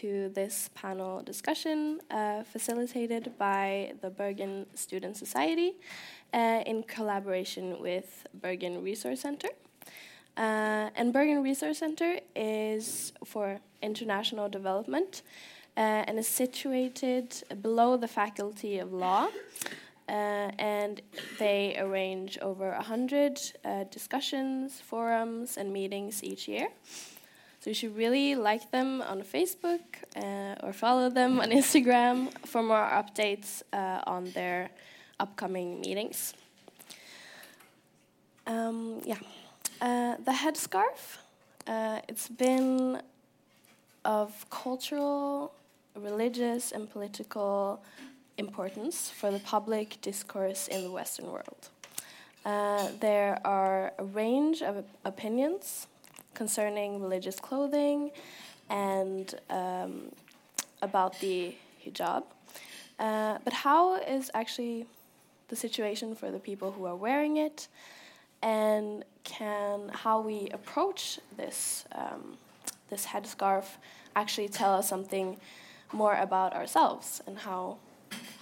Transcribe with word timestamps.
to 0.00 0.30
this 0.34 0.70
panel 0.74 1.22
discussion 1.22 2.00
uh, 2.10 2.42
facilitated 2.44 3.36
by 3.38 3.92
the 4.00 4.10
Bergen 4.10 4.66
Student 4.74 5.16
Society 5.16 5.74
uh, 6.32 6.62
in 6.66 6.82
collaboration 6.84 7.80
with 7.80 8.26
Bergen 8.34 8.82
Resource 8.82 9.20
Center. 9.20 9.48
Uh, 10.36 10.90
and 10.94 11.12
Bergen 11.12 11.42
Resource 11.42 11.78
Center 11.78 12.20
is 12.36 13.12
for 13.24 13.60
international 13.82 14.48
development 14.48 15.22
uh, 15.76 16.04
and 16.06 16.18
is 16.18 16.28
situated 16.28 17.34
below 17.60 17.96
the 17.96 18.08
Faculty 18.08 18.78
of 18.78 18.92
Law. 18.92 19.28
Uh, 20.08 20.50
and 20.58 21.02
they 21.38 21.76
arrange 21.78 22.36
over 22.42 22.70
100 22.72 23.40
uh, 23.64 23.84
discussions, 23.92 24.80
forums, 24.80 25.56
and 25.56 25.72
meetings 25.72 26.24
each 26.24 26.48
year. 26.48 26.68
So 27.60 27.68
you 27.68 27.74
should 27.74 27.94
really 27.94 28.34
like 28.36 28.70
them 28.70 29.02
on 29.02 29.20
Facebook 29.20 29.80
uh, 30.16 30.66
or 30.66 30.72
follow 30.72 31.10
them 31.10 31.40
on 31.40 31.50
Instagram 31.50 32.32
for 32.46 32.62
more 32.62 32.88
updates 32.88 33.62
uh, 33.74 34.00
on 34.06 34.30
their 34.30 34.70
upcoming 35.18 35.82
meetings. 35.82 36.32
Um, 38.46 39.02
yeah, 39.04 39.18
uh, 39.82 40.16
the 40.24 40.32
headscarf. 40.32 41.18
Uh, 41.66 42.00
it's 42.08 42.28
been 42.28 43.02
of 44.06 44.46
cultural, 44.48 45.52
religious, 45.94 46.72
and 46.72 46.90
political 46.90 47.82
importance 48.38 49.10
for 49.10 49.30
the 49.30 49.38
public 49.40 50.00
discourse 50.00 50.66
in 50.66 50.82
the 50.82 50.90
Western 50.90 51.26
world. 51.26 51.68
Uh, 52.42 52.88
there 53.00 53.38
are 53.44 53.92
a 53.98 54.04
range 54.04 54.62
of 54.62 54.82
opinions 55.04 55.86
concerning 56.34 57.00
religious 57.00 57.38
clothing 57.40 58.10
and 58.68 59.34
um, 59.50 60.12
about 60.82 61.18
the 61.20 61.54
hijab. 61.84 62.24
Uh, 62.98 63.38
but 63.44 63.52
how 63.52 63.96
is 63.96 64.30
actually 64.34 64.86
the 65.48 65.56
situation 65.56 66.14
for 66.14 66.30
the 66.30 66.38
people 66.38 66.72
who 66.72 66.84
are 66.84 66.94
wearing 66.96 67.36
it, 67.36 67.68
and 68.42 69.04
can 69.24 69.90
how 69.92 70.20
we 70.20 70.48
approach 70.52 71.18
this 71.36 71.84
um, 71.92 72.36
this 72.88 73.06
headscarf 73.06 73.64
actually 74.14 74.48
tell 74.48 74.74
us 74.74 74.88
something 74.88 75.38
more 75.92 76.14
about 76.16 76.52
ourselves 76.54 77.22
and 77.26 77.38
how 77.38 77.78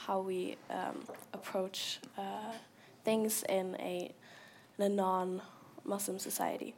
how 0.06 0.20
we 0.20 0.56
um, 0.70 1.04
approach 1.34 1.98
uh, 2.16 2.52
things 3.04 3.44
in 3.48 3.76
a, 3.78 4.10
in 4.78 4.84
a 4.84 4.88
non-Muslim 4.88 6.18
society. 6.18 6.74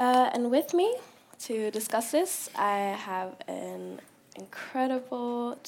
Uh, 0.00 0.30
and 0.32 0.50
with 0.50 0.72
me 0.72 0.96
to 1.38 1.70
discuss 1.70 2.10
this, 2.10 2.48
I 2.56 2.96
have 2.98 3.36
an 3.46 4.00
incredible, 4.34 5.58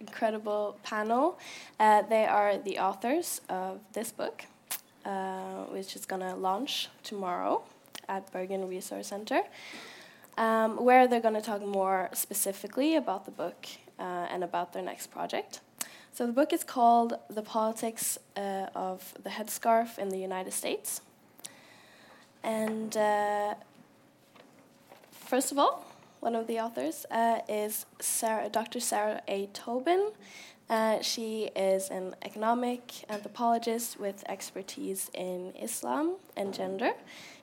incredible 0.00 0.78
panel. 0.82 1.38
Uh, 1.78 2.00
they 2.00 2.24
are 2.24 2.56
the 2.56 2.78
authors 2.78 3.42
of 3.50 3.80
this 3.92 4.10
book, 4.10 4.46
uh, 5.04 5.64
which 5.64 5.96
is 5.96 6.06
going 6.06 6.22
to 6.22 6.34
launch 6.34 6.88
tomorrow 7.02 7.62
at 8.08 8.32
Bergen 8.32 8.66
Resource 8.66 9.08
Center, 9.08 9.42
um, 10.38 10.82
where 10.82 11.06
they're 11.06 11.20
going 11.20 11.34
to 11.34 11.42
talk 11.42 11.60
more 11.60 12.08
specifically 12.14 12.96
about 12.96 13.26
the 13.26 13.32
book 13.32 13.66
uh, 13.98 14.28
and 14.30 14.42
about 14.42 14.72
their 14.72 14.82
next 14.82 15.08
project. 15.08 15.60
So 16.14 16.24
the 16.26 16.32
book 16.32 16.54
is 16.54 16.64
called 16.64 17.18
The 17.28 17.42
Politics 17.42 18.16
uh, 18.34 18.68
of 18.74 19.12
the 19.22 19.28
Headscarf 19.28 19.98
in 19.98 20.08
the 20.08 20.18
United 20.18 20.54
States. 20.54 21.02
And 22.42 22.96
uh, 22.96 23.54
First 25.26 25.52
of 25.52 25.58
all, 25.58 25.82
one 26.20 26.34
of 26.34 26.46
the 26.46 26.60
authors 26.60 27.06
uh, 27.10 27.38
is 27.48 27.86
Sarah, 27.98 28.50
Dr. 28.50 28.78
Sarah 28.78 29.22
A. 29.26 29.46
Tobin. 29.54 30.12
Uh, 30.68 31.00
she 31.00 31.50
is 31.56 31.88
an 31.88 32.14
economic 32.22 33.04
anthropologist 33.08 33.98
with 33.98 34.22
expertise 34.28 35.10
in 35.14 35.54
Islam 35.60 36.16
and 36.36 36.52
gender 36.52 36.92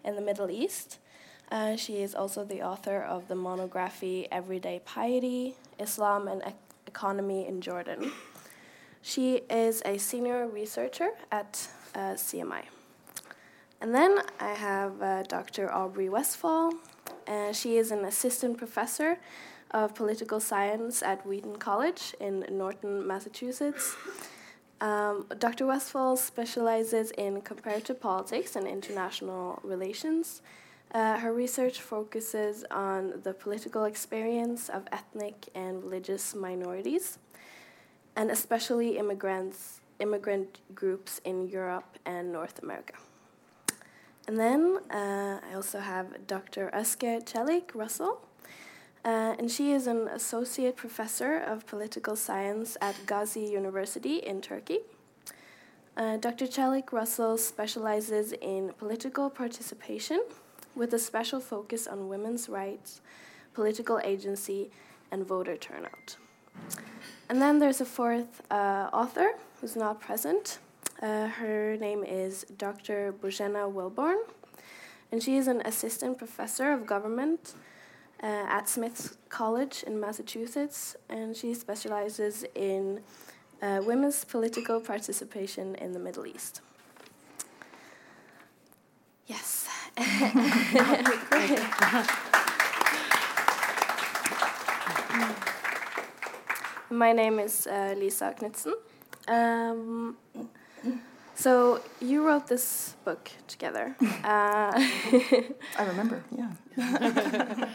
in 0.06 0.16
the 0.16 0.22
Middle 0.22 0.52
East. 0.52 1.00
Uh, 1.52 1.76
she 1.76 2.04
is 2.04 2.14
also 2.14 2.46
the 2.46 2.62
author 2.62 3.02
of 3.02 3.28
the 3.28 3.36
monography 3.36 4.28
Everyday 4.32 4.80
Piety 4.86 5.56
Islam 5.80 6.28
and 6.28 6.44
e 6.48 6.54
Economy 6.86 7.48
in 7.48 7.62
Jordan. 7.62 8.12
She 9.02 9.42
is 9.50 9.82
a 9.86 9.98
senior 9.98 10.48
researcher 10.48 11.10
at 11.32 11.68
uh, 11.96 12.14
CMI. 12.14 12.64
And 13.82 13.96
then 13.96 14.20
I 14.40 14.54
have 14.54 15.02
uh, 15.02 15.24
Dr. 15.24 15.72
Aubrey 15.72 16.10
Westfall. 16.10 16.74
Uh, 17.32 17.54
she 17.54 17.78
is 17.78 17.92
an 17.92 18.04
assistant 18.04 18.58
professor 18.58 19.18
of 19.72 19.96
political 19.96 20.42
science 20.42 21.02
at 21.02 21.26
Wheaton 21.26 21.56
College 21.56 22.14
in 22.20 22.46
Norton, 22.52 23.08
Massachusetts. 23.08 23.96
Um, 24.82 25.28
Dr. 25.40 25.66
Westfall 25.66 26.18
specializes 26.18 27.12
in 27.12 27.40
comparative 27.42 28.02
politics 28.02 28.58
and 28.58 28.68
international 28.68 29.62
relations. 29.64 30.42
Uh, 30.94 31.20
her 31.20 31.32
research 31.32 31.80
focuses 31.80 32.66
on 32.70 33.22
the 33.24 33.34
political 33.34 33.86
experience 33.86 34.68
of 34.68 34.84
ethnic 34.92 35.48
and 35.56 35.82
religious 35.82 36.36
minorities, 36.36 37.18
and 38.18 38.30
especially 38.30 38.98
immigrants, 38.98 39.80
immigrant 40.00 40.60
groups 40.76 41.22
in 41.24 41.48
Europe 41.48 41.98
and 42.06 42.34
North 42.34 42.62
America. 42.62 42.96
And 44.32 44.40
then 44.40 44.78
uh, 44.90 45.42
I 45.46 45.56
also 45.56 45.80
have 45.80 46.26
Dr. 46.26 46.72
Özge 46.74 47.26
Çelik 47.26 47.76
Russell. 47.76 48.22
Uh, 49.04 49.36
and 49.38 49.52
she 49.52 49.74
is 49.74 49.88
an 49.88 50.08
associate 50.08 50.78
professor 50.78 51.38
of 51.38 51.68
political 51.68 52.16
science 52.16 52.78
at 52.80 52.96
Gazi 53.06 53.52
University 53.52 54.20
in 54.20 54.40
Turkey. 54.40 54.80
Uh, 55.98 56.16
Dr. 56.16 56.48
Çelik 56.48 56.94
Russell 56.94 57.38
specializes 57.38 58.32
in 58.32 58.72
political 58.80 59.30
participation 59.30 60.24
with 60.76 60.94
a 60.94 61.00
special 61.00 61.42
focus 61.42 61.86
on 61.86 62.08
women's 62.08 62.48
rights, 62.48 63.02
political 63.54 64.00
agency, 64.02 64.72
and 65.12 65.28
voter 65.28 65.58
turnout. 65.58 66.16
And 67.28 67.42
then 67.42 67.60
there's 67.60 67.82
a 67.82 67.86
fourth 67.86 68.42
uh, 68.50 68.90
author 68.94 69.32
who's 69.60 69.76
not 69.76 70.00
present, 70.00 70.60
uh, 71.02 71.28
her 71.28 71.78
name 71.78 72.04
is 72.04 72.46
Dr. 72.58 73.14
Bozena 73.14 73.72
Welborne, 73.72 74.24
and 75.12 75.22
she 75.24 75.38
is 75.38 75.48
an 75.48 75.62
assistant 75.62 76.18
professor 76.18 76.72
of 76.72 76.86
government 76.86 77.54
uh, 78.22 78.26
at 78.28 78.70
Smith 78.70 79.18
College 79.30 79.84
in 79.84 80.00
Massachusetts, 80.00 80.96
and 81.10 81.36
she 81.36 81.54
specializes 81.54 82.46
in 82.56 83.02
uh, 83.62 83.82
women's 83.84 84.24
political 84.26 84.80
participation 84.80 85.76
in 85.76 85.92
the 85.94 86.00
Middle 86.00 86.26
East. 86.26 86.62
Yes. 89.28 89.68
My 96.90 97.12
name 97.14 97.40
is 97.40 97.68
uh, 97.68 97.96
Lisa 97.98 98.36
Knudsen. 98.38 98.74
Um, 99.28 100.18
so 101.36 101.82
you 102.00 102.26
wrote 102.26 102.48
this 102.48 102.96
book 103.06 103.32
together. 103.48 103.96
Uh, 104.24 104.72
I 105.78 105.84
remember, 105.88 106.24
yeah. 106.38 106.52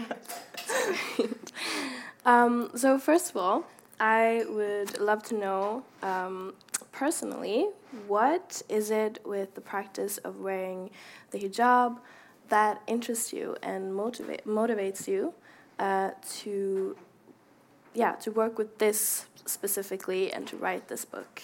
um, 2.25 2.71
so 2.75 2.98
first 2.98 3.31
of 3.31 3.36
all, 3.36 3.65
I 3.98 4.45
would 4.48 5.01
love 5.01 5.22
to 5.25 5.34
know 5.34 5.83
um, 6.03 6.54
personally 6.92 7.69
what 8.07 8.63
is 8.69 8.91
it 8.91 9.19
with 9.25 9.54
the 9.54 9.60
practice 9.60 10.19
of 10.19 10.41
wearing 10.41 10.91
the 11.31 11.39
hijab 11.39 11.98
that 12.48 12.83
interests 12.86 13.33
you 13.33 13.57
and 13.63 13.95
motivate 13.95 14.47
motivates 14.47 15.09
you 15.09 15.34
uh, 15.78 16.10
to 16.39 16.97
yeah 17.95 18.13
to 18.13 18.31
work 18.31 18.57
with 18.59 18.78
this 18.78 19.27
specifically 19.47 20.33
and 20.33 20.47
to 20.47 20.57
write 20.57 20.89
this 20.89 21.04
book. 21.04 21.42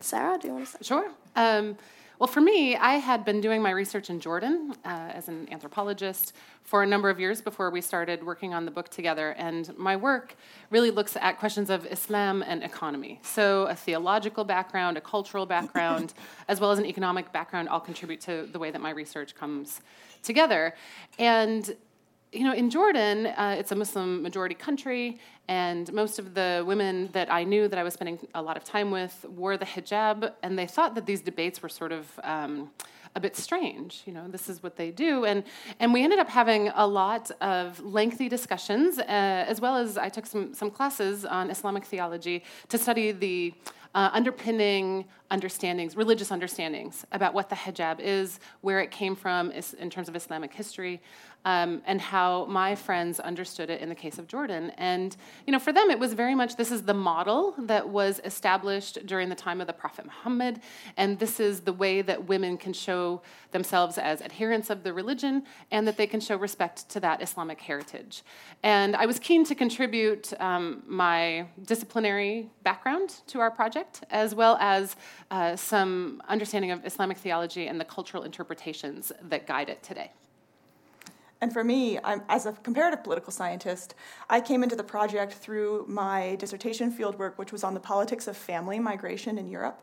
Sarah, 0.00 0.38
do 0.38 0.48
you 0.48 0.54
want 0.54 0.66
to 0.66 0.70
start? 0.70 0.86
Sure. 0.86 1.10
Um, 1.34 1.76
well, 2.18 2.26
for 2.26 2.40
me, 2.40 2.76
I 2.76 2.94
had 2.94 3.26
been 3.26 3.42
doing 3.42 3.60
my 3.60 3.70
research 3.70 4.08
in 4.08 4.20
Jordan 4.20 4.74
uh, 4.86 4.88
as 4.88 5.28
an 5.28 5.48
anthropologist 5.52 6.32
for 6.62 6.82
a 6.82 6.86
number 6.86 7.10
of 7.10 7.20
years 7.20 7.42
before 7.42 7.70
we 7.70 7.82
started 7.82 8.24
working 8.24 8.54
on 8.54 8.64
the 8.64 8.70
book 8.70 8.88
together. 8.88 9.32
And 9.32 9.76
my 9.76 9.96
work 9.96 10.34
really 10.70 10.90
looks 10.90 11.16
at 11.16 11.38
questions 11.38 11.68
of 11.68 11.84
Islam 11.84 12.42
and 12.42 12.62
economy. 12.62 13.20
So, 13.22 13.64
a 13.64 13.74
theological 13.74 14.44
background, 14.44 14.96
a 14.96 15.02
cultural 15.02 15.44
background, 15.44 16.14
as 16.48 16.58
well 16.58 16.70
as 16.70 16.78
an 16.78 16.86
economic 16.86 17.32
background 17.32 17.68
all 17.68 17.80
contribute 17.80 18.22
to 18.22 18.48
the 18.50 18.58
way 18.58 18.70
that 18.70 18.80
my 18.80 18.90
research 18.90 19.34
comes 19.34 19.82
together. 20.22 20.74
And 21.18 21.76
you 22.36 22.44
know, 22.44 22.52
in 22.52 22.68
Jordan, 22.70 23.26
uh, 23.26 23.56
it's 23.58 23.72
a 23.72 23.74
Muslim 23.74 24.22
majority 24.22 24.54
country, 24.54 25.18
and 25.48 25.90
most 25.92 26.18
of 26.18 26.34
the 26.34 26.62
women 26.66 27.08
that 27.12 27.32
I 27.32 27.44
knew 27.44 27.66
that 27.68 27.78
I 27.78 27.82
was 27.82 27.94
spending 27.94 28.18
a 28.34 28.42
lot 28.42 28.56
of 28.56 28.64
time 28.64 28.90
with 28.90 29.24
wore 29.28 29.56
the 29.56 29.64
hijab, 29.64 30.32
and 30.42 30.58
they 30.58 30.66
thought 30.66 30.94
that 30.96 31.06
these 31.06 31.22
debates 31.22 31.62
were 31.62 31.68
sort 31.68 31.92
of 31.92 32.06
um, 32.22 32.70
a 33.14 33.20
bit 33.20 33.36
strange. 33.36 34.02
You 34.06 34.12
know, 34.12 34.28
this 34.28 34.48
is 34.48 34.62
what 34.62 34.76
they 34.76 34.90
do, 34.90 35.24
and 35.24 35.44
and 35.80 35.92
we 35.92 36.04
ended 36.04 36.18
up 36.18 36.28
having 36.28 36.68
a 36.74 36.86
lot 36.86 37.30
of 37.40 37.80
lengthy 37.80 38.28
discussions, 38.28 38.98
uh, 38.98 39.02
as 39.52 39.60
well 39.60 39.76
as 39.76 39.96
I 39.96 40.08
took 40.10 40.26
some 40.26 40.52
some 40.52 40.70
classes 40.70 41.24
on 41.24 41.50
Islamic 41.50 41.84
theology 41.84 42.44
to 42.68 42.76
study 42.76 43.12
the 43.12 43.54
uh, 43.94 44.10
underpinning 44.12 45.06
understandings, 45.30 45.96
religious 45.96 46.30
understandings 46.30 47.04
about 47.12 47.34
what 47.34 47.48
the 47.48 47.56
hijab 47.56 48.00
is, 48.00 48.40
where 48.60 48.80
it 48.80 48.90
came 48.90 49.16
from 49.16 49.50
in 49.50 49.90
terms 49.90 50.08
of 50.08 50.16
Islamic 50.16 50.52
history, 50.52 51.00
um, 51.44 51.80
and 51.86 52.00
how 52.00 52.44
my 52.46 52.74
friends 52.74 53.20
understood 53.20 53.70
it 53.70 53.80
in 53.80 53.88
the 53.88 53.94
case 53.94 54.18
of 54.18 54.26
Jordan. 54.26 54.72
And 54.76 55.16
you 55.46 55.52
know, 55.52 55.60
for 55.60 55.72
them, 55.72 55.90
it 55.90 55.98
was 55.98 56.12
very 56.12 56.34
much 56.34 56.56
this 56.56 56.72
is 56.72 56.82
the 56.82 56.94
model 56.94 57.54
that 57.58 57.88
was 57.88 58.20
established 58.24 59.06
during 59.06 59.28
the 59.28 59.34
time 59.36 59.60
of 59.60 59.68
the 59.68 59.72
Prophet 59.72 60.06
Muhammad, 60.06 60.60
and 60.96 61.18
this 61.18 61.38
is 61.38 61.60
the 61.60 61.72
way 61.72 62.02
that 62.02 62.26
women 62.26 62.56
can 62.56 62.72
show 62.72 63.22
themselves 63.52 63.96
as 63.96 64.20
adherents 64.22 64.70
of 64.70 64.82
the 64.82 64.92
religion, 64.92 65.44
and 65.70 65.86
that 65.86 65.96
they 65.96 66.06
can 66.06 66.20
show 66.20 66.36
respect 66.36 66.88
to 66.88 67.00
that 67.00 67.22
Islamic 67.22 67.60
heritage. 67.60 68.22
And 68.62 68.96
I 68.96 69.06
was 69.06 69.18
keen 69.18 69.44
to 69.44 69.54
contribute 69.54 70.32
um, 70.40 70.82
my 70.86 71.46
disciplinary 71.64 72.50
background 72.64 73.14
to 73.28 73.40
our 73.40 73.50
project, 73.50 74.04
as 74.10 74.34
well 74.34 74.56
as 74.60 74.96
uh, 75.30 75.56
some 75.56 76.22
understanding 76.28 76.70
of 76.70 76.84
Islamic 76.84 77.18
theology 77.18 77.66
and 77.66 77.80
the 77.80 77.84
cultural 77.84 78.22
interpretations 78.22 79.12
that 79.22 79.46
guide 79.46 79.68
it 79.68 79.82
today. 79.82 80.10
And 81.40 81.52
for 81.52 81.62
me, 81.62 81.98
I'm, 82.02 82.22
as 82.28 82.46
a 82.46 82.52
comparative 82.52 83.04
political 83.04 83.30
scientist, 83.30 83.94
I 84.30 84.40
came 84.40 84.62
into 84.62 84.74
the 84.74 84.82
project 84.82 85.34
through 85.34 85.84
my 85.86 86.36
dissertation 86.36 86.90
fieldwork, 86.90 87.36
which 87.36 87.52
was 87.52 87.62
on 87.62 87.74
the 87.74 87.80
politics 87.80 88.26
of 88.26 88.36
family 88.36 88.78
migration 88.78 89.36
in 89.36 89.50
Europe. 89.50 89.82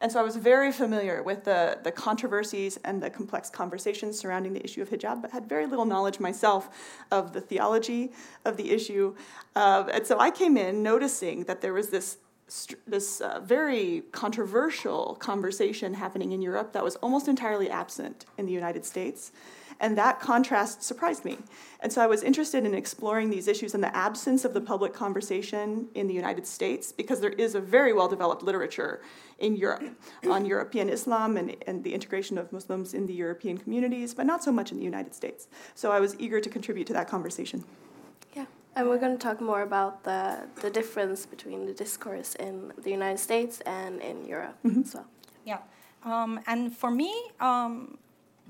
And 0.00 0.10
so 0.10 0.18
I 0.18 0.22
was 0.22 0.36
very 0.36 0.72
familiar 0.72 1.22
with 1.22 1.44
the, 1.44 1.78
the 1.82 1.92
controversies 1.92 2.78
and 2.84 3.02
the 3.02 3.10
complex 3.10 3.50
conversations 3.50 4.18
surrounding 4.18 4.54
the 4.54 4.64
issue 4.64 4.80
of 4.80 4.90
hijab, 4.90 5.20
but 5.20 5.30
had 5.30 5.46
very 5.46 5.66
little 5.66 5.84
knowledge 5.84 6.20
myself 6.20 6.70
of 7.10 7.32
the 7.32 7.40
theology 7.40 8.12
of 8.46 8.56
the 8.56 8.70
issue. 8.70 9.14
Uh, 9.54 9.84
and 9.92 10.06
so 10.06 10.18
I 10.18 10.30
came 10.30 10.56
in 10.56 10.82
noticing 10.82 11.44
that 11.44 11.60
there 11.60 11.74
was 11.74 11.90
this 11.90 12.16
this 12.86 13.20
uh, 13.20 13.40
very 13.40 14.02
controversial 14.12 15.16
conversation 15.16 15.94
happening 15.94 16.32
in 16.32 16.42
Europe 16.42 16.72
that 16.72 16.84
was 16.84 16.96
almost 16.96 17.26
entirely 17.26 17.70
absent 17.70 18.26
in 18.36 18.46
the 18.46 18.52
United 18.52 18.84
States. 18.84 19.32
And 19.80 19.98
that 19.98 20.20
contrast 20.20 20.82
surprised 20.82 21.24
me. 21.24 21.38
And 21.80 21.92
so 21.92 22.00
I 22.00 22.06
was 22.06 22.22
interested 22.22 22.64
in 22.64 22.74
exploring 22.74 23.30
these 23.30 23.48
issues 23.48 23.74
in 23.74 23.80
the 23.80 23.94
absence 23.94 24.44
of 24.44 24.54
the 24.54 24.60
public 24.60 24.92
conversation 24.92 25.88
in 25.94 26.06
the 26.06 26.14
United 26.14 26.46
States, 26.46 26.92
because 26.92 27.20
there 27.20 27.32
is 27.32 27.54
a 27.54 27.60
very 27.60 27.92
well 27.92 28.08
developed 28.08 28.42
literature 28.42 29.02
in 29.38 29.56
Europe 29.56 29.84
on 30.28 30.44
European 30.44 30.88
Islam 30.88 31.36
and, 31.36 31.56
and 31.66 31.82
the 31.82 31.92
integration 31.92 32.38
of 32.38 32.52
Muslims 32.52 32.94
in 32.94 33.06
the 33.06 33.14
European 33.14 33.58
communities, 33.58 34.14
but 34.14 34.26
not 34.26 34.44
so 34.44 34.52
much 34.52 34.70
in 34.70 34.78
the 34.78 34.84
United 34.84 35.14
States. 35.14 35.48
So 35.74 35.90
I 35.90 35.98
was 35.98 36.14
eager 36.18 36.40
to 36.40 36.48
contribute 36.48 36.86
to 36.86 36.92
that 36.92 37.08
conversation. 37.08 37.64
Yeah, 38.74 38.80
and 38.80 38.88
we're 38.88 38.98
going 38.98 39.16
to 39.16 39.22
talk 39.22 39.40
more 39.40 39.62
about 39.62 40.04
the, 40.04 40.46
the 40.62 40.70
difference 40.70 41.26
between 41.26 41.66
the 41.66 41.72
discourse 41.72 42.34
in 42.36 42.72
the 42.82 42.90
United 42.90 43.18
States 43.18 43.60
and 43.66 44.00
in 44.00 44.24
Europe 44.26 44.56
mm-hmm. 44.64 44.82
as 44.82 44.94
well. 44.94 45.06
Yeah. 45.44 45.58
Um, 46.04 46.40
and 46.46 46.76
for 46.76 46.90
me, 46.90 47.12
um, 47.40 47.98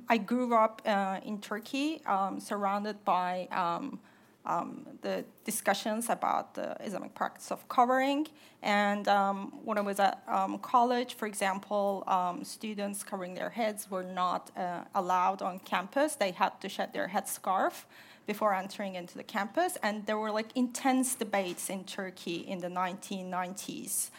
I 0.09 0.19
grew 0.19 0.55
up 0.55 0.83
uh, 0.85 1.21
in 1.25 1.41
Turkey, 1.41 2.03
um, 2.07 2.41
surrounded 2.41 3.05
by 3.05 3.49
um, 3.51 3.99
um, 4.45 4.87
the 5.01 5.25
discussions 5.45 6.11
about 6.11 6.55
the 6.55 6.77
Islamic 6.85 7.15
practice 7.15 7.51
of 7.51 7.67
covering. 7.69 8.27
And 8.63 9.09
um, 9.09 9.53
when 9.65 9.79
I 9.79 9.81
was 9.81 10.01
at 10.01 10.23
um, 10.29 10.59
college, 10.59 11.15
for 11.15 11.27
example, 11.27 12.05
um, 12.07 12.45
students 12.45 13.03
covering 13.03 13.35
their 13.35 13.51
heads 13.51 13.91
were 13.91 14.03
not 14.03 14.51
uh, 14.57 14.85
allowed 14.95 15.41
on 15.41 15.61
campus. 15.61 16.17
They 16.17 16.33
had 16.33 16.61
to 16.61 16.69
shed 16.69 16.93
their 16.93 17.09
headscarf 17.09 17.85
before 18.27 18.55
entering 18.55 18.95
into 18.95 19.17
the 19.17 19.23
campus. 19.23 19.77
And 19.83 20.07
there 20.07 20.19
were 20.19 20.31
like 20.31 20.51
intense 20.55 21.15
debates 21.15 21.71
in 21.71 21.85
Turkey 21.85 22.37
in 22.37 22.59
the 22.61 22.69
1990s. 22.69 24.11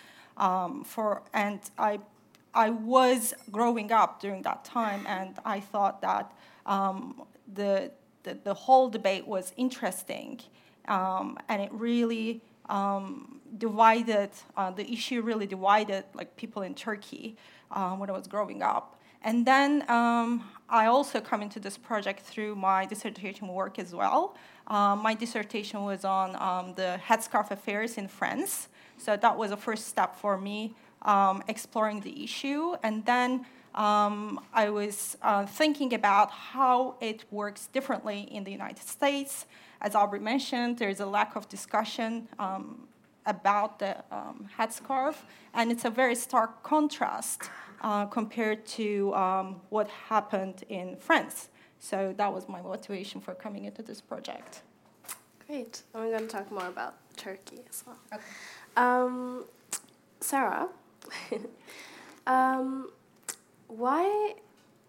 for 0.85 1.21
and 1.33 1.59
I 1.77 1.99
I 2.55 2.69
was 2.69 3.33
growing 3.51 3.91
up 3.91 4.21
during 4.21 4.41
that 4.43 4.63
time, 4.63 5.05
and 5.07 5.35
I 5.43 5.59
thought 5.59 6.01
that 6.01 6.31
um, 6.65 7.23
the, 7.53 7.91
the, 8.23 8.39
the 8.45 8.53
whole 8.53 8.89
debate 8.89 9.27
was 9.27 9.51
interesting, 9.57 10.39
um, 10.87 11.37
and 11.49 11.61
it 11.61 11.69
really 11.73 12.41
um, 12.69 13.41
divided 13.57 14.29
uh, 14.55 14.71
the 14.71 14.89
issue. 14.89 15.21
Really 15.21 15.45
divided 15.45 16.05
like 16.13 16.37
people 16.37 16.61
in 16.61 16.75
Turkey 16.75 17.35
uh, 17.71 17.91
when 17.97 18.09
I 18.09 18.13
was 18.13 18.25
growing 18.25 18.63
up, 18.63 18.97
and 19.25 19.45
then 19.45 19.83
um, 19.89 20.43
I 20.69 20.85
also 20.85 21.19
come 21.19 21.41
into 21.41 21.59
this 21.59 21.77
project 21.77 22.21
through 22.21 22.55
my 22.55 22.85
dissertation 22.85 23.47
work 23.47 23.79
as 23.79 23.93
well. 23.93 24.35
Um, 24.67 24.99
my 25.01 25.15
dissertation 25.15 25.83
was 25.83 26.05
on 26.05 26.35
um, 26.35 26.73
the 26.75 26.99
headscarf 27.07 27.49
affairs 27.49 27.97
in 27.97 28.07
France, 28.07 28.69
so 28.97 29.17
that 29.17 29.35
was 29.35 29.49
a 29.49 29.57
first 29.57 29.87
step 29.87 30.15
for 30.15 30.37
me 30.37 30.75
um, 31.01 31.43
exploring 31.47 32.01
the 32.01 32.23
issue. 32.23 32.75
And 32.83 33.03
then 33.05 33.45
um, 33.73 34.39
I 34.53 34.69
was 34.69 35.17
uh, 35.23 35.47
thinking 35.47 35.95
about 35.95 36.29
how 36.29 36.95
it 37.01 37.25
works 37.31 37.67
differently 37.67 38.21
in 38.31 38.43
the 38.43 38.51
United 38.51 38.87
States. 38.87 39.47
As 39.81 39.95
Aubrey 39.95 40.19
mentioned, 40.19 40.77
there's 40.77 40.99
a 40.99 41.05
lack 41.05 41.35
of 41.35 41.49
discussion 41.49 42.27
um, 42.37 42.87
about 43.25 43.79
the 43.79 43.97
um, 44.11 44.47
headscarf, 44.57 45.15
and 45.53 45.71
it's 45.71 45.83
a 45.83 45.89
very 45.89 46.15
stark 46.15 46.61
contrast 46.61 47.49
uh, 47.85 48.05
compared 48.07 48.65
to 48.65 49.13
um, 49.13 49.61
what 49.69 49.87
happened 49.87 50.63
in 50.69 50.95
France. 50.97 51.49
So 51.79 52.15
that 52.17 52.33
was 52.33 52.49
my 52.49 52.59
motivation 52.59 53.21
for 53.21 53.35
coming 53.35 53.65
into 53.65 53.83
this 53.83 54.01
project. 54.01 54.63
Great. 55.45 55.83
And 55.93 56.03
we're 56.03 56.09
going 56.09 56.27
to 56.27 56.27
talk 56.27 56.51
more 56.51 56.65
about 56.65 56.95
Turkey 57.15 57.59
as 57.69 57.83
well. 57.85 57.99
Okay. 58.11 58.23
Um, 58.75 59.45
Sarah, 60.19 60.67
um, 62.27 62.89
why 63.67 64.33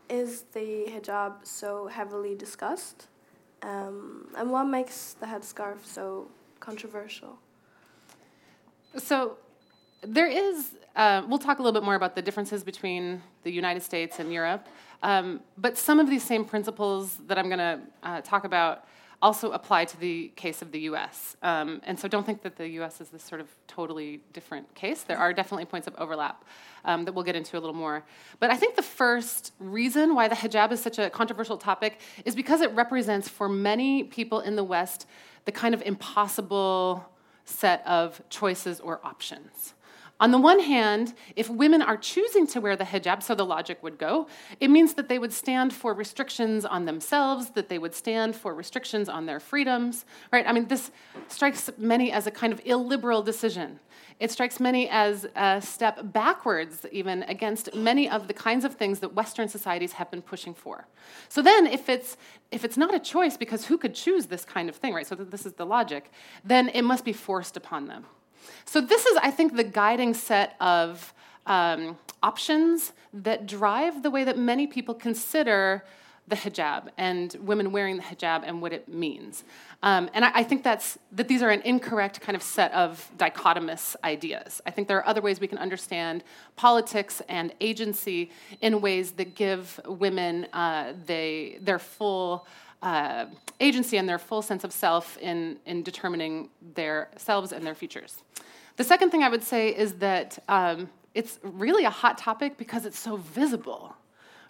is 0.08 0.44
the 0.54 0.86
hijab 0.88 1.34
so 1.42 1.88
heavily 1.88 2.34
discussed? 2.34 3.08
Um, 3.60 4.28
and 4.38 4.50
what 4.50 4.64
makes 4.64 5.12
the 5.12 5.26
headscarf 5.26 5.84
so 5.84 6.28
controversial? 6.60 7.38
So, 8.96 9.36
there 10.02 10.26
is, 10.26 10.76
uh, 10.94 11.22
we'll 11.26 11.38
talk 11.38 11.58
a 11.58 11.62
little 11.62 11.78
bit 11.78 11.84
more 11.84 11.94
about 11.94 12.14
the 12.14 12.22
differences 12.22 12.62
between 12.62 13.22
the 13.42 13.50
United 13.50 13.82
States 13.82 14.18
and 14.18 14.32
Europe, 14.32 14.66
um, 15.02 15.40
but 15.58 15.76
some 15.76 16.00
of 16.00 16.08
these 16.08 16.22
same 16.22 16.44
principles 16.44 17.18
that 17.26 17.38
I'm 17.38 17.46
going 17.46 17.58
to 17.58 17.80
uh, 18.02 18.20
talk 18.22 18.44
about 18.44 18.84
also 19.22 19.52
apply 19.52 19.84
to 19.84 19.98
the 19.98 20.28
case 20.36 20.60
of 20.62 20.72
the 20.72 20.80
US. 20.80 21.36
Um, 21.42 21.80
and 21.84 21.98
so 21.98 22.06
don't 22.06 22.24
think 22.24 22.42
that 22.42 22.56
the 22.56 22.68
US 22.80 23.00
is 23.00 23.08
this 23.08 23.22
sort 23.22 23.40
of 23.40 23.48
totally 23.66 24.20
different 24.32 24.72
case. 24.74 25.02
There 25.02 25.16
are 25.16 25.32
definitely 25.32 25.64
points 25.64 25.86
of 25.86 25.94
overlap 25.96 26.44
um, 26.84 27.04
that 27.04 27.14
we'll 27.14 27.24
get 27.24 27.36
into 27.36 27.56
a 27.56 27.60
little 27.60 27.74
more. 27.74 28.04
But 28.40 28.50
I 28.50 28.56
think 28.56 28.76
the 28.76 28.82
first 28.82 29.52
reason 29.58 30.14
why 30.14 30.28
the 30.28 30.34
hijab 30.34 30.70
is 30.72 30.80
such 30.80 30.98
a 30.98 31.08
controversial 31.10 31.56
topic 31.56 32.00
is 32.24 32.34
because 32.34 32.60
it 32.60 32.70
represents 32.72 33.28
for 33.28 33.48
many 33.48 34.04
people 34.04 34.40
in 34.40 34.54
the 34.54 34.64
West 34.64 35.06
the 35.46 35.52
kind 35.52 35.74
of 35.74 35.82
impossible 35.82 37.08
set 37.44 37.86
of 37.86 38.20
choices 38.28 38.80
or 38.80 39.00
options. 39.04 39.74
On 40.18 40.30
the 40.30 40.38
one 40.38 40.60
hand, 40.60 41.12
if 41.34 41.50
women 41.50 41.82
are 41.82 41.96
choosing 41.98 42.46
to 42.48 42.60
wear 42.60 42.74
the 42.74 42.84
hijab, 42.84 43.22
so 43.22 43.34
the 43.34 43.44
logic 43.44 43.82
would 43.82 43.98
go, 43.98 44.28
it 44.60 44.68
means 44.68 44.94
that 44.94 45.10
they 45.10 45.18
would 45.18 45.32
stand 45.32 45.74
for 45.74 45.92
restrictions 45.92 46.64
on 46.64 46.86
themselves, 46.86 47.50
that 47.50 47.68
they 47.68 47.78
would 47.78 47.94
stand 47.94 48.34
for 48.34 48.54
restrictions 48.54 49.10
on 49.10 49.26
their 49.26 49.38
freedoms, 49.38 50.06
right? 50.32 50.46
I 50.46 50.52
mean, 50.52 50.68
this 50.68 50.90
strikes 51.28 51.70
many 51.76 52.12
as 52.12 52.26
a 52.26 52.30
kind 52.30 52.52
of 52.52 52.62
illiberal 52.64 53.22
decision. 53.22 53.78
It 54.18 54.30
strikes 54.30 54.58
many 54.58 54.88
as 54.88 55.26
a 55.36 55.60
step 55.60 56.12
backwards, 56.14 56.86
even 56.90 57.22
against 57.24 57.74
many 57.74 58.08
of 58.08 58.28
the 58.28 58.32
kinds 58.32 58.64
of 58.64 58.74
things 58.74 59.00
that 59.00 59.12
Western 59.12 59.48
societies 59.48 59.92
have 59.92 60.10
been 60.10 60.22
pushing 60.22 60.54
for. 60.54 60.86
So 61.28 61.42
then, 61.42 61.66
if 61.66 61.90
it's 61.90 62.16
if 62.50 62.64
it's 62.64 62.78
not 62.78 62.94
a 62.94 62.98
choice, 62.98 63.36
because 63.36 63.66
who 63.66 63.76
could 63.76 63.94
choose 63.94 64.26
this 64.26 64.44
kind 64.44 64.70
of 64.70 64.76
thing, 64.76 64.94
right? 64.94 65.06
So 65.06 65.14
this 65.14 65.44
is 65.44 65.54
the 65.54 65.66
logic. 65.66 66.10
Then 66.44 66.68
it 66.70 66.82
must 66.82 67.04
be 67.04 67.12
forced 67.12 67.56
upon 67.56 67.88
them. 67.88 68.06
So, 68.64 68.80
this 68.80 69.06
is, 69.06 69.16
I 69.22 69.30
think, 69.30 69.56
the 69.56 69.64
guiding 69.64 70.14
set 70.14 70.56
of 70.60 71.14
um, 71.46 71.98
options 72.22 72.92
that 73.12 73.46
drive 73.46 74.02
the 74.02 74.10
way 74.10 74.24
that 74.24 74.38
many 74.38 74.66
people 74.66 74.94
consider 74.94 75.84
the 76.28 76.36
hijab 76.36 76.88
and 76.98 77.36
women 77.40 77.70
wearing 77.70 77.96
the 77.96 78.02
hijab 78.02 78.42
and 78.44 78.60
what 78.60 78.72
it 78.72 78.88
means. 78.88 79.44
Um, 79.82 80.10
and 80.12 80.24
I, 80.24 80.32
I, 80.34 80.42
think 80.42 80.64
that's 80.64 80.98
that 81.12 81.28
these 81.28 81.42
are 81.42 81.50
an 81.50 81.62
incorrect 81.62 82.20
kind 82.20 82.34
of 82.34 82.42
set 82.42 82.72
of 82.72 83.10
dichotomous 83.16 83.94
ideas. 84.02 84.60
I 84.66 84.70
think 84.72 84.88
there 84.88 84.96
are 84.96 85.06
other 85.06 85.20
ways 85.20 85.38
we 85.38 85.46
can 85.46 85.58
understand 85.58 86.24
politics 86.56 87.22
and 87.28 87.54
agency 87.60 88.30
in 88.60 88.80
ways 88.80 89.12
that 89.12 89.36
give 89.36 89.78
women 89.86 90.48
uh, 90.52 90.94
they, 91.04 91.58
their 91.60 91.78
full 91.78 92.46
uh, 92.82 93.26
agency 93.60 93.96
and 93.96 94.08
their 94.08 94.18
full 94.18 94.42
sense 94.42 94.64
of 94.64 94.72
self 94.72 95.16
in, 95.18 95.58
in 95.66 95.82
determining 95.82 96.48
their 96.74 97.08
selves 97.16 97.52
and 97.52 97.66
their 97.66 97.74
futures. 97.74 98.22
The 98.76 98.84
second 98.84 99.10
thing 99.10 99.22
I 99.22 99.28
would 99.28 99.42
say 99.42 99.70
is 99.70 99.94
that 99.94 100.38
um, 100.48 100.90
it's 101.14 101.38
really 101.42 101.84
a 101.84 101.90
hot 101.90 102.18
topic 102.18 102.58
because 102.58 102.84
it's 102.84 102.98
so 102.98 103.16
visible. 103.16 103.96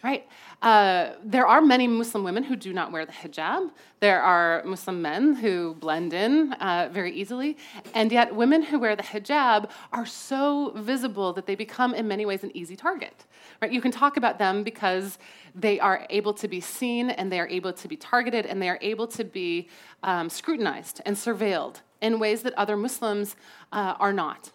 Right. 0.07 0.25
Uh, 0.63 1.15
there 1.25 1.49
are 1.49 1.61
many 1.61 1.89
Muslim 1.89 2.23
women 2.23 2.45
who 2.45 2.55
do 2.55 2.73
not 2.73 2.93
wear 2.93 3.05
the 3.05 3.11
hijab. 3.11 3.73
There 3.99 4.23
are 4.23 4.63
Muslim 4.65 5.03
men 5.03 5.35
who 5.35 5.75
blend 5.81 6.13
in 6.13 6.53
uh, 6.53 6.91
very 6.93 7.13
easily. 7.13 7.57
And 7.93 8.13
yet, 8.13 8.33
women 8.33 8.63
who 8.63 8.79
wear 8.79 8.95
the 8.95 9.03
hijab 9.03 9.69
are 9.93 10.07
so 10.07 10.71
visible 10.77 11.33
that 11.33 11.47
they 11.47 11.57
become, 11.57 11.93
in 11.93 12.07
many 12.07 12.25
ways, 12.25 12.45
an 12.45 12.57
easy 12.57 12.77
target. 12.77 13.25
Right? 13.61 13.73
You 13.73 13.81
can 13.81 13.91
talk 13.91 14.17
about 14.17 14.39
them 14.39 14.63
because 14.63 15.19
they 15.57 15.81
are 15.81 16.07
able 16.09 16.35
to 16.35 16.47
be 16.47 16.61
seen 16.61 17.11
and 17.11 17.33
they 17.33 17.41
are 17.41 17.49
able 17.49 17.73
to 17.73 17.89
be 17.89 17.97
targeted 17.97 18.47
and 18.47 18.63
they 18.63 18.69
are 18.69 18.79
able 18.83 19.09
to 19.09 19.25
be 19.25 19.69
um, 20.05 20.31
scrutinized 20.31 21.01
and 21.05 21.17
surveilled 21.17 21.81
in 22.01 22.21
ways 22.21 22.43
that 22.43 22.55
other 22.55 22.77
Muslims 22.77 23.35
uh, 23.73 23.97
are 23.99 24.13
not. 24.13 24.53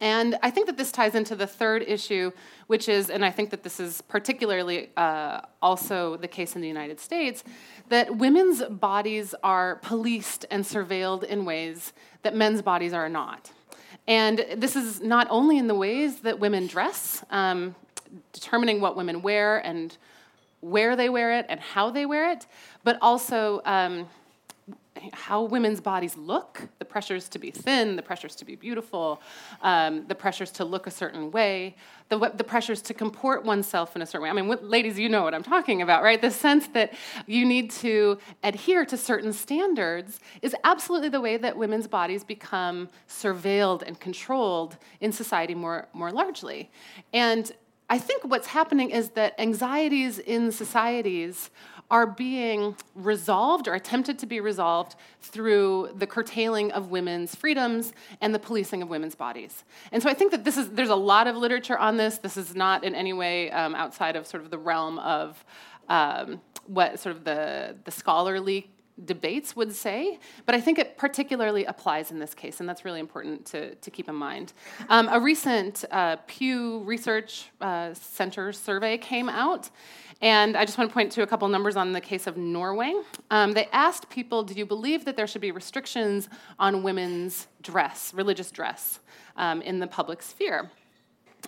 And 0.00 0.38
I 0.42 0.50
think 0.50 0.66
that 0.66 0.78
this 0.78 0.90
ties 0.90 1.14
into 1.14 1.36
the 1.36 1.46
third 1.46 1.84
issue, 1.86 2.32
which 2.68 2.88
is, 2.88 3.10
and 3.10 3.22
I 3.24 3.30
think 3.30 3.50
that 3.50 3.62
this 3.62 3.78
is 3.78 4.00
particularly 4.02 4.90
uh, 4.96 5.42
also 5.60 6.16
the 6.16 6.28
case 6.28 6.56
in 6.56 6.62
the 6.62 6.68
United 6.68 6.98
States, 6.98 7.44
that 7.90 8.16
women's 8.16 8.62
bodies 8.62 9.34
are 9.42 9.76
policed 9.76 10.46
and 10.50 10.64
surveilled 10.64 11.24
in 11.24 11.44
ways 11.44 11.92
that 12.22 12.34
men's 12.34 12.62
bodies 12.62 12.94
are 12.94 13.08
not. 13.08 13.52
And 14.08 14.44
this 14.56 14.74
is 14.74 15.00
not 15.00 15.26
only 15.28 15.58
in 15.58 15.66
the 15.66 15.74
ways 15.74 16.20
that 16.20 16.40
women 16.40 16.66
dress, 16.66 17.22
um, 17.30 17.74
determining 18.32 18.80
what 18.80 18.96
women 18.96 19.20
wear 19.20 19.58
and 19.58 19.96
where 20.60 20.96
they 20.96 21.08
wear 21.08 21.38
it 21.38 21.46
and 21.48 21.60
how 21.60 21.90
they 21.90 22.06
wear 22.06 22.32
it, 22.32 22.46
but 22.84 22.98
also 23.00 23.60
um, 23.64 24.08
how 25.12 25.42
women's 25.42 25.80
bodies 25.80 26.16
look 26.16 26.68
the 26.78 26.84
pressures 26.84 27.28
to 27.28 27.38
be 27.38 27.50
thin, 27.50 27.96
the 27.96 28.02
pressures 28.02 28.34
to 28.36 28.44
be 28.44 28.56
beautiful, 28.56 29.20
um, 29.62 30.06
the 30.06 30.14
pressures 30.14 30.50
to 30.52 30.64
look 30.64 30.86
a 30.86 30.90
certain 30.90 31.30
way, 31.30 31.76
the, 32.08 32.18
the 32.34 32.44
pressures 32.44 32.82
to 32.82 32.94
comport 32.94 33.44
oneself 33.44 33.94
in 33.96 34.02
a 34.02 34.06
certain 34.06 34.24
way. 34.24 34.30
I 34.30 34.32
mean, 34.32 34.48
what, 34.48 34.64
ladies, 34.64 34.98
you 34.98 35.08
know 35.08 35.22
what 35.22 35.34
I'm 35.34 35.42
talking 35.42 35.82
about, 35.82 36.02
right? 36.02 36.20
The 36.20 36.30
sense 36.30 36.66
that 36.68 36.94
you 37.26 37.44
need 37.44 37.70
to 37.72 38.18
adhere 38.42 38.84
to 38.86 38.96
certain 38.96 39.32
standards 39.32 40.20
is 40.42 40.54
absolutely 40.64 41.08
the 41.08 41.20
way 41.20 41.36
that 41.36 41.56
women's 41.56 41.86
bodies 41.86 42.24
become 42.24 42.88
surveilled 43.08 43.82
and 43.82 43.98
controlled 43.98 44.76
in 45.00 45.12
society 45.12 45.54
more, 45.54 45.88
more 45.92 46.10
largely. 46.10 46.70
And 47.12 47.52
I 47.88 47.98
think 47.98 48.24
what's 48.24 48.46
happening 48.46 48.90
is 48.90 49.10
that 49.10 49.34
anxieties 49.38 50.20
in 50.20 50.52
societies 50.52 51.50
are 51.90 52.06
being 52.06 52.76
resolved 52.94 53.66
or 53.66 53.74
attempted 53.74 54.18
to 54.20 54.26
be 54.26 54.40
resolved 54.40 54.94
through 55.20 55.90
the 55.96 56.06
curtailing 56.06 56.70
of 56.72 56.90
women's 56.90 57.34
freedoms 57.34 57.92
and 58.20 58.34
the 58.34 58.38
policing 58.38 58.82
of 58.82 58.88
women's 58.88 59.14
bodies. 59.14 59.64
And 59.90 60.02
so 60.02 60.08
I 60.08 60.14
think 60.14 60.30
that 60.30 60.44
this 60.44 60.56
is 60.56 60.70
there's 60.70 60.90
a 60.90 60.94
lot 60.94 61.26
of 61.26 61.36
literature 61.36 61.76
on 61.76 61.96
this. 61.96 62.18
This 62.18 62.36
is 62.36 62.54
not 62.54 62.84
in 62.84 62.94
any 62.94 63.12
way 63.12 63.50
um, 63.50 63.74
outside 63.74 64.14
of 64.16 64.26
sort 64.26 64.42
of 64.42 64.50
the 64.50 64.58
realm 64.58 64.98
of 65.00 65.44
um, 65.88 66.40
what 66.66 67.00
sort 67.00 67.16
of 67.16 67.24
the 67.24 67.76
the 67.84 67.90
scholarly 67.90 68.70
debates 69.04 69.56
would 69.56 69.74
say, 69.74 70.18
but 70.46 70.54
I 70.54 70.60
think 70.60 70.78
it 70.78 70.96
particularly 70.96 71.64
applies 71.64 72.10
in 72.10 72.18
this 72.18 72.34
case, 72.34 72.60
and 72.60 72.68
that's 72.68 72.84
really 72.84 73.00
important 73.00 73.46
to, 73.46 73.74
to 73.74 73.90
keep 73.90 74.08
in 74.08 74.14
mind. 74.14 74.52
Um, 74.88 75.08
a 75.10 75.18
recent 75.18 75.84
uh, 75.90 76.16
Pew 76.26 76.80
Research 76.80 77.50
uh, 77.60 77.94
Center 77.94 78.52
survey 78.52 78.98
came 78.98 79.28
out, 79.28 79.70
and 80.22 80.56
I 80.56 80.64
just 80.64 80.76
want 80.76 80.90
to 80.90 80.94
point 80.94 81.12
to 81.12 81.22
a 81.22 81.26
couple 81.26 81.48
numbers 81.48 81.76
on 81.76 81.92
the 81.92 82.00
case 82.00 82.26
of 82.26 82.36
Norway. 82.36 82.94
Um, 83.30 83.52
they 83.52 83.66
asked 83.72 84.10
people, 84.10 84.42
do 84.42 84.54
you 84.54 84.66
believe 84.66 85.04
that 85.06 85.16
there 85.16 85.26
should 85.26 85.40
be 85.40 85.50
restrictions 85.50 86.28
on 86.58 86.82
women's 86.82 87.46
dress, 87.62 88.12
religious 88.12 88.50
dress, 88.50 89.00
um, 89.36 89.62
in 89.62 89.78
the 89.78 89.86
public 89.86 90.22
sphere? 90.22 90.70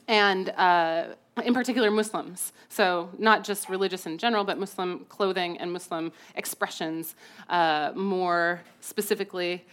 And 0.08 0.48
uh, 0.50 1.14
in 1.44 1.54
particular, 1.54 1.90
Muslims. 1.90 2.52
So, 2.68 3.10
not 3.18 3.44
just 3.44 3.68
religious 3.68 4.06
in 4.06 4.18
general, 4.18 4.44
but 4.44 4.58
Muslim 4.58 5.04
clothing 5.08 5.58
and 5.58 5.72
Muslim 5.72 6.12
expressions 6.34 7.14
uh, 7.50 7.92
more 7.94 8.62
specifically. 8.80 9.64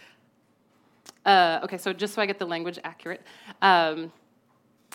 Uh, 1.24 1.60
okay, 1.64 1.76
so 1.78 1.92
just 1.92 2.14
so 2.14 2.22
I 2.22 2.26
get 2.26 2.38
the 2.38 2.46
language 2.46 2.78
accurate, 2.84 3.22
um, 3.60 4.12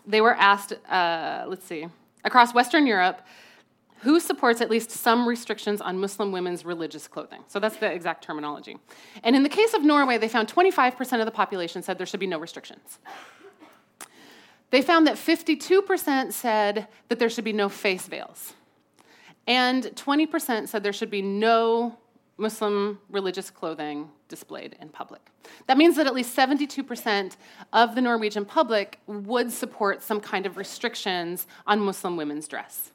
they 0.08 0.22
were 0.22 0.36
asked, 0.36 0.74
uh, 0.90 1.46
let's 1.48 1.66
see, 1.66 1.88
across 2.24 2.54
Western 2.54 2.88
Europe, 2.88 3.22
who 4.00 4.20
supports 4.20 4.62
at 4.62 4.70
least 4.70 4.92
some 4.92 5.28
restrictions 5.28 5.82
on 5.82 6.00
Muslim 6.00 6.32
women's 6.32 6.66
religious 6.66 7.08
clothing. 7.08 7.44
So 7.48 7.60
that's 7.60 7.78
the 7.78 7.92
exact 7.92 8.24
terminology. 8.24 8.78
And 9.24 9.36
in 9.36 9.44
the 9.44 9.50
case 9.50 9.74
of 9.74 9.84
Norway, 9.84 10.18
they 10.18 10.28
found 10.28 10.48
25% 10.48 11.20
of 11.20 11.26
the 11.26 11.32
population 11.32 11.82
said 11.82 11.98
there 11.98 12.06
should 12.06 12.20
be 12.20 12.28
no 12.28 12.40
restrictions. 12.40 13.00
They 14.72 14.82
found 14.82 15.08
that 15.08 15.16
52% 15.16 16.34
said 16.34 16.88
that 17.08 17.20
there 17.20 17.30
should 17.30 17.44
be 17.44 17.54
no 17.54 17.70
face 17.70 18.08
veils. 18.08 18.54
And 19.48 19.84
20% 19.84 20.68
said 20.68 20.84
there 20.84 20.94
should 20.94 21.12
be 21.12 21.22
no 21.22 21.98
Muslim 22.38 23.00
religious 23.10 23.50
clothing 23.50 24.10
displayed 24.28 24.76
in 24.82 24.90
public. 24.90 25.22
That 25.68 25.78
means 25.78 25.96
that 25.96 26.08
at 26.08 26.14
least 26.14 26.36
72% 26.36 27.38
of 27.72 27.96
the 27.96 28.02
Norwegian 28.02 28.44
public 28.44 29.00
would 29.08 29.52
support 29.52 30.02
some 30.02 30.20
kind 30.20 30.46
of 30.46 30.58
restrictions 30.58 31.48
on 31.66 31.80
Muslim 31.80 32.18
women's 32.18 32.48
dress. 32.48 32.92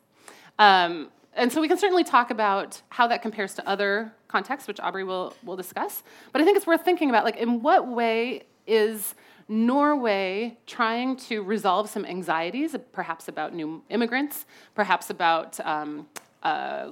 Um, 0.61 1.09
and 1.33 1.51
so 1.51 1.61
we 1.61 1.69
can 1.69 1.79
certainly 1.79 2.05
talk 2.05 2.31
about 2.31 2.83
how 2.91 3.07
that 3.07 3.23
compares 3.23 3.55
to 3.55 3.67
other 3.67 4.13
contexts, 4.29 4.69
which 4.69 4.79
Aubrey 4.79 5.05
will, 5.05 5.35
will 5.43 5.57
discuss. 5.57 6.03
But 6.33 6.43
I 6.43 6.45
think 6.45 6.57
it's 6.59 6.67
worth 6.67 6.85
thinking 6.85 7.09
about, 7.09 7.25
like, 7.25 7.39
in 7.39 7.63
what 7.63 7.89
way 7.89 8.45
is 8.67 9.15
Norway 9.49 10.59
trying 10.67 11.17
to 11.17 11.43
resolve 11.43 11.89
some 11.89 12.05
anxieties, 12.05 12.77
perhaps 12.93 13.27
about 13.27 13.55
new 13.55 13.83
immigrants, 13.89 14.45
perhaps 14.75 15.09
about 15.09 15.59
um, 15.67 16.07
uh, 16.43 16.91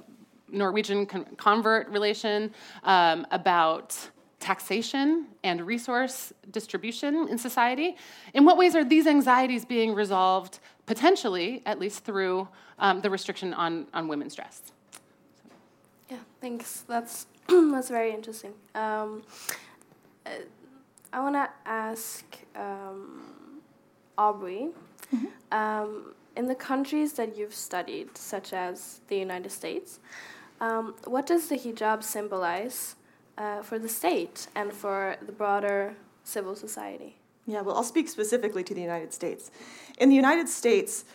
Norwegian 0.51 1.05
con- 1.05 1.27
convert 1.37 1.89
relation, 1.89 2.51
um, 2.85 3.27
about 3.31 3.97
taxation 4.41 5.27
and 5.43 5.67
resource 5.67 6.33
distribution 6.51 7.29
in 7.29 7.39
society. 7.39 7.97
In 8.35 8.45
what 8.45 8.57
ways 8.57 8.75
are 8.75 8.85
these 8.85 9.07
anxieties 9.07 9.65
being 9.65 9.95
resolved, 9.95 10.61
potentially, 10.87 11.63
at 11.67 11.79
least 11.79 12.05
through 12.05 12.49
um, 12.79 13.01
the 13.01 13.11
restriction 13.11 13.53
on, 13.55 13.87
on 13.93 14.09
women's 14.09 14.35
dress. 14.35 14.63
Yeah, 16.11 16.19
thanks. 16.41 16.85
That's 16.89 17.27
that's 17.49 17.89
very 17.89 18.13
interesting. 18.13 18.53
Um, 18.75 19.23
uh, 20.25 20.31
I 21.13 21.21
want 21.21 21.35
to 21.35 21.49
ask 21.67 22.25
um, 22.55 23.61
Aubrey. 24.17 24.69
Mm-hmm. 25.15 25.27
Um, 25.53 26.15
in 26.37 26.47
the 26.47 26.55
countries 26.55 27.15
that 27.15 27.37
you've 27.37 27.55
studied, 27.55 28.17
such 28.17 28.53
as 28.53 29.01
the 29.09 29.17
United 29.17 29.51
States, 29.51 29.99
um, 30.61 30.95
what 31.05 31.27
does 31.27 31.49
the 31.49 31.57
hijab 31.57 32.05
symbolize 32.05 32.95
uh, 33.39 33.63
for 33.63 33.79
the 33.79 33.89
state 33.89 34.49
and 34.55 34.73
for 34.73 35.17
the 35.25 35.33
broader 35.33 35.95
civil 36.25 36.55
society? 36.55 37.17
Yeah, 37.47 37.63
well, 37.63 37.77
I'll 37.77 37.83
speak 37.85 38.09
specifically 38.09 38.63
to 38.65 38.75
the 38.75 38.83
United 38.83 39.15
States. 39.15 39.51
In 39.99 40.11
the 40.11 40.17
United 40.17 40.49
States, 40.49 41.07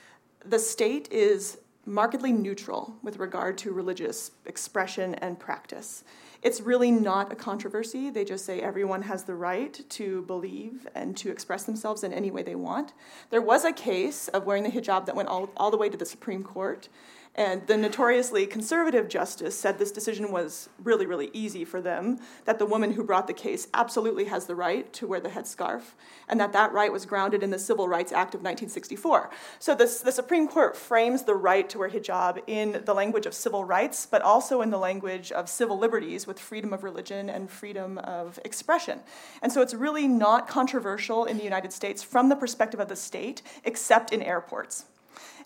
the 0.44 0.58
state 0.58 1.12
is 1.12 1.60
markedly 1.86 2.32
neutral 2.32 2.96
with 3.04 3.18
regard 3.18 3.58
to 3.60 3.72
religious 3.72 4.32
expression 4.46 5.16
and 5.16 5.40
practice. 5.40 6.04
It's 6.42 6.60
really 6.60 6.92
not 6.92 7.32
a 7.32 7.36
controversy. 7.36 8.10
They 8.10 8.26
just 8.26 8.46
say 8.46 8.60
everyone 8.60 9.04
has 9.04 9.24
the 9.24 9.36
right 9.36 9.80
to 9.92 10.24
believe 10.24 10.88
and 10.96 11.16
to 11.18 11.30
express 11.30 11.64
themselves 11.64 12.04
in 12.04 12.12
any 12.14 12.32
way 12.32 12.44
they 12.44 12.56
want. 12.56 12.94
There 13.30 13.42
was 13.42 13.64
a 13.64 13.72
case 13.72 14.28
of 14.30 14.46
wearing 14.46 14.64
the 14.64 14.70
hijab 14.70 15.06
that 15.06 15.16
went 15.16 15.30
all, 15.30 15.50
all 15.56 15.72
the 15.72 15.78
way 15.78 15.88
to 15.90 15.98
the 15.98 16.06
Supreme 16.06 16.44
Court. 16.44 16.90
And 17.36 17.66
the 17.66 17.78
notoriously 17.78 18.46
conservative 18.46 19.10
justice 19.10 19.58
said 19.58 19.80
this 19.80 19.92
decision 19.92 20.32
was 20.32 20.70
really, 20.84 21.08
really 21.08 21.32
easy 21.34 21.66
for 21.66 21.82
them, 21.82 22.20
that 22.46 22.60
the 22.60 22.66
woman 22.66 22.94
who 22.94 23.04
brought 23.04 23.26
the 23.26 23.34
case 23.34 23.68
absolutely 23.74 24.26
has 24.26 24.46
the 24.46 24.54
right 24.54 24.92
to 24.94 25.08
wear 25.08 25.20
the 25.20 25.30
headscarf, 25.30 25.82
and 26.28 26.40
that 26.40 26.54
that 26.54 26.72
right 26.72 26.92
was 26.92 27.08
grounded 27.08 27.42
in 27.42 27.50
the 27.50 27.58
Civil 27.58 27.88
Rights 27.88 28.12
Act 28.12 28.36
of 28.36 28.42
1964. 28.42 29.32
So 29.58 29.74
this, 29.74 30.02
the 30.02 30.12
Supreme 30.12 30.48
Court 30.48 30.78
frames 30.78 31.24
the 31.24 31.34
right 31.34 31.68
to 31.70 31.80
wear 31.80 31.90
hijab 31.90 32.44
in 32.46 32.84
the 32.86 32.94
language 32.94 33.26
of 33.26 33.34
civil 33.34 33.66
rights, 33.66 34.06
but 34.06 34.22
also 34.22 34.62
in 34.62 34.70
the 34.70 34.78
language 34.78 35.32
of 35.32 35.50
civil 35.50 35.80
liberties 35.80 36.28
with 36.28 36.38
freedom 36.38 36.72
of 36.72 36.84
religion 36.84 37.32
and 37.32 37.50
freedom 37.50 37.98
of 37.98 38.40
expression. 38.46 39.00
And 39.42 39.52
so 39.52 39.62
it's 39.64 39.74
really 39.74 40.08
not 40.08 40.48
controversial 40.48 41.26
in 41.26 41.38
the 41.38 41.44
United 41.44 41.74
States 41.74 42.04
from 42.04 42.30
the 42.30 42.36
perspective 42.36 42.80
of 42.80 42.90
the 42.90 42.96
state, 42.96 43.42
except 43.64 44.14
in 44.14 44.22
airports. 44.22 44.86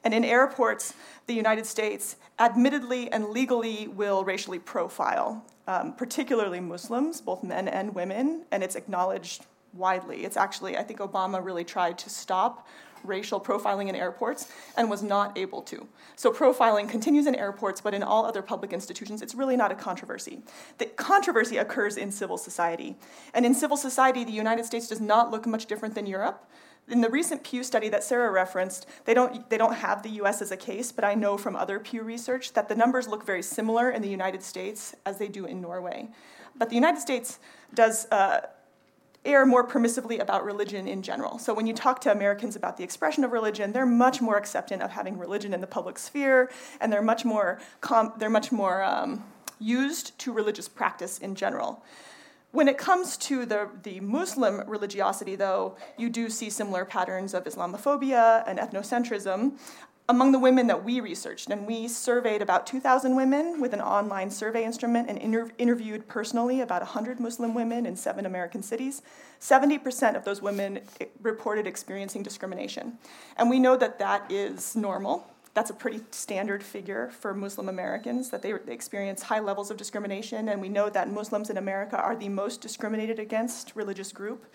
And 0.04 0.14
in 0.14 0.24
airports, 0.24 0.94
the 1.26 1.34
United 1.34 1.66
States 1.66 2.16
admittedly 2.40 3.12
and 3.12 3.30
legally 3.30 3.88
will 3.88 4.24
racially 4.24 4.60
profile, 4.60 5.46
um, 5.68 5.94
particularly 5.94 6.60
Muslims, 6.60 7.22
both 7.22 7.44
men 7.44 7.68
and 7.68 7.94
women, 7.96 8.46
and 8.52 8.64
it's 8.64 8.76
acknowledged 8.76 9.46
widely. 9.74 10.26
It's 10.26 10.38
actually, 10.38 10.78
I 10.78 10.84
think 10.84 11.00
Obama 11.00 11.44
really 11.44 11.64
tried 11.64 11.98
to 12.00 12.10
stop 12.10 12.68
racial 13.04 13.40
profiling 13.40 13.90
in 13.90 13.96
airports 13.96 14.52
and 14.76 14.90
was 14.90 15.04
not 15.04 15.38
able 15.38 15.62
to. 15.64 15.88
So 16.16 16.32
profiling 16.32 16.90
continues 16.90 17.28
in 17.28 17.36
airports, 17.36 17.80
but 17.80 17.94
in 17.94 18.04
all 18.04 18.26
other 18.26 18.42
public 18.42 18.74
institutions, 18.74 19.22
it's 19.22 19.36
really 19.36 19.56
not 19.56 19.72
a 19.72 19.76
controversy. 19.76 20.42
The 20.78 20.86
controversy 20.86 21.58
occurs 21.58 21.98
in 21.98 22.12
civil 22.12 22.38
society. 22.38 22.96
And 23.34 23.46
in 23.46 23.54
civil 23.54 23.78
society, 23.78 24.24
the 24.24 24.32
United 24.32 24.66
States 24.66 24.88
does 24.88 25.02
not 25.02 25.32
look 25.32 25.46
much 25.46 25.68
different 25.68 25.96
than 25.96 26.06
Europe 26.06 26.50
in 26.90 27.02
the 27.02 27.10
recent 27.10 27.44
Pew 27.44 27.64
study 27.64 27.90
that 27.90 28.04
Sarah 28.04 28.32
referenced, 28.32 28.88
they 29.06 29.14
don't, 29.14 29.50
they 29.50 29.58
don't 29.58 29.76
have 29.76 30.04
the 30.04 30.10
US 30.22 30.42
as 30.42 30.52
a 30.52 30.58
case, 30.58 30.92
but 30.92 31.04
I 31.04 31.16
know 31.16 31.38
from 31.38 31.56
other 31.56 31.80
Pew 31.80 32.02
research 32.02 32.54
that 32.54 32.70
the 32.70 32.76
numbers 32.76 33.08
look 33.08 33.26
very 33.26 33.42
similar 33.42 33.92
in 33.92 34.02
the 34.02 34.10
United 34.10 34.42
States 34.42 34.96
as 35.06 35.18
they 35.18 35.28
do 35.28 35.46
in 35.46 35.62
Norway. 35.62 36.10
But 36.56 36.70
the 36.70 36.76
United 36.76 37.00
States 37.00 37.40
does 37.74 38.08
uh, 38.12 38.42
err 39.26 39.46
more 39.46 39.68
permissively 39.68 40.20
about 40.20 40.46
religion 40.46 40.88
in 40.88 41.02
general. 41.02 41.38
So 41.40 41.54
when 41.54 41.68
you 41.68 41.74
talk 41.74 42.00
to 42.02 42.12
Americans 42.12 42.56
about 42.56 42.78
the 42.78 42.84
expression 42.84 43.24
of 43.26 43.32
religion, 43.34 43.74
they're 43.74 43.86
much 43.86 44.22
more 44.22 44.38
acceptant 44.38 44.82
of 44.82 44.92
having 44.92 45.18
religion 45.18 45.54
in 45.54 45.60
the 45.60 45.68
public 45.68 46.00
sphere, 46.00 46.50
and 46.80 46.92
they're 46.92 47.02
much 47.02 47.26
more, 47.26 47.60
com- 47.82 48.14
they're 48.18 48.30
much 48.30 48.52
more 48.52 48.82
um, 48.84 49.26
used 49.60 50.18
to 50.20 50.32
religious 50.32 50.70
practice 50.70 51.18
in 51.18 51.36
general. 51.36 51.84
When 52.58 52.68
it 52.68 52.80
comes 52.80 53.18
to 53.18 53.46
the, 53.46 53.70
the 53.84 54.00
Muslim 54.00 54.68
religiosity, 54.68 55.36
though, 55.36 55.78
you 55.96 56.10
do 56.10 56.28
see 56.28 56.50
similar 56.50 56.86
patterns 56.86 57.36
of 57.36 57.44
Islamophobia 57.44 58.44
and 58.48 58.58
ethnocentrism 58.58 59.60
among 60.10 60.32
the 60.32 60.40
women 60.40 60.66
that 60.66 60.84
we 60.84 61.00
researched. 61.00 61.52
And 61.52 61.68
we 61.68 61.88
surveyed 61.88 62.42
about 62.42 62.66
2,000 62.66 63.16
women 63.16 63.62
with 63.62 63.74
an 63.74 63.82
online 63.82 64.32
survey 64.32 64.66
instrument 64.66 65.08
and 65.08 65.20
inter- 65.20 65.52
interviewed 65.60 66.08
personally 66.08 66.62
about 66.62 66.82
100 66.82 67.20
Muslim 67.20 67.54
women 67.54 67.86
in 67.86 67.96
seven 67.96 68.26
American 68.26 68.64
cities. 68.64 69.04
70% 69.40 70.16
of 70.16 70.26
those 70.26 70.42
women 70.42 70.80
reported 71.22 71.68
experiencing 71.68 72.24
discrimination. 72.24 72.98
And 73.36 73.52
we 73.52 73.60
know 73.60 73.78
that 73.78 74.00
that 74.00 74.32
is 74.32 74.76
normal 74.76 75.28
that's 75.58 75.72
a 75.72 75.74
pretty 75.74 76.02
standard 76.12 76.62
figure 76.62 77.10
for 77.20 77.34
Muslim 77.34 77.68
Americans, 77.68 78.30
that 78.30 78.44
they, 78.44 78.54
experience 78.68 79.24
high 79.24 79.40
levels 79.40 79.72
of 79.72 79.76
discrimination, 79.76 80.50
and 80.50 80.62
we 80.62 80.70
know 80.70 80.88
that 80.88 81.10
Muslims 81.10 81.50
in 81.50 81.58
America 81.58 81.98
are 81.98 82.16
the 82.16 82.30
most 82.30 82.62
discriminated 82.62 83.18
against 83.18 83.76
religious 83.76 84.12
group. 84.12 84.46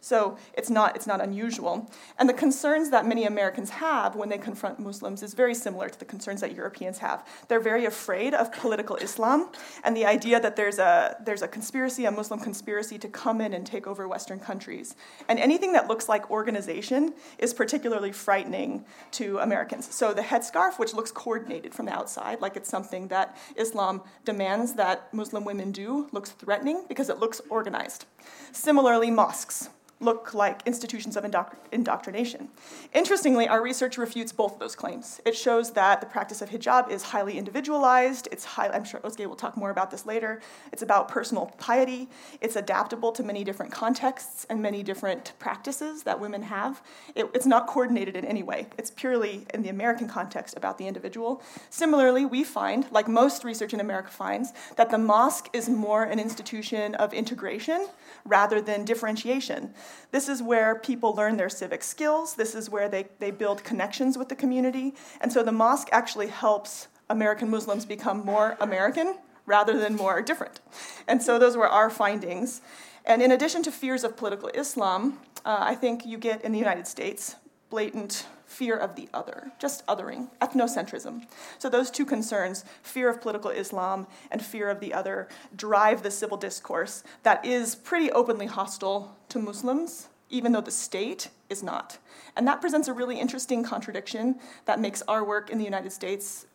So 0.00 0.36
it's 0.54 0.70
not, 0.70 0.96
it's 0.96 1.06
not 1.06 1.20
unusual. 1.20 1.90
And 2.18 2.28
the 2.28 2.34
concerns 2.34 2.90
that 2.90 3.06
many 3.06 3.24
Americans 3.24 3.70
have 3.70 4.14
when 4.14 4.28
they 4.28 4.38
confront 4.38 4.78
Muslims 4.78 5.22
is 5.22 5.34
very 5.34 5.54
similar 5.54 5.88
to 5.88 5.98
the 5.98 6.04
concerns 6.04 6.40
that 6.40 6.54
Europeans 6.54 6.98
have. 6.98 7.26
They're 7.48 7.60
very 7.60 7.84
afraid 7.86 8.34
of 8.34 8.52
political 8.52 8.96
Islam 8.96 9.50
and 9.84 9.96
the 9.96 10.06
idea 10.06 10.40
that 10.40 10.56
there's 10.56 10.78
a, 10.78 11.16
there's 11.24 11.42
a 11.42 11.48
conspiracy, 11.48 12.04
a 12.04 12.10
Muslim 12.10 12.40
conspiracy, 12.40 12.98
to 12.98 13.08
come 13.08 13.40
in 13.40 13.52
and 13.52 13.66
take 13.66 13.86
over 13.86 14.06
Western 14.06 14.40
countries. 14.40 14.94
And 15.28 15.38
anything 15.38 15.72
that 15.72 15.88
looks 15.88 16.08
like 16.08 16.30
organization 16.30 17.14
is 17.38 17.52
particularly 17.54 18.12
frightening 18.12 18.84
to 19.12 19.38
Americans. 19.38 19.92
So 19.94 20.12
the 20.12 20.22
headscarf, 20.22 20.78
which 20.78 20.94
looks 20.94 21.10
coordinated 21.10 21.74
from 21.74 21.86
the 21.86 21.92
outside, 21.92 22.40
like 22.40 22.56
it's 22.56 22.68
something 22.68 23.08
that 23.08 23.36
Islam 23.56 24.02
demands 24.24 24.74
that 24.74 25.12
Muslim 25.12 25.44
women 25.44 25.72
do, 25.72 26.08
looks 26.12 26.30
threatening 26.30 26.84
because 26.88 27.08
it 27.08 27.18
looks 27.18 27.40
organized. 27.50 28.06
Similarly, 28.52 29.10
mosques 29.10 29.68
look 29.98 30.34
like 30.34 30.60
institutions 30.66 31.16
of 31.16 31.24
indoctrination. 31.72 32.48
Interestingly, 32.92 33.48
our 33.48 33.62
research 33.62 33.96
refutes 33.96 34.30
both 34.30 34.52
of 34.52 34.58
those 34.58 34.76
claims. 34.76 35.22
It 35.24 35.34
shows 35.34 35.72
that 35.72 36.00
the 36.00 36.06
practice 36.06 36.42
of 36.42 36.50
hijab 36.50 36.90
is 36.90 37.02
highly 37.02 37.38
individualized. 37.38 38.28
It's 38.30 38.44
high, 38.44 38.68
I'm 38.68 38.84
sure 38.84 39.00
Özge 39.00 39.26
will 39.26 39.36
talk 39.36 39.56
more 39.56 39.70
about 39.70 39.90
this 39.90 40.04
later. 40.04 40.42
It's 40.70 40.82
about 40.82 41.08
personal 41.08 41.46
piety. 41.56 42.10
It's 42.42 42.56
adaptable 42.56 43.10
to 43.12 43.22
many 43.22 43.42
different 43.42 43.72
contexts 43.72 44.44
and 44.50 44.60
many 44.60 44.82
different 44.82 45.32
practices 45.38 46.02
that 46.02 46.20
women 46.20 46.42
have. 46.42 46.82
It, 47.14 47.30
it's 47.32 47.46
not 47.46 47.66
coordinated 47.66 48.16
in 48.16 48.26
any 48.26 48.42
way. 48.42 48.66
It's 48.76 48.90
purely, 48.90 49.46
in 49.54 49.62
the 49.62 49.70
American 49.70 50.08
context, 50.08 50.58
about 50.58 50.76
the 50.76 50.86
individual. 50.86 51.42
Similarly, 51.70 52.26
we 52.26 52.44
find, 52.44 52.86
like 52.90 53.08
most 53.08 53.44
research 53.44 53.72
in 53.72 53.80
America 53.80 54.10
finds, 54.10 54.52
that 54.76 54.90
the 54.90 54.98
mosque 54.98 55.48
is 55.54 55.70
more 55.70 56.04
an 56.04 56.20
institution 56.20 56.94
of 56.96 57.14
integration 57.14 57.88
rather 58.26 58.60
than 58.60 58.84
differentiation. 58.84 59.72
This 60.10 60.28
is 60.28 60.42
where 60.42 60.74
people 60.74 61.14
learn 61.14 61.36
their 61.36 61.48
civic 61.48 61.82
skills, 61.82 62.34
this 62.34 62.54
is 62.54 62.70
where 62.70 62.88
they, 62.88 63.06
they 63.18 63.30
build 63.30 63.64
connections 63.64 64.16
with 64.16 64.28
the 64.28 64.36
community. 64.36 64.94
And 65.20 65.32
so 65.32 65.42
the 65.42 65.52
mosque 65.52 65.88
actually 65.92 66.28
helps 66.28 66.88
American 67.08 67.50
Muslims 67.50 67.84
become 67.84 68.24
more 68.24 68.56
American 68.60 69.16
rather 69.46 69.78
than 69.78 69.94
more 69.94 70.22
different. 70.22 70.60
And 71.06 71.22
so 71.22 71.38
those 71.38 71.56
were 71.56 71.68
our 71.68 71.90
findings. 71.90 72.60
And 73.04 73.22
in 73.22 73.30
addition 73.30 73.62
to 73.62 73.70
fears 73.70 74.02
of 74.02 74.16
political 74.16 74.48
Islam, 74.48 75.20
uh, 75.44 75.58
I 75.60 75.76
think 75.76 76.04
you 76.04 76.18
get 76.18 76.42
in 76.42 76.52
the 76.52 76.58
United 76.58 76.86
States 76.86 77.36
blatant 77.70 78.26
fear 78.46 78.76
of 78.76 78.96
the 78.96 79.08
other, 79.12 79.52
just 79.58 79.86
othering, 79.86 80.28
ethnocentrism. 80.40 81.26
So, 81.58 81.68
those 81.68 81.90
two 81.90 82.06
concerns, 82.06 82.64
fear 82.82 83.10
of 83.10 83.20
political 83.20 83.50
Islam 83.50 84.06
and 84.30 84.42
fear 84.42 84.70
of 84.70 84.80
the 84.80 84.94
other, 84.94 85.28
drive 85.54 86.02
the 86.02 86.10
civil 86.10 86.36
discourse 86.36 87.02
that 87.22 87.44
is 87.44 87.74
pretty 87.74 88.10
openly 88.12 88.46
hostile 88.46 89.16
to 89.28 89.38
Muslims, 89.38 90.08
even 90.30 90.52
though 90.52 90.60
the 90.60 90.70
state 90.70 91.28
is 91.50 91.62
not. 91.62 91.98
And 92.36 92.46
that 92.46 92.60
presents 92.60 92.88
a 92.88 92.92
really 92.92 93.18
interesting 93.20 93.62
contradiction 93.62 94.36
that 94.64 94.80
makes 94.80 95.02
our 95.08 95.24
work 95.24 95.50
in 95.50 95.58
the 95.58 95.64
United 95.64 95.92
States 95.92 96.46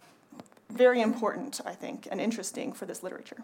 very 0.70 1.02
important, 1.02 1.60
I 1.66 1.74
think, 1.74 2.08
and 2.10 2.22
interesting 2.22 2.72
for 2.72 2.86
this 2.86 3.04
literature. 3.04 3.38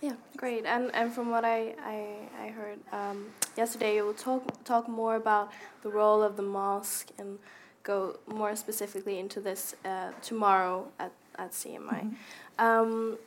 Yeah, 0.00 0.14
great. 0.36 0.64
And 0.64 0.90
and 0.94 1.12
from 1.12 1.30
what 1.30 1.44
I 1.44 1.74
I, 1.84 2.46
I 2.46 2.48
heard 2.48 2.78
um, 2.92 3.26
yesterday, 3.56 3.96
you 3.96 4.06
will 4.06 4.14
talk 4.14 4.64
talk 4.64 4.88
more 4.88 5.16
about 5.16 5.52
the 5.82 5.90
role 5.90 6.22
of 6.22 6.36
the 6.36 6.42
mosque 6.42 7.10
and 7.18 7.38
go 7.82 8.18
more 8.26 8.56
specifically 8.56 9.18
into 9.18 9.40
this 9.40 9.74
uh, 9.84 10.12
tomorrow 10.22 10.86
at 10.98 11.12
at 11.38 11.52
CMI. 11.52 12.02
Mm 12.02 12.16
-hmm. 12.58 12.82
um, 12.82 13.18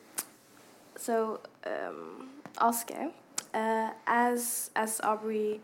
so, 0.96 1.40
um, 1.66 2.28
Özge, 2.60 3.12
uh, 3.54 3.90
as 4.06 4.70
as 4.74 5.00
Aubrey 5.00 5.60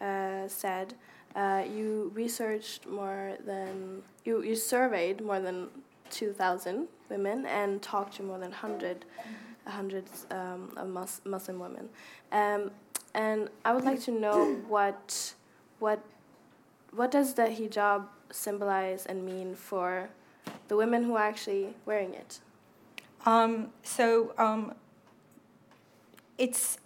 uh, 0.00 0.48
said, 0.48 0.94
uh, 1.36 1.62
you 1.76 2.12
researched 2.14 2.86
more 2.86 3.36
than 3.46 4.02
you 4.24 4.42
you 4.42 4.56
surveyed 4.56 5.20
more 5.20 5.40
than 5.40 5.68
two 6.10 6.32
thousand 6.32 6.88
women 7.10 7.46
and 7.46 7.82
talked 7.82 8.16
to 8.16 8.22
more 8.22 8.38
than 8.38 8.52
hundred. 8.52 8.96
Mm 8.96 9.22
-hmm 9.22 9.53
hundreds 9.66 10.26
um, 10.30 10.72
of 10.76 10.88
Mus 10.88 11.20
Muslim 11.24 11.58
women. 11.58 11.88
Um, 12.32 12.70
and 13.14 13.48
I 13.64 13.72
would 13.72 13.84
like 13.84 14.00
to 14.02 14.10
know 14.10 14.54
what, 14.68 15.34
what, 15.78 16.04
what 16.92 17.10
does 17.10 17.34
the 17.34 17.44
hijab 17.44 18.06
symbolize 18.30 19.06
and 19.06 19.24
mean 19.24 19.54
for 19.54 20.08
the 20.68 20.76
women 20.76 21.04
who 21.04 21.14
are 21.14 21.22
actually 21.24 21.74
wearing 21.86 22.14
it? 22.14 22.40
Um, 23.24 23.68
so 23.82 24.34
um, 24.36 24.74
it's 26.38 26.78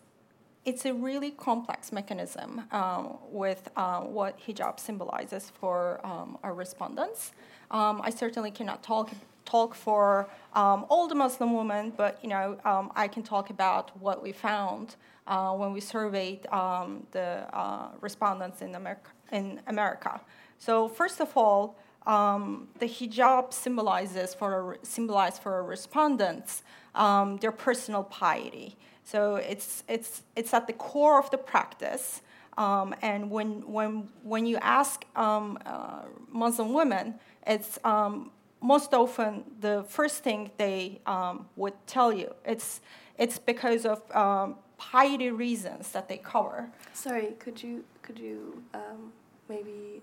it's 0.65 0.85
a 0.85 0.93
really 0.93 1.31
complex 1.31 1.93
mechanism 1.93 2.63
um, 2.73 3.17
with 3.31 3.71
uh, 3.75 4.01
what 4.01 4.39
hijab 4.39 4.79
symbolizes 4.79 5.51
for 5.59 5.99
um, 6.05 6.37
our 6.43 6.53
respondents. 6.53 7.33
I 7.71 8.11
certainly 8.11 8.51
cannot 8.51 8.83
talk 8.83 9.11
talk 9.49 9.75
for 9.75 10.29
um, 10.55 10.85
all 10.91 11.09
the 11.09 11.15
Muslim 11.15 11.55
women, 11.55 11.93
but 11.97 12.19
you 12.23 12.29
know, 12.29 12.59
um, 12.65 12.93
I 12.95 13.09
can 13.09 13.23
talk 13.23 13.51
about 13.51 13.87
what 13.99 14.23
we 14.23 14.33
found 14.33 14.97
uh, 15.27 15.53
when 15.53 15.73
we 15.73 15.81
surveyed 15.81 16.47
um, 16.53 17.07
the 17.13 17.47
uh, 17.53 17.89
respondents 18.01 18.63
in 18.63 18.75
America, 18.75 19.11
in 19.33 19.61
America. 19.67 20.21
So 20.59 20.89
first 20.89 21.21
of 21.21 21.37
all, 21.37 21.77
um, 22.07 22.69
the 22.79 22.87
hijab 22.87 23.53
symbolizes 23.53 24.35
for 24.35 24.79
symbolize 24.83 25.39
for 25.39 25.63
respondents 25.63 26.63
um, 26.95 27.37
their 27.39 27.53
personal 27.53 28.05
piety. 28.05 28.77
So 29.05 29.37
it's 29.37 29.85
it's 29.89 30.23
it's 30.37 30.53
at 30.55 30.67
the 30.67 30.73
core 30.73 31.19
of 31.19 31.31
the 31.31 31.39
practice. 31.39 32.23
Um, 32.57 32.95
and 33.03 33.31
when 33.31 33.49
when 33.77 34.09
when 34.23 34.47
you 34.47 34.57
ask 34.59 35.05
um, 35.15 35.59
uh, 35.65 36.03
Muslim 36.33 36.73
women, 36.73 37.15
it's 37.47 37.79
um, 37.85 38.31
most 38.61 38.93
often 38.95 39.45
the 39.61 39.85
first 39.89 40.23
thing 40.23 40.51
they 40.57 41.01
um, 41.07 41.47
would 41.57 41.75
tell 41.87 42.13
you 42.13 42.35
it's 42.45 42.81
it's 43.19 43.39
because 43.39 43.85
of 43.85 44.01
um, 44.15 44.57
piety 44.79 45.31
reasons 45.31 45.91
that 45.93 46.09
they 46.09 46.19
cover. 46.19 46.71
Sorry, 46.93 47.35
could 47.39 47.63
you 47.63 47.85
could 48.03 48.19
you 48.19 48.63
um, 48.75 49.13
maybe 49.49 50.03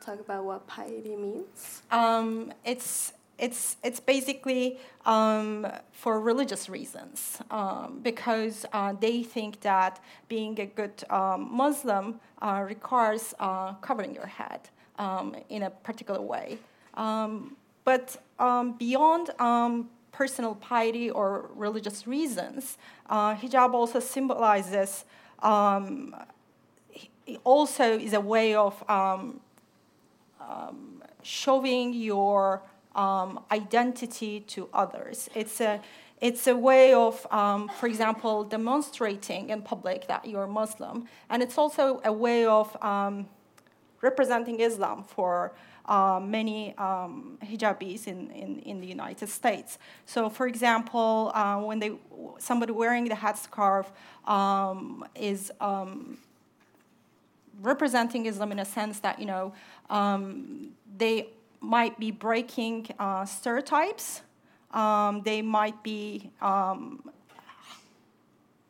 talk 0.00 0.20
about 0.20 0.44
what 0.44 0.66
piety 0.66 1.16
means? 1.16 1.82
Um, 1.90 2.52
it's 2.64 3.12
it's 3.38 3.76
it's 3.82 4.00
basically 4.00 4.78
um, 5.04 5.66
for 5.92 6.20
religious 6.20 6.68
reasons 6.68 7.38
um, 7.50 8.00
because 8.02 8.64
uh, 8.72 8.92
they 8.98 9.22
think 9.22 9.60
that 9.60 10.00
being 10.28 10.58
a 10.60 10.66
good 10.66 11.04
um, 11.10 11.48
Muslim 11.50 12.20
uh, 12.40 12.64
requires 12.66 13.34
uh, 13.40 13.74
covering 13.74 14.14
your 14.14 14.26
head 14.26 14.60
um, 14.98 15.36
in 15.48 15.64
a 15.64 15.70
particular 15.70 16.20
way. 16.20 16.58
Um, 16.94 17.56
but 17.84 18.16
um, 18.38 18.72
beyond 18.72 19.30
um, 19.38 19.90
personal 20.12 20.54
piety 20.54 21.10
or 21.10 21.50
religious 21.54 22.06
reasons, 22.06 22.78
uh, 23.10 23.34
hijab 23.34 23.74
also 23.74 24.00
symbolizes, 24.00 25.04
um, 25.40 26.14
also 27.44 27.98
is 27.98 28.12
a 28.12 28.20
way 28.20 28.54
of 28.54 28.88
um, 28.88 29.40
um, 30.40 31.02
showing 31.22 31.92
your 31.92 32.62
um, 32.94 33.40
identity 33.50 34.40
to 34.40 34.68
others. 34.72 35.28
It's 35.34 35.60
a 35.60 35.80
it's 36.20 36.46
a 36.46 36.56
way 36.56 36.94
of, 36.94 37.26
um, 37.30 37.68
for 37.68 37.86
example, 37.86 38.44
demonstrating 38.44 39.50
in 39.50 39.60
public 39.60 40.06
that 40.06 40.26
you're 40.26 40.46
Muslim, 40.46 41.06
and 41.28 41.42
it's 41.42 41.58
also 41.58 42.00
a 42.04 42.12
way 42.12 42.46
of 42.46 42.74
representing 44.04 44.60
Islam 44.60 45.02
for 45.02 45.52
uh, 45.86 46.20
many 46.20 46.76
um, 46.78 47.38
hijabis 47.42 48.06
in, 48.06 48.30
in, 48.30 48.58
in 48.60 48.80
the 48.80 48.86
United 48.86 49.28
States. 49.28 49.78
So, 50.06 50.28
for 50.28 50.46
example, 50.46 51.32
uh, 51.34 51.58
when 51.60 51.78
they 51.78 51.92
somebody 52.38 52.72
wearing 52.72 53.04
the 53.08 53.18
headscarf 53.24 53.86
um, 54.36 55.04
is 55.30 55.52
um, 55.60 56.18
representing 57.62 58.26
Islam 58.26 58.52
in 58.52 58.58
a 58.58 58.64
sense 58.64 59.00
that 59.00 59.18
you 59.18 59.26
know 59.26 59.52
um, 59.90 60.70
they 61.02 61.28
might 61.60 61.98
be 61.98 62.10
breaking 62.10 62.86
uh, 62.98 63.24
stereotypes. 63.24 64.22
Um, 64.72 65.22
they 65.22 65.40
might 65.40 65.78
be 65.82 66.30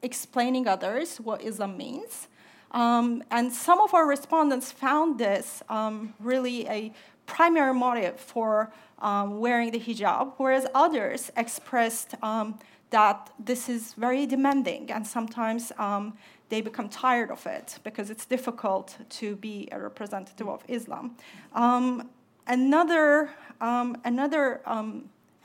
explaining 0.03 0.69
others 0.69 1.17
what 1.19 1.43
Islam 1.43 1.77
means. 1.79 2.29
Um, 2.75 3.23
and 3.31 3.53
some 3.53 3.81
of 3.81 3.95
our 3.95 4.07
respondents 4.07 4.73
found 4.73 5.19
this 5.19 5.63
um, 5.69 6.13
really 6.19 6.67
a 6.69 6.93
primary 7.25 7.73
motive 7.73 8.19
for 8.19 8.73
um, 8.99 9.39
wearing 9.39 9.71
the 9.71 9.79
hijab, 9.79 10.33
whereas 10.39 10.67
others 10.75 11.31
expressed 11.37 12.17
um, 12.23 12.59
that 12.91 13.31
this 13.39 13.69
is 13.69 13.95
very 13.95 14.27
demanding 14.27 14.91
and 14.91 15.07
sometimes 15.07 15.73
um, 15.79 16.19
they 16.49 16.61
become 16.61 16.89
tired 16.89 17.31
of 17.31 17.47
it 17.47 17.79
because 17.85 18.11
it's 18.11 18.27
difficult 18.27 18.97
to 19.09 19.37
be 19.37 19.69
a 19.71 19.79
representative 19.79 20.49
of 20.49 20.63
Islam. 20.69 21.17
Um, 21.55 22.11
another, 22.47 23.31
another 23.61 24.61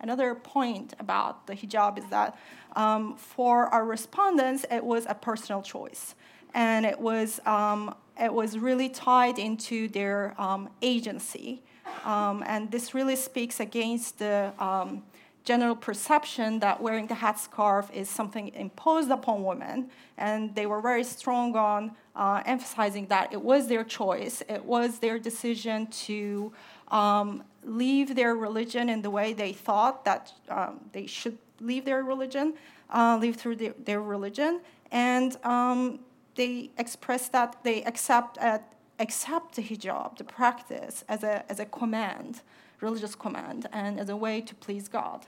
Another 0.02 0.34
point 0.34 0.94
about 1.00 1.46
the 1.46 1.54
hijab 1.54 1.98
is 1.98 2.06
that 2.06 2.38
um, 2.78 3.18
for 3.18 3.68
our 3.68 3.84
respondents, 3.84 4.66
it 4.72 4.84
was 4.84 5.06
a 5.10 5.14
personal 5.14 5.62
choice 5.62 6.16
and 6.54 6.86
it 6.86 7.00
was 7.00 7.40
um, 7.46 7.96
it 8.20 8.34
was 8.34 8.58
really 8.58 8.90
tied 8.90 9.40
into 9.40 9.88
their 9.88 10.36
um, 10.38 10.70
agency, 10.82 11.62
um, 12.04 12.44
and 12.46 12.70
this 12.72 12.94
really 12.94 13.16
speaks 13.16 13.60
against 13.60 14.20
the 14.20 14.52
um, 14.60 15.04
general 15.46 15.76
perception 15.76 16.60
that 16.60 16.82
wearing 16.82 17.08
the 17.08 17.16
headscarf 17.16 17.92
is 17.94 18.10
something 18.10 18.50
imposed 18.50 19.10
upon 19.10 19.44
women, 19.44 19.90
and 20.18 20.54
they 20.54 20.66
were 20.66 20.82
very 20.82 21.04
strong 21.04 21.56
on 21.56 21.92
uh, 22.16 22.44
emphasizing 22.46 23.08
that 23.08 23.32
it 23.32 23.42
was 23.42 23.68
their 23.68 23.84
choice, 23.84 24.44
it 24.48 24.64
was 24.64 25.00
their 25.00 25.18
decision 25.18 25.88
to 25.88 26.52
um, 26.90 27.44
leave 27.64 28.16
their 28.16 28.36
religion 28.36 28.90
in 28.90 29.02
the 29.02 29.10
way 29.10 29.34
they 29.34 29.54
thought 29.54 30.06
that 30.06 30.32
um, 30.50 30.80
they 30.92 31.06
should 31.06 31.38
leave 31.60 31.86
their 31.86 32.04
religion, 32.04 32.54
uh, 32.94 33.18
live 33.20 33.36
through 33.36 33.56
their, 33.56 33.74
their 33.84 34.02
religion, 34.02 34.62
and 34.92 35.38
um, 35.46 36.00
they 36.40 36.72
express 36.78 37.28
that 37.28 37.58
they 37.64 37.84
accept 37.84 38.38
uh, 38.38 38.60
accept 38.98 39.56
the 39.56 39.62
hijab, 39.62 40.18
the 40.18 40.24
practice, 40.24 41.04
as 41.10 41.22
a 41.22 41.44
as 41.52 41.60
a 41.60 41.66
command, 41.66 42.42
religious 42.80 43.14
command, 43.14 43.68
and 43.74 44.00
as 44.00 44.08
a 44.08 44.16
way 44.16 44.40
to 44.40 44.56
please 44.56 44.88
God. 44.88 45.26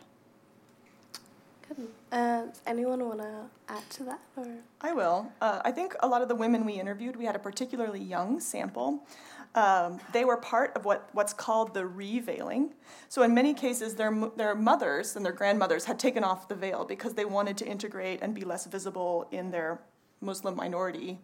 Good. 1.68 1.88
Uh, 2.14 2.44
anyone 2.66 3.00
want 3.06 3.20
to 3.20 3.34
add 3.68 3.90
to 3.98 4.04
that? 4.04 4.22
Or? 4.38 4.48
I 4.82 4.94
will. 4.94 5.32
Uh, 5.42 5.62
I 5.66 5.72
think 5.72 5.96
a 6.00 6.08
lot 6.08 6.22
of 6.22 6.30
the 6.30 6.36
women 6.36 6.66
we 6.66 6.74
interviewed, 6.74 7.16
we 7.16 7.26
had 7.26 7.36
a 7.36 7.40
particularly 7.40 8.02
young 8.02 8.40
sample. 8.40 9.06
Um, 9.54 10.00
they 10.14 10.24
were 10.24 10.38
part 10.38 10.76
of 10.78 10.86
what, 10.86 11.10
what's 11.12 11.34
called 11.34 11.74
the 11.74 11.84
reveiling. 11.84 12.72
So, 13.10 13.22
in 13.24 13.34
many 13.34 13.54
cases, 13.54 13.96
their, 13.96 14.14
their 14.38 14.56
mothers 14.56 15.18
and 15.18 15.26
their 15.26 15.34
grandmothers 15.34 15.84
had 15.86 16.00
taken 16.00 16.24
off 16.24 16.48
the 16.48 16.56
veil 16.56 16.86
because 16.86 17.14
they 17.16 17.26
wanted 17.26 17.58
to 17.58 17.66
integrate 17.66 18.20
and 18.22 18.34
be 18.34 18.46
less 18.46 18.66
visible 18.66 19.28
in 19.32 19.52
their 19.52 19.82
Muslim 20.22 20.56
minority 20.56 21.20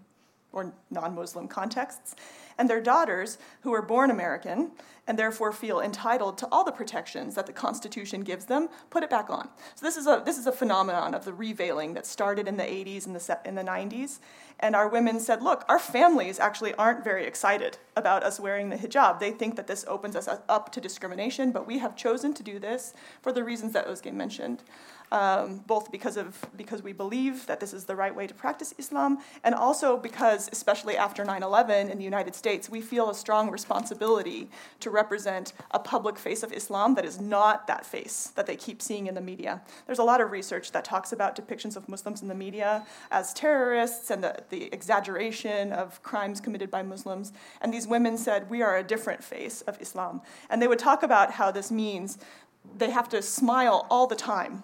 or 0.52 0.74
non 0.90 1.14
Muslim 1.16 1.48
contexts, 1.48 2.16
and 2.58 2.70
their 2.70 2.82
daughters, 2.82 3.38
who 3.62 3.72
were 3.72 3.82
born 3.82 4.10
American 4.10 4.72
and 5.08 5.18
therefore 5.18 5.54
feel 5.54 5.80
entitled 5.80 6.38
to 6.38 6.48
all 6.52 6.66
the 6.66 6.72
protections 6.72 7.36
that 7.36 7.46
the 7.46 7.54
Constitution 7.54 8.22
gives 8.22 8.46
them, 8.46 8.68
put 8.90 9.04
it 9.04 9.10
back 9.10 9.30
on. 9.30 9.48
So, 9.76 9.86
this 9.86 9.96
is 9.96 10.06
a, 10.06 10.22
this 10.26 10.38
is 10.38 10.48
a 10.48 10.52
phenomenon 10.52 11.14
of 11.14 11.24
the 11.24 11.32
reveiling 11.32 11.94
that 11.94 12.06
started 12.06 12.48
in 12.48 12.58
the 12.58 12.64
80s 12.64 13.06
and 13.06 13.16
the, 13.16 13.40
in 13.46 13.56
the 13.56 13.64
90s. 13.64 14.20
And 14.60 14.76
our 14.76 14.90
women 14.90 15.20
said, 15.20 15.44
look, 15.44 15.64
our 15.70 15.80
families 15.80 16.40
actually 16.40 16.74
aren't 16.74 17.04
very 17.04 17.26
excited 17.26 17.78
about 17.96 18.24
us 18.24 18.40
wearing 18.40 18.70
the 18.70 18.76
hijab. 18.76 19.20
They 19.20 19.32
think 19.32 19.56
that 19.56 19.68
this 19.68 19.86
opens 19.88 20.16
us 20.16 20.28
up 20.50 20.72
to 20.72 20.82
discrimination, 20.82 21.52
but 21.52 21.68
we 21.68 21.78
have 21.78 21.96
chosen 21.96 22.34
to 22.34 22.44
do 22.44 22.58
this 22.58 22.94
for 23.22 23.32
the 23.32 23.44
reasons 23.44 23.74
that 23.74 23.88
Özge 23.88 24.12
mentioned 24.12 24.64
um, 25.12 25.60
both 25.68 25.92
because 25.92 26.18
of 26.18 26.38
because 26.58 26.82
we 26.82 26.94
believe 26.94 27.46
that 27.48 27.60
this 27.60 27.74
is 27.74 27.86
the 27.86 27.96
right 27.96 28.14
way 28.14 28.28
to 28.28 28.34
practice 28.34 28.74
Islam, 28.78 29.20
and 29.44 29.56
also 29.56 29.98
because, 29.98 30.50
especially 30.52 30.98
after 30.98 31.24
9/11 31.24 31.90
in 31.90 31.98
the 31.98 32.04
United 32.04 32.36
States, 32.36 32.70
we 32.70 32.82
feel 32.82 33.10
a 33.10 33.16
strong 33.16 33.50
responsibility 33.50 34.50
to 34.80 34.90
represent 34.90 35.54
a 35.72 35.80
public 35.80 36.18
face 36.18 36.44
of 36.44 36.52
Islam 36.52 36.96
that 36.96 37.06
is 37.06 37.20
not 37.20 37.68
that 37.68 37.86
face 37.86 38.32
that 38.36 38.46
they 38.46 38.56
keep 38.56 38.82
seeing 38.82 39.08
in 39.08 39.16
the 39.16 39.22
media. 39.22 39.62
There's 39.86 40.00
a 40.00 40.04
lot 40.04 40.22
of 40.22 40.32
research 40.32 40.72
that 40.72 40.84
talks 40.84 41.12
about 41.12 41.36
depictions 41.36 41.76
of 41.76 41.88
Muslims 41.88 42.22
in 42.22 42.28
the 42.28 42.36
media 42.36 42.86
as 43.12 43.34
terrorists 43.34 44.12
and 44.12 44.24
the, 44.24 44.44
the 44.50 44.74
exaggeration 44.74 45.72
of 45.72 46.02
crimes 46.04 46.42
committed 46.42 46.70
by 46.70 46.84
Muslims. 46.84 47.32
And 47.62 47.74
these 47.74 47.88
women 47.88 48.18
said, 48.18 48.50
We 48.50 48.62
are 48.62 48.78
a 48.78 48.84
different 48.84 49.24
face 49.24 49.62
of 49.62 49.82
Islam. 49.82 50.22
And 50.50 50.62
they 50.62 50.68
would 50.68 50.80
talk 50.80 51.04
about 51.04 51.32
how 51.32 51.52
this 51.52 51.72
means 51.72 52.18
they 52.78 52.92
have 52.92 53.10
to 53.10 53.22
smile 53.22 53.88
all 53.90 54.08
the 54.08 54.16
time 54.16 54.64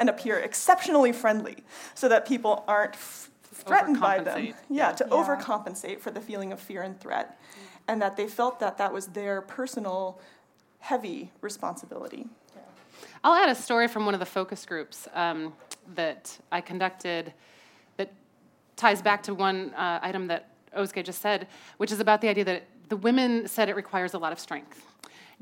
and 0.00 0.08
appear 0.08 0.38
exceptionally 0.38 1.12
friendly 1.12 1.58
so 1.94 2.08
that 2.08 2.26
people 2.26 2.64
aren't 2.66 2.94
f- 2.94 3.30
threatened 3.52 4.00
by 4.00 4.18
them. 4.18 4.46
Yeah, 4.46 4.52
yeah. 4.68 4.92
to 4.92 5.04
yeah. 5.04 5.14
overcompensate 5.14 6.00
for 6.00 6.10
the 6.10 6.20
feeling 6.20 6.52
of 6.52 6.58
fear 6.58 6.82
and 6.82 6.98
threat. 6.98 7.38
And 7.86 8.00
that 8.02 8.16
they 8.16 8.26
felt 8.26 8.58
that 8.60 8.78
that 8.78 8.92
was 8.92 9.08
their 9.08 9.42
personal, 9.42 10.18
heavy 10.78 11.30
responsibility. 11.42 12.26
I'll 13.22 13.34
add 13.34 13.50
a 13.50 13.54
story 13.54 13.86
from 13.88 14.06
one 14.06 14.14
of 14.14 14.20
the 14.20 14.26
focus 14.26 14.64
groups 14.64 15.06
um, 15.12 15.52
that 15.94 16.38
I 16.50 16.62
conducted 16.62 17.34
that 17.98 18.10
ties 18.76 19.02
back 19.02 19.22
to 19.24 19.34
one 19.34 19.74
uh, 19.74 20.00
item 20.02 20.26
that 20.28 20.48
Özge 20.74 21.04
just 21.04 21.20
said, 21.20 21.46
which 21.76 21.92
is 21.92 22.00
about 22.00 22.22
the 22.22 22.28
idea 22.28 22.44
that 22.44 22.62
the 22.88 22.96
women 22.96 23.46
said 23.46 23.68
it 23.68 23.76
requires 23.76 24.14
a 24.14 24.18
lot 24.18 24.32
of 24.32 24.40
strength. 24.40 24.86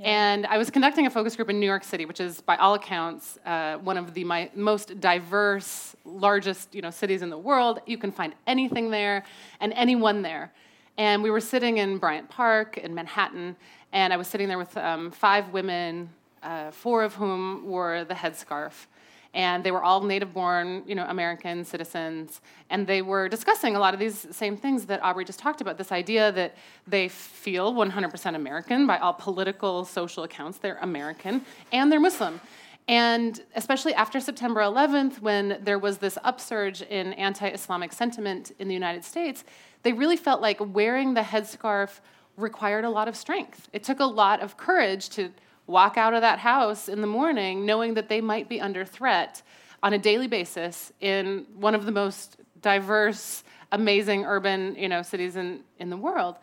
And 0.00 0.46
I 0.46 0.58
was 0.58 0.70
conducting 0.70 1.06
a 1.06 1.10
focus 1.10 1.34
group 1.34 1.50
in 1.50 1.58
New 1.58 1.66
York 1.66 1.82
City, 1.82 2.04
which 2.04 2.20
is, 2.20 2.40
by 2.40 2.56
all 2.56 2.74
accounts, 2.74 3.36
uh, 3.44 3.78
one 3.78 3.96
of 3.96 4.14
the 4.14 4.22
my, 4.22 4.48
most 4.54 5.00
diverse, 5.00 5.96
largest 6.04 6.72
you 6.72 6.82
know, 6.82 6.90
cities 6.90 7.20
in 7.20 7.30
the 7.30 7.38
world. 7.38 7.80
You 7.84 7.98
can 7.98 8.12
find 8.12 8.32
anything 8.46 8.90
there 8.90 9.24
and 9.58 9.72
anyone 9.72 10.22
there. 10.22 10.52
And 10.98 11.20
we 11.20 11.30
were 11.30 11.40
sitting 11.40 11.78
in 11.78 11.98
Bryant 11.98 12.28
Park 12.28 12.78
in 12.78 12.94
Manhattan, 12.94 13.56
and 13.92 14.12
I 14.12 14.16
was 14.16 14.28
sitting 14.28 14.46
there 14.46 14.58
with 14.58 14.76
um, 14.76 15.10
five 15.10 15.52
women, 15.52 16.10
uh, 16.44 16.70
four 16.70 17.02
of 17.02 17.14
whom 17.14 17.66
wore 17.66 18.04
the 18.04 18.14
headscarf 18.14 18.86
and 19.34 19.62
they 19.62 19.70
were 19.70 19.82
all 19.82 20.02
native 20.02 20.32
born 20.32 20.82
you 20.86 20.94
know 20.94 21.04
american 21.06 21.64
citizens 21.64 22.40
and 22.70 22.86
they 22.86 23.02
were 23.02 23.28
discussing 23.28 23.76
a 23.76 23.78
lot 23.78 23.94
of 23.94 24.00
these 24.00 24.26
same 24.30 24.56
things 24.56 24.86
that 24.86 25.02
aubrey 25.02 25.24
just 25.24 25.38
talked 25.38 25.60
about 25.60 25.78
this 25.78 25.92
idea 25.92 26.32
that 26.32 26.56
they 26.86 27.08
feel 27.08 27.72
100% 27.74 28.34
american 28.34 28.86
by 28.86 28.98
all 28.98 29.12
political 29.12 29.84
social 29.84 30.24
accounts 30.24 30.58
they're 30.58 30.78
american 30.78 31.42
and 31.72 31.90
they're 31.92 32.00
muslim 32.00 32.40
and 32.88 33.44
especially 33.54 33.92
after 33.92 34.18
September 34.18 34.62
11th, 34.62 35.20
when 35.20 35.58
there 35.62 35.78
was 35.78 35.98
this 35.98 36.16
upsurge 36.24 36.80
in 36.80 37.12
anti 37.12 37.46
Islamic 37.48 37.92
sentiment 37.92 38.52
in 38.58 38.66
the 38.66 38.72
United 38.72 39.04
States, 39.04 39.44
they 39.82 39.92
really 39.92 40.16
felt 40.16 40.40
like 40.40 40.56
wearing 40.58 41.12
the 41.12 41.20
headscarf 41.20 42.00
required 42.38 42.84
a 42.84 42.90
lot 42.90 43.06
of 43.06 43.14
strength. 43.14 43.68
It 43.74 43.82
took 43.82 44.00
a 44.00 44.06
lot 44.06 44.40
of 44.40 44.56
courage 44.56 45.10
to 45.10 45.30
walk 45.68 45.96
out 45.96 46.14
of 46.14 46.22
that 46.22 46.40
house 46.40 46.88
in 46.88 47.00
the 47.00 47.06
morning 47.06 47.64
knowing 47.64 47.94
that 47.94 48.08
they 48.08 48.20
might 48.20 48.48
be 48.48 48.60
under 48.60 48.84
threat 48.84 49.42
on 49.82 49.92
a 49.92 49.98
daily 49.98 50.26
basis 50.26 50.92
in 51.00 51.46
one 51.54 51.74
of 51.74 51.84
the 51.84 51.92
most 51.92 52.36
diverse, 52.60 53.44
amazing 53.70 54.24
urban 54.24 54.74
you 54.76 54.88
know, 54.88 55.02
cities 55.02 55.36
in, 55.36 55.60
in 55.78 55.90
the 55.90 55.96
world. 55.96 56.36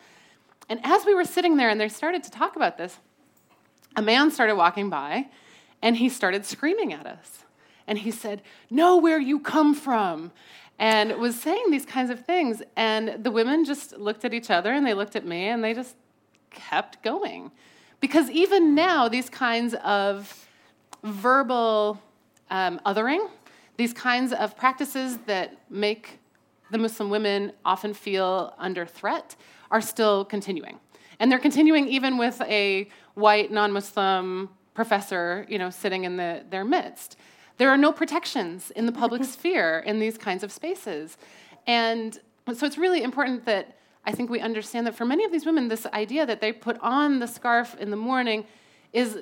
And 0.70 0.80
as 0.84 1.06
we 1.06 1.14
were 1.14 1.26
sitting 1.26 1.58
there 1.58 1.70
and 1.70 1.82
they 1.82 1.90
started 1.90 2.24
to 2.24 2.32
talk 2.32 2.56
about 2.56 2.78
this, 2.78 2.98
a 3.96 4.02
man 4.02 4.32
started 4.32 4.56
walking 4.56 4.90
by 4.90 5.28
and 5.82 5.98
he 5.98 6.08
started 6.08 6.46
screaming 6.46 6.94
at 6.94 7.06
us. 7.06 7.40
And 7.88 8.00
he 8.00 8.12
said, 8.12 8.42
Know 8.70 8.98
where 8.98 9.20
you 9.20 9.40
come 9.40 9.76
from. 9.76 10.32
And 10.78 11.14
was 11.18 11.40
saying 11.40 11.72
these 11.72 11.86
kinds 11.86 12.10
of 12.10 12.26
things. 12.26 12.62
And 12.76 13.24
the 13.24 13.32
women 13.32 13.64
just 13.64 13.98
looked 13.98 14.26
at 14.26 14.34
each 14.34 14.50
other 14.50 14.74
and 14.74 14.86
they 14.86 14.94
looked 14.94 15.16
at 15.16 15.26
me 15.26 15.48
and 15.48 15.64
they 15.64 15.74
just 15.74 15.96
kept 16.50 17.02
going. 17.04 17.52
Because 18.06 18.30
even 18.30 18.76
now, 18.76 19.08
these 19.08 19.32
kinds 19.32 19.74
of 19.84 20.48
verbal 21.04 22.00
um, 22.52 22.80
othering, 22.86 23.32
these 23.78 23.94
kinds 23.94 24.32
of 24.32 24.56
practices 24.56 25.18
that 25.26 25.58
make 25.72 26.20
the 26.70 26.78
Muslim 26.78 27.10
women 27.10 27.52
often 27.65 27.96
feel 27.96 28.54
under 28.60 28.86
threat, 28.86 29.36
are 29.72 29.82
still 29.82 30.24
continuing. 30.24 30.80
And 31.20 31.32
they're 31.32 31.39
continuing 31.39 31.88
even 31.88 32.20
with 32.20 32.39
a 32.41 32.88
white 33.15 33.52
non 33.52 33.72
Muslim 33.72 34.50
professor 34.76 35.48
you 35.50 35.58
know, 35.58 35.72
sitting 35.72 36.04
in 36.04 36.15
the, 36.15 36.44
their 36.52 36.63
midst. 36.63 37.18
There 37.58 37.72
are 37.72 37.78
no 37.78 37.91
protections 37.91 38.70
in 38.70 38.86
the 38.86 38.91
public 38.91 39.24
sphere 39.36 39.80
in 39.80 39.98
these 39.98 40.20
kinds 40.20 40.44
of 40.44 40.52
spaces. 40.52 41.18
And 41.65 42.20
so 42.54 42.68
it's 42.68 42.78
really 42.78 43.02
important 43.02 43.46
that 43.46 43.80
I 44.06 44.12
think 44.12 44.30
we 44.30 44.39
understand 44.39 44.86
that 44.88 44.96
for 44.96 45.06
many 45.06 45.26
of 45.26 45.32
these 45.32 45.46
women, 45.46 45.68
this 45.68 45.86
idea 45.88 46.26
that 46.26 46.41
they 46.41 46.52
put 46.52 46.78
on 46.80 47.20
the 47.20 47.28
scarf 47.28 47.76
in 47.80 47.89
the 47.89 47.98
morning 47.98 48.46
is 48.94 49.20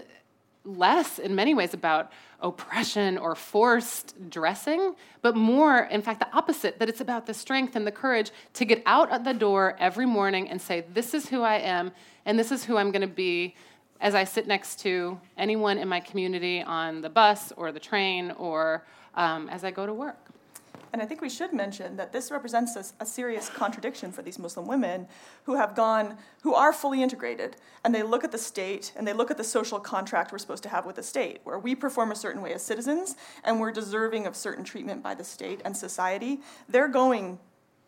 less, 0.66 1.20
in 1.20 1.36
many 1.36 1.54
ways, 1.54 1.74
about 1.74 2.12
oppression 2.42 3.18
or 3.18 3.36
forced 3.36 4.30
dressing, 4.30 4.96
but 5.22 5.36
more, 5.36 5.80
in 5.80 6.02
fact, 6.02 6.20
the 6.20 6.32
opposite 6.36 6.80
that 6.80 6.90
it's 6.90 7.02
about 7.02 7.26
the 7.26 7.34
strength 7.34 7.76
and 7.76 7.88
the 7.88 7.92
courage 7.92 8.32
to 8.54 8.66
get 8.66 8.84
out 8.86 9.12
at 9.12 9.24
the 9.24 9.34
door 9.34 9.76
every 9.80 10.06
morning 10.06 10.50
and 10.50 10.62
say, 10.62 10.84
This 10.94 11.14
is 11.14 11.30
who 11.30 11.42
I 11.42 11.56
am, 11.56 11.92
and 12.26 12.38
this 12.38 12.52
is 12.52 12.66
who 12.66 12.78
I'm 12.78 12.92
going 12.92 13.02
to 13.02 13.08
be 13.08 13.56
as 14.02 14.16
I 14.16 14.26
sit 14.26 14.48
next 14.48 14.80
to 14.82 15.20
anyone 15.38 15.78
in 15.78 15.88
my 15.88 16.02
community 16.02 16.62
on 16.62 17.00
the 17.00 17.10
bus 17.10 17.54
or 17.56 17.72
the 17.72 17.80
train 17.80 18.32
or 18.32 18.84
um, 19.16 19.48
as 19.48 19.64
I 19.64 19.72
go 19.72 19.86
to 19.86 19.94
work. 19.94 20.23
And 20.94 21.02
I 21.02 21.06
think 21.06 21.22
we 21.22 21.30
should 21.30 21.54
mention 21.54 21.98
that 21.98 22.14
this 22.14 22.30
represents 22.30 22.76
a, 22.76 23.04
a, 23.04 23.06
serious 23.06 23.50
contradiction 23.50 24.12
for 24.12 24.22
these 24.22 24.38
Muslim 24.38 24.68
women 24.68 25.08
who 25.46 25.56
have 25.56 25.76
gone, 25.76 26.18
who 26.44 26.54
are 26.54 26.72
fully 26.72 27.02
integrated, 27.02 27.58
and 27.84 27.96
they 27.96 28.04
look 28.04 28.24
at 28.24 28.32
the 28.32 28.38
state 28.38 28.94
and 28.96 29.08
they 29.08 29.14
look 29.14 29.32
at 29.32 29.38
the 29.38 29.44
social 29.44 29.80
contract 29.80 30.32
we're 30.32 30.38
supposed 30.38 30.62
to 30.64 30.70
have 30.70 30.86
with 30.86 30.98
the 30.98 31.04
state, 31.04 31.40
where 31.46 31.58
we 31.58 31.74
perform 31.74 32.12
a 32.12 32.16
certain 32.16 32.44
way 32.44 32.54
as 32.54 32.62
citizens 32.62 33.16
and 33.44 33.60
we're 33.60 33.72
deserving 33.72 34.28
of 34.28 34.36
certain 34.36 34.64
treatment 34.64 35.02
by 35.02 35.16
the 35.16 35.24
state 35.24 35.62
and 35.66 35.76
society. 35.76 36.42
They're 36.70 36.88
going 36.88 37.40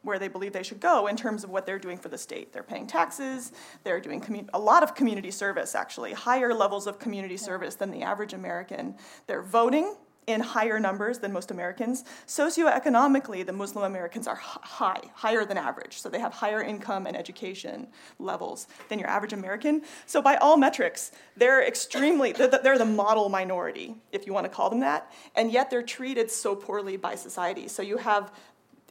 where 0.02 0.20
they 0.20 0.28
believe 0.28 0.54
they 0.54 0.64
should 0.64 0.80
go 0.80 1.08
in 1.08 1.16
terms 1.16 1.44
of 1.44 1.50
what 1.50 1.66
they're 1.66 1.80
doing 1.80 1.98
for 1.98 2.10
the 2.10 2.18
state. 2.18 2.54
They're 2.54 2.64
paying 2.64 2.88
taxes, 2.88 3.52
they're 3.84 4.00
doing 4.00 4.22
commu- 4.22 4.50
a 4.54 4.60
lot 4.60 4.84
of 4.84 4.96
community 4.96 5.32
service, 5.32 5.76
actually, 5.76 6.14
higher 6.14 6.54
levels 6.54 6.88
of 6.88 7.00
community 7.00 7.38
service 7.38 7.76
than 7.76 7.92
the 7.92 8.04
average 8.04 8.34
American. 8.34 8.96
They're 9.28 9.42
voting 9.42 9.96
in 10.28 10.42
higher 10.42 10.80
numbers 10.80 11.20
than 11.20 11.32
most 11.32 11.52
Americans. 11.52 12.04
Socioeconomically, 12.28 13.46
the 13.46 13.54
Muslim 13.54 13.86
Americans 13.86 14.28
are 14.28 14.36
high, 14.36 15.02
higher 15.14 15.46
than 15.46 15.58
average. 15.58 16.00
So 16.02 16.10
they 16.10 16.20
have 16.20 16.34
higher 16.34 16.62
income 16.62 17.06
and 17.06 17.16
education 17.16 17.88
levels 18.20 18.68
than 18.90 19.00
your 19.00 19.08
average 19.08 19.34
American. 19.34 19.84
So 20.06 20.22
by 20.22 20.36
all 20.38 20.58
metrics, 20.58 21.12
they're 21.38 21.66
extremely, 21.66 22.32
they're 22.32 22.48
the, 22.48 22.60
they're 22.64 22.78
the 22.78 22.86
model 22.86 23.30
minority, 23.30 23.96
if 24.12 24.26
you 24.26 24.34
want 24.34 24.46
to 24.46 24.50
call 24.50 24.70
them 24.70 24.80
that. 24.80 25.12
And 25.36 25.52
yet 25.52 25.70
they're 25.70 25.84
treated 25.84 26.32
so 26.32 26.56
poorly 26.56 26.98
by 26.98 27.16
society. 27.16 27.68
So 27.68 27.82
you 27.82 27.98
have 27.98 28.32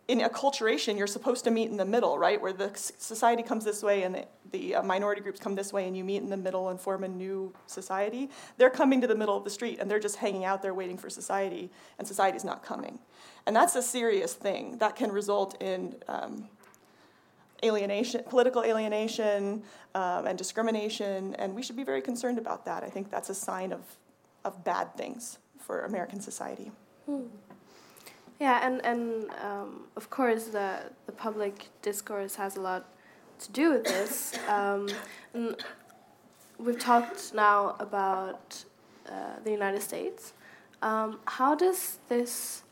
in 0.07 0.21
acculturation, 0.21 0.99
you're 0.99 1.07
supposed 1.07 1.45
to 1.45 1.51
meet 1.51 1.71
in 1.71 1.79
the 1.79 1.85
middle, 1.85 2.19
right? 2.19 2.41
Where 2.41 2.53
the 2.53 2.71
society 2.75 3.43
comes 3.43 3.65
this 3.65 3.83
way 3.83 4.03
and 4.03 4.27
the, 4.51 4.75
uh, 4.75 4.83
minority 4.83 5.23
groups 5.23 5.41
come 5.41 5.55
this 5.55 5.73
way, 5.73 5.87
and 5.87 5.97
you 5.97 6.05
meet 6.05 6.19
in 6.23 6.29
the 6.29 6.37
middle 6.37 6.69
and 6.69 6.79
form 6.79 7.05
a 7.05 7.09
new 7.09 7.55
society. 7.67 8.29
They're 8.59 8.71
coming 8.71 9.01
to 9.01 9.07
the 9.07 9.15
middle 9.15 9.37
of 9.37 9.45
the 9.45 9.51
street 9.51 9.79
and 9.81 9.91
they're 9.91 10.01
just 10.01 10.17
hanging 10.17 10.45
out 10.45 10.61
there 10.63 10.75
waiting 10.75 10.99
for 10.99 11.09
society, 11.09 11.71
and 11.99 12.07
society's 12.07 12.45
not 12.45 12.63
coming. 12.63 12.99
And 13.47 13.57
that's 13.57 13.77
a 13.77 13.83
serious 13.83 14.35
thing 14.35 14.79
that 14.79 14.95
can 14.95 15.11
result 15.11 15.61
in 15.63 15.97
um, 16.09 16.49
alienation, 17.63 18.23
political 18.29 18.63
alienation, 18.63 19.63
um, 19.95 20.27
and 20.27 20.37
discrimination, 20.37 21.35
and 21.37 21.55
we 21.55 21.63
should 21.63 21.77
be 21.77 21.85
very 21.85 22.03
concerned 22.03 22.39
about 22.39 22.67
that. 22.67 22.83
I 22.83 22.91
think 22.91 23.11
that's 23.11 23.31
a 23.31 23.35
sign 23.35 23.73
of, 23.73 23.81
of 24.45 24.65
bad 24.65 24.95
things 24.97 25.39
for 25.59 25.85
American 25.85 26.21
society. 26.21 26.73
Hmm. 27.07 27.23
Yeah, 28.41 28.67
and 28.67 28.85
and 28.85 29.31
um, 29.41 29.85
of 29.97 30.11
course 30.11 30.47
the 30.47 30.91
the 31.07 31.13
public 31.13 31.69
discourse 31.83 32.35
has 32.37 32.57
a 32.57 32.61
lot 32.61 32.85
to 33.41 33.53
do 33.53 33.73
with 33.73 33.85
this. 33.85 34.33
Um, 34.49 34.89
and 35.33 35.57
we've 36.59 36.79
talked 36.79 37.35
now 37.35 37.77
about 37.79 38.65
uh, 39.09 39.41
the 39.45 39.51
United 39.51 39.83
States. 39.83 40.33
Um, 40.83 41.19
how 41.27 41.55
does 41.55 41.99
this 42.09 42.63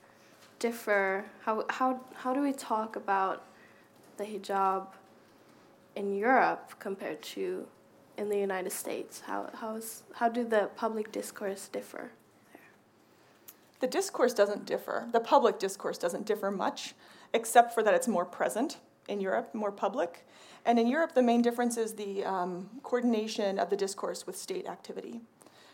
differ? 0.58 1.24
How 1.44 1.64
how 1.68 2.00
how 2.14 2.34
do 2.34 2.40
we 2.40 2.52
talk 2.52 2.96
about 2.96 3.44
the 4.16 4.24
hijab 4.24 4.86
in 5.96 6.16
Europe 6.16 6.74
compared 6.78 7.22
to 7.34 7.66
in 8.16 8.28
the 8.28 8.38
United 8.38 8.72
States? 8.72 9.22
How 9.26 9.50
how 9.54 9.76
is 9.76 10.02
how 10.14 10.28
do 10.28 10.44
the 10.44 10.70
public 10.76 11.12
discourse 11.12 11.68
differ? 11.68 12.12
The 13.82 13.88
discourse 13.88 14.32
doesn't 14.32 14.64
differ. 14.64 15.08
The 15.10 15.18
public 15.18 15.58
discourse 15.58 15.98
doesn't 15.98 16.24
differ 16.24 16.52
much, 16.52 16.94
except 17.34 17.74
for 17.74 17.82
that 17.82 17.94
it's 17.94 18.06
more 18.06 18.24
present 18.24 18.78
in 19.08 19.20
Europe, 19.20 19.52
more 19.56 19.72
public. 19.72 20.24
And 20.64 20.78
in 20.78 20.86
Europe, 20.86 21.14
the 21.14 21.22
main 21.22 21.42
difference 21.42 21.76
is 21.76 21.94
the 21.94 22.24
um, 22.24 22.70
coordination 22.84 23.58
of 23.58 23.70
the 23.70 23.76
discourse 23.76 24.24
with 24.24 24.36
state 24.36 24.68
activity. 24.68 25.20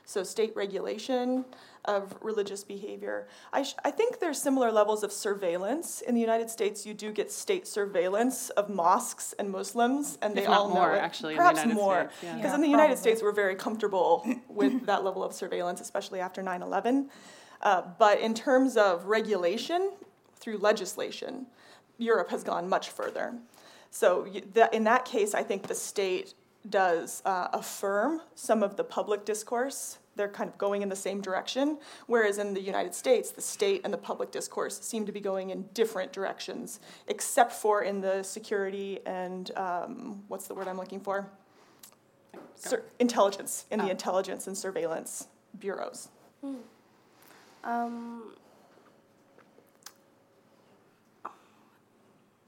So, 0.06 0.24
state 0.24 0.56
regulation 0.56 1.44
of 1.84 2.16
religious 2.22 2.64
behavior. 2.64 3.28
I, 3.52 3.62
sh- 3.62 3.74
I 3.84 3.90
think 3.90 4.20
there's 4.20 4.40
similar 4.40 4.72
levels 4.72 5.02
of 5.02 5.12
surveillance. 5.12 6.00
In 6.00 6.14
the 6.14 6.20
United 6.22 6.48
States, 6.48 6.86
you 6.86 6.94
do 6.94 7.12
get 7.12 7.30
state 7.30 7.66
surveillance 7.66 8.48
of 8.50 8.70
mosques 8.70 9.34
and 9.38 9.50
Muslims, 9.50 10.16
and 10.22 10.34
they 10.34 10.44
if 10.44 10.48
all 10.48 10.70
more, 10.70 10.92
know 10.92 10.94
it. 10.94 11.00
Actually, 11.00 11.36
Perhaps 11.36 11.66
more, 11.66 12.04
because 12.04 12.22
yeah. 12.22 12.38
yeah, 12.38 12.54
in 12.54 12.62
the 12.62 12.68
United 12.68 12.96
States, 12.96 13.22
we're 13.22 13.32
very 13.32 13.54
comfortable 13.54 14.26
with 14.48 14.86
that 14.86 15.04
level 15.04 15.22
of 15.22 15.34
surveillance, 15.34 15.82
especially 15.82 16.20
after 16.20 16.42
9 16.42 16.62
11. 16.62 17.10
Uh, 17.62 17.82
but 17.98 18.20
in 18.20 18.34
terms 18.34 18.76
of 18.76 19.06
regulation 19.06 19.92
through 20.36 20.58
legislation, 20.58 21.46
Europe 21.98 22.30
has 22.30 22.44
gone 22.44 22.68
much 22.68 22.90
further. 22.90 23.34
So 23.90 24.26
in 24.72 24.84
that 24.84 25.04
case, 25.04 25.34
I 25.34 25.42
think 25.42 25.66
the 25.66 25.74
state 25.74 26.34
does 26.68 27.22
uh, 27.24 27.48
affirm 27.52 28.20
some 28.34 28.62
of 28.62 28.76
the 28.76 28.84
public 28.84 29.24
discourse. 29.24 29.98
They're 30.16 30.28
kind 30.28 30.50
of 30.50 30.58
going 30.58 30.82
in 30.82 30.88
the 30.88 30.96
same 30.96 31.20
direction, 31.20 31.78
whereas 32.06 32.38
in 32.38 32.52
the 32.52 32.60
United 32.60 32.94
States, 32.94 33.30
the 33.30 33.40
state 33.40 33.82
and 33.84 33.92
the 33.92 33.98
public 33.98 34.30
discourse 34.30 34.78
seem 34.80 35.06
to 35.06 35.12
be 35.12 35.20
going 35.20 35.50
in 35.50 35.62
different 35.74 36.12
directions, 36.12 36.80
except 37.06 37.52
for 37.52 37.82
in 37.82 38.00
the 38.00 38.22
security 38.22 38.98
and 39.06 39.52
um, 39.56 40.22
what's 40.28 40.48
the 40.48 40.54
word 40.54 40.66
I'm 40.66 40.76
looking 40.76 41.00
for? 41.00 41.30
Sur- 42.56 42.84
intelligence, 42.98 43.66
in 43.70 43.80
oh. 43.80 43.84
the 43.84 43.90
intelligence 43.90 44.48
and 44.48 44.58
surveillance 44.58 45.28
bureaus. 45.58 46.08
Hmm. 46.40 46.56
Um, 47.64 48.32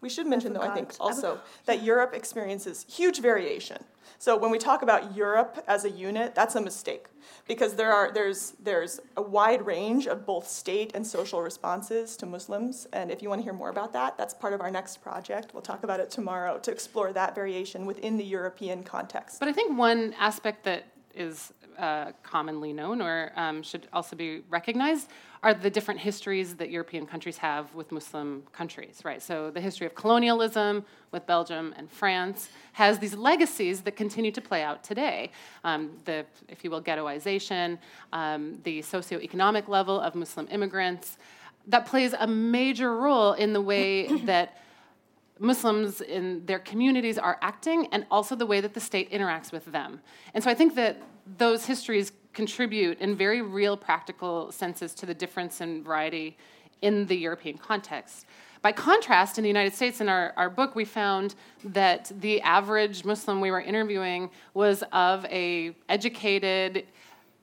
we 0.01 0.09
should 0.09 0.27
mention, 0.27 0.53
though, 0.53 0.61
I 0.61 0.75
think 0.75 0.95
also 0.99 1.41
that 1.67 1.83
Europe 1.83 2.15
experiences 2.15 2.87
huge 2.89 3.21
variation. 3.21 3.85
So 4.19 4.37
when 4.37 4.51
we 4.51 4.59
talk 4.59 4.83
about 4.83 5.17
Europe 5.17 5.65
as 5.67 5.85
a 5.85 5.91
unit, 5.91 6.35
that's 6.35 6.55
a 6.55 6.61
mistake 6.61 7.07
because 7.47 7.75
there 7.75 7.93
are 7.93 8.13
there's 8.13 8.53
there's 8.63 9.01
a 9.17 9.23
wide 9.23 9.65
range 9.65 10.07
of 10.07 10.27
both 10.27 10.47
state 10.47 10.93
and 10.95 11.07
social 11.07 11.41
responses 11.41 12.17
to 12.19 12.27
Muslims. 12.27 12.87
And 12.93 13.11
if 13.11 13.23
you 13.23 13.31
want 13.31 13.41
to 13.41 13.45
hear 13.45 13.55
more 13.55 13.71
about 13.71 13.95
that, 13.95 14.19
that's 14.19 14.35
part 14.35 14.53
of 14.53 14.61
our 14.61 14.71
next 14.71 15.03
project. 15.03 15.55
We'll 15.55 15.63
talk 15.63 15.85
about 15.85 16.01
it 16.01 16.11
tomorrow 16.11 16.59
to 16.59 16.71
explore 16.71 17.15
that 17.15 17.35
variation 17.35 17.87
within 17.87 18.19
the 18.19 18.25
European 18.25 18.83
context. 18.83 19.41
But 19.41 19.49
I 19.49 19.53
think 19.53 19.79
one 19.79 20.15
aspect 20.19 20.65
that 20.65 20.85
is 21.15 21.53
uh, 21.81 22.13
commonly 22.23 22.73
known 22.73 23.01
or 23.01 23.33
um, 23.37 23.63
should 23.63 23.89
also 23.93 24.15
be 24.15 24.43
recognized 24.51 25.09
are 25.43 25.55
the 25.55 25.71
different 25.71 25.99
histories 25.99 26.55
that 26.57 26.71
European 26.71 27.07
countries 27.07 27.39
have 27.39 27.75
with 27.75 27.91
Muslim 27.91 28.43
countries, 28.53 29.01
right? 29.05 29.23
So 29.23 29.51
the 29.51 29.61
history 29.61 29.87
of 29.87 29.95
colonialism 29.95 30.85
with 31.13 31.27
Belgium 31.27 31.75
and 31.79 31.91
France 31.91 32.51
has 32.75 32.99
these 32.99 33.15
legacies 33.15 33.81
that 33.83 33.97
continue 33.97 34.33
to 34.33 34.41
play 34.41 34.63
out 34.63 34.85
today. 34.85 35.31
Um, 35.65 35.93
the, 36.05 36.27
if 36.49 36.63
you 36.63 36.71
will, 36.71 36.83
ghettoization, 36.83 37.79
um, 38.13 38.59
the 38.65 38.81
socioeconomic 38.81 39.67
level 39.69 39.99
of 39.99 40.15
Muslim 40.15 40.47
immigrants, 40.51 41.17
that 41.67 41.87
plays 41.87 42.13
a 42.19 42.27
major 42.27 42.95
role 42.95 43.33
in 43.33 43.55
the 43.55 43.63
way 43.63 44.09
that 44.25 44.59
Muslims 45.39 46.03
in 46.03 46.45
their 46.45 46.59
communities 46.59 47.17
are 47.17 47.39
acting 47.41 47.89
and 47.93 48.07
also 48.11 48.37
the 48.37 48.45
way 48.45 48.61
that 48.61 48.75
the 48.75 48.81
state 48.81 49.11
interacts 49.11 49.53
with 49.53 49.65
them. 49.65 50.01
And 50.35 50.45
so 50.45 50.51
I 50.51 50.55
think 50.55 50.75
that 50.75 51.01
those 51.39 51.67
histories 51.67 52.13
contribute 52.33 52.99
in 53.01 53.17
very 53.17 53.43
real 53.43 53.77
practical 53.77 54.53
senses 54.53 54.95
to 54.95 55.07
the 55.07 55.15
difference 55.15 55.61
and 55.61 55.85
variety 55.85 56.37
in 56.83 57.07
the 57.07 57.17
European 57.17 57.59
context. 57.59 58.27
By 58.63 58.73
contrast, 58.73 59.39
in 59.39 59.43
the 59.43 59.49
United 59.49 59.75
States, 59.75 60.01
in 60.01 60.09
our, 60.09 60.35
our 60.37 60.51
book, 60.51 60.75
we 60.75 60.85
found 60.85 61.35
that 61.65 62.13
the 62.21 62.43
average 62.43 63.05
Muslim 63.05 63.41
we 63.41 63.51
were 63.51 63.61
interviewing 63.61 64.31
was 64.53 64.85
of 64.93 65.25
a 65.27 65.75
educated, 65.89 66.87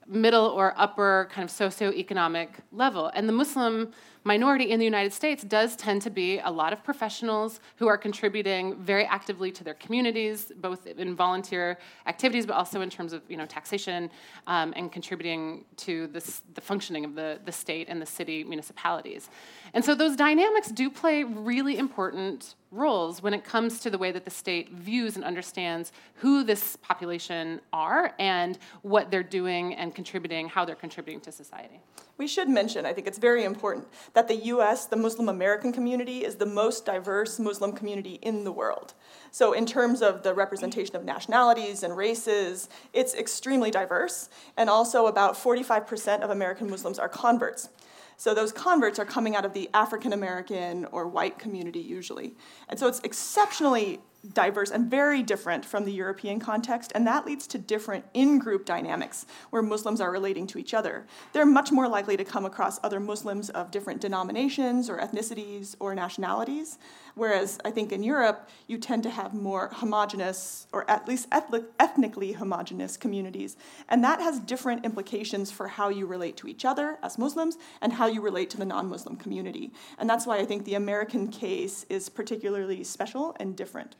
middle 0.07 0.45
or 0.45 0.73
upper 0.77 1.27
kind 1.31 1.43
of 1.43 1.55
socioeconomic 1.55 2.49
level. 2.71 3.11
And 3.15 3.27
the 3.27 3.33
Muslim 3.33 3.91
minority 4.27 4.71
in 4.71 4.77
the 4.77 4.85
United 4.85 5.13
States 5.13 5.43
does 5.43 5.75
tend 5.75 6.01
to 6.01 6.09
be 6.09 6.39
a 6.39 6.51
lot 6.51 6.73
of 6.73 6.83
professionals 6.83 7.61
who 7.77 7.87
are 7.87 7.97
contributing 7.97 8.75
very 8.75 9.05
actively 9.05 9.51
to 9.53 9.63
their 9.63 9.73
communities, 9.75 10.51
both 10.57 10.85
in 10.85 11.15
volunteer 11.15 11.79
activities, 12.05 12.45
but 12.45 12.55
also 12.55 12.81
in 12.81 12.89
terms 12.89 13.13
of 13.13 13.21
you 13.29 13.37
know 13.37 13.45
taxation 13.45 14.11
um, 14.45 14.73
and 14.75 14.91
contributing 14.91 15.65
to 15.77 16.07
this, 16.07 16.41
the 16.53 16.61
functioning 16.61 17.05
of 17.05 17.15
the, 17.15 17.39
the 17.45 17.51
state 17.51 17.87
and 17.89 18.01
the 18.01 18.05
city 18.05 18.43
municipalities. 18.43 19.29
And 19.73 19.83
so 19.83 19.95
those 19.95 20.15
dynamics 20.15 20.67
do 20.69 20.89
play 20.89 21.23
really 21.23 21.77
important 21.77 22.55
roles 22.71 23.21
when 23.21 23.33
it 23.33 23.43
comes 23.43 23.79
to 23.79 23.89
the 23.89 23.97
way 23.97 24.11
that 24.11 24.25
the 24.25 24.31
state 24.31 24.71
views 24.71 25.15
and 25.15 25.23
understands 25.23 25.91
who 26.15 26.43
this 26.43 26.75
population 26.77 27.61
are 27.71 28.13
and 28.19 28.57
what 28.81 29.09
they're 29.09 29.23
doing 29.23 29.73
and 29.75 29.95
contributing, 29.95 30.49
how 30.49 30.65
they're 30.65 30.75
contributing 30.75 31.21
to 31.21 31.31
society. 31.31 31.79
We 32.17 32.27
should 32.27 32.49
mention, 32.49 32.85
I 32.85 32.93
think 32.93 33.05
it's 33.05 33.19
very 33.19 33.43
important, 33.43 33.87
that 34.13 34.27
the 34.27 34.35
US, 34.35 34.85
the 34.85 34.95
Muslim 34.95 35.29
American 35.29 35.71
community, 35.71 36.25
is 36.25 36.35
the 36.35 36.47
most 36.47 36.85
diverse 36.85 37.39
Muslim 37.39 37.73
community 37.73 38.19
in 38.21 38.43
the 38.43 38.51
world. 38.51 38.95
So, 39.29 39.53
in 39.53 39.67
terms 39.67 40.01
of 40.01 40.23
the 40.23 40.33
representation 40.33 40.95
of 40.95 41.05
nationalities 41.05 41.83
and 41.83 41.95
races, 41.95 42.69
it's 42.91 43.13
extremely 43.13 43.69
diverse. 43.69 44.29
And 44.57 44.67
also, 44.69 45.05
about 45.05 45.35
45% 45.35 46.21
of 46.21 46.31
American 46.31 46.69
Muslims 46.69 46.97
are 46.97 47.09
converts. 47.09 47.69
So 48.17 48.33
those 48.33 48.51
converts 48.51 48.97
are 48.99 49.05
coming 49.05 49.35
out 49.35 49.45
of 49.45 49.53
the 49.53 49.69
African 49.73 50.11
American 50.11 50.85
or 50.85 51.07
white 51.07 51.37
community 51.37 51.79
usually. 51.79 52.35
And 52.67 52.79
so 52.79 52.87
it's 52.87 52.99
exceptionally 53.01 54.01
diverse 54.33 54.71
and 54.71 54.89
very 54.89 55.21
different 55.21 55.63
from 55.63 55.85
the 55.85 55.91
European 55.91 56.39
context, 56.39 56.91
and 56.95 57.05
that 57.05 57.25
leads 57.25 57.47
to 57.47 57.57
different 57.57 58.03
in 58.13 58.39
group 58.39 58.65
dynamics 58.65 59.25
where 59.51 59.61
Muslims 59.61 60.01
are 60.01 60.11
relating 60.11 60.47
to 60.47 60.57
each 60.57 60.73
other. 60.73 61.05
They're 61.33 61.45
much 61.45 61.71
more 61.71 61.87
likely 61.87 62.17
to 62.17 62.25
come 62.25 62.43
across 62.43 62.79
other 62.83 62.99
Muslims 62.99 63.49
of 63.51 63.71
different 63.71 64.01
denominations 64.01 64.89
or 64.89 64.97
ethnicities 64.97 65.75
or 65.79 65.93
nationalities, 65.93 66.79
whereas 67.17 67.59
I 67.65 67.71
think 67.71 67.91
in 67.91 68.03
Europe, 68.03 68.49
you 68.67 68.77
tend 68.77 69.03
to 69.03 69.09
have 69.09 69.33
more 69.33 69.69
homogenous 69.73 70.67
or 70.71 70.89
at 70.89 71.07
least 71.07 71.27
ethnically 71.31 72.33
homogenous 72.33 72.97
communities, 72.97 73.57
and 73.89 74.03
that 74.03 74.21
has 74.21 74.39
different 74.39 74.85
implications 74.85 75.51
for 75.51 75.67
how 75.67 75.89
you 75.89 76.05
relate 76.05 76.37
to 76.37 76.47
each 76.47 76.65
other 76.65 76.97
as 77.03 77.17
Muslims 77.17 77.57
and 77.81 77.93
how 77.93 78.07
you 78.07 78.21
relate 78.21 78.49
to 78.51 78.57
the 78.57 78.65
non 78.65 78.87
Muslim 78.87 79.15
community. 79.15 79.71
And 79.97 80.09
that's 80.09 80.25
why 80.25 80.37
I 80.37 80.45
think 80.45 80.65
the 80.65 80.75
American 80.75 81.27
case 81.27 81.85
is 81.89 82.09
particularly 82.09 82.83
special 82.83 83.35
and 83.39 83.55
different. 83.55 83.95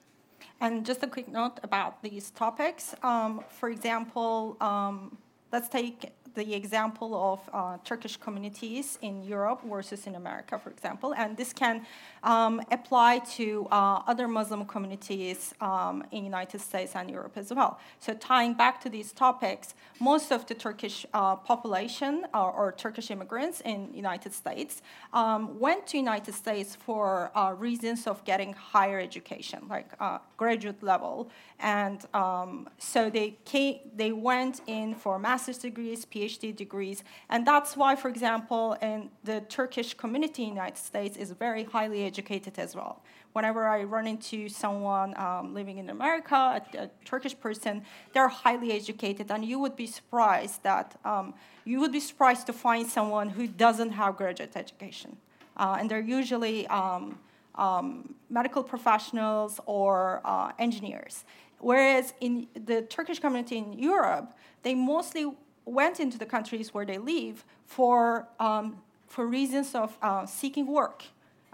And 0.59 0.85
just 0.85 1.03
a 1.03 1.07
quick 1.07 1.27
note 1.27 1.59
about 1.63 2.01
these 2.01 2.31
topics. 2.31 2.95
Um, 3.03 3.43
for 3.49 3.69
example, 3.69 4.57
um, 4.59 5.17
let's 5.51 5.69
take 5.69 6.11
the 6.37 6.53
example 6.53 7.11
of 7.15 7.39
uh, 7.51 7.77
Turkish 7.83 8.15
communities 8.17 8.99
in 9.01 9.23
Europe 9.23 9.61
versus 9.63 10.05
in 10.05 10.15
America, 10.15 10.59
for 10.63 10.69
example, 10.69 11.13
and 11.15 11.35
this 11.35 11.51
can 11.51 11.85
um, 12.23 12.61
apply 12.71 13.19
to 13.37 13.67
uh, 13.71 14.03
other 14.11 14.27
Muslim 14.27 14.63
communities 14.65 15.53
um, 15.61 16.03
in 16.11 16.23
United 16.23 16.61
States 16.61 16.95
and 16.95 17.09
Europe 17.09 17.35
as 17.35 17.51
well. 17.51 17.79
So 17.99 18.13
tying 18.13 18.53
back 18.53 18.79
to 18.81 18.89
these 18.89 19.11
topics, 19.11 19.73
most 19.99 20.31
of 20.31 20.45
the 20.45 20.53
Turkish 20.53 21.05
uh, 21.13 21.35
population 21.37 22.25
or, 22.33 22.51
or, 22.51 22.67
Turkish 22.77 23.09
immigrants 23.09 23.61
in 23.61 23.91
United 23.93 24.33
States 24.33 24.81
um, 25.13 25.59
went 25.59 25.87
to 25.87 25.97
United 25.97 26.33
States 26.35 26.75
for 26.75 27.31
uh, 27.33 27.53
reasons 27.57 28.05
of 28.05 28.23
getting 28.25 28.53
higher 28.53 28.99
education, 28.99 29.59
like 29.69 29.89
uh, 29.99 30.19
graduate 30.37 30.81
level, 30.83 31.29
and 31.59 32.05
um, 32.13 32.69
so 32.77 33.09
they 33.09 33.35
came, 33.43 33.79
they 33.95 34.11
went 34.11 34.61
in 34.67 34.93
for 34.93 35.17
master's 35.17 35.57
degrees, 35.57 36.05
PhD 36.05 36.55
degrees, 36.55 37.03
and 37.29 37.45
that's 37.45 37.75
why, 37.75 37.95
for 37.95 38.07
example, 38.07 38.77
in 38.81 39.09
the 39.23 39.41
Turkish 39.49 39.95
community 39.95 40.43
in 40.43 40.49
the 40.49 40.55
United 40.55 40.77
States 40.77 41.17
is 41.17 41.31
very 41.31 41.63
highly 41.63 42.05
educated 42.05 42.59
as 42.59 42.75
well. 42.75 43.01
Whenever 43.33 43.67
I 43.67 43.83
run 43.83 44.07
into 44.07 44.47
someone 44.47 45.17
um, 45.17 45.53
living 45.53 45.79
in 45.79 45.89
America, 45.89 46.35
a, 46.35 46.83
a, 46.83 46.89
Turkish 47.03 47.37
person, 47.39 47.83
they're 48.13 48.27
highly 48.27 48.71
educated, 48.71 49.31
and 49.31 49.43
you 49.43 49.59
would 49.59 49.75
be 49.75 49.87
surprised 49.87 50.63
that 50.63 50.99
um, 51.03 51.33
you 51.65 51.79
would 51.79 51.91
be 51.91 51.99
surprised 51.99 52.45
to 52.47 52.53
find 52.53 52.87
someone 52.87 53.29
who 53.29 53.47
doesn't 53.47 53.91
have 53.91 54.17
graduate 54.17 54.53
education, 54.55 55.17
uh, 55.57 55.77
and 55.79 55.89
they're 55.89 55.99
usually 55.99 56.67
um, 56.67 57.17
um 57.57 58.15
medical 58.29 58.63
professionals 58.63 59.59
or 59.65 60.21
uh, 60.25 60.51
engineers. 60.59 61.25
Whereas 61.59 62.13
in 62.19 62.47
the 62.53 62.81
Turkish 62.83 63.19
community 63.19 63.57
in 63.57 63.73
Europe, 63.73 64.33
they 64.63 64.75
mostly 64.75 65.25
went 65.65 65.99
into 65.99 66.17
the 66.17 66.25
countries 66.25 66.73
where 66.73 66.85
they 66.85 66.97
live 66.97 67.43
for, 67.65 68.27
um, 68.39 68.77
for 69.07 69.25
reasons 69.27 69.75
of 69.75 69.97
uh, 70.01 70.25
seeking 70.25 70.67
work. 70.67 71.03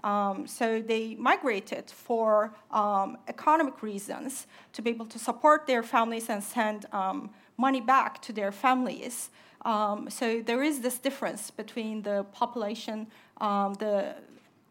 Um, 0.04 0.46
so 0.46 0.82
they 0.82 1.14
migrated 1.14 1.90
for 1.90 2.54
um, 2.70 3.16
economic 3.26 3.82
reasons 3.82 4.46
to 4.74 4.82
be 4.82 4.90
able 4.90 5.06
to 5.06 5.18
support 5.18 5.66
their 5.66 5.82
families 5.82 6.28
and 6.28 6.44
send 6.44 6.84
um, 6.92 7.30
money 7.56 7.80
back 7.80 8.20
to 8.22 8.32
their 8.32 8.52
families. 8.52 9.30
Um, 9.64 10.10
so 10.10 10.42
there 10.42 10.62
is 10.62 10.80
this 10.80 10.98
difference 10.98 11.50
between 11.50 12.02
the 12.02 12.26
population, 12.32 13.06
um, 13.40 13.72
the 13.74 14.14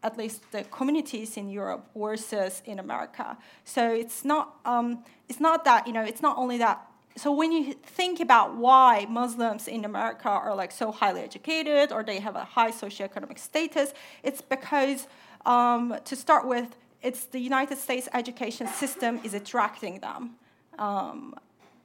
at 0.04 0.18
least 0.18 0.52
the 0.52 0.62
communities 0.64 1.36
in 1.36 1.48
Europe 1.48 1.88
versus 1.96 2.62
in 2.66 2.78
America. 2.78 3.36
So 3.64 3.90
it's 3.90 4.24
not 4.24 4.56
um, 4.64 5.02
it's 5.28 5.40
not 5.40 5.64
that 5.64 5.86
you 5.86 5.92
know 5.92 6.02
it's 6.02 6.22
not 6.22 6.36
only 6.36 6.58
that. 6.58 6.86
So 7.16 7.32
when 7.32 7.52
you 7.52 7.74
think 7.74 8.20
about 8.20 8.56
why 8.56 9.06
Muslims 9.08 9.66
in 9.68 9.84
America 9.84 10.28
are 10.28 10.54
like 10.54 10.72
so 10.72 10.92
highly 10.92 11.22
educated 11.22 11.92
or 11.92 12.02
they 12.02 12.18
have 12.18 12.36
a 12.36 12.44
high 12.44 12.72
socioeconomic 12.72 13.38
status, 13.38 13.94
it's 14.24 14.42
because 14.42 15.06
um, 15.46 15.96
to 16.04 16.16
start 16.16 16.44
with, 16.48 16.74
it's 17.02 17.26
the 17.26 17.38
United 17.38 17.78
States 17.78 18.08
education 18.12 18.66
system 18.66 19.20
is 19.22 19.32
attracting 19.32 20.00
them, 20.00 20.34
um, 20.78 21.34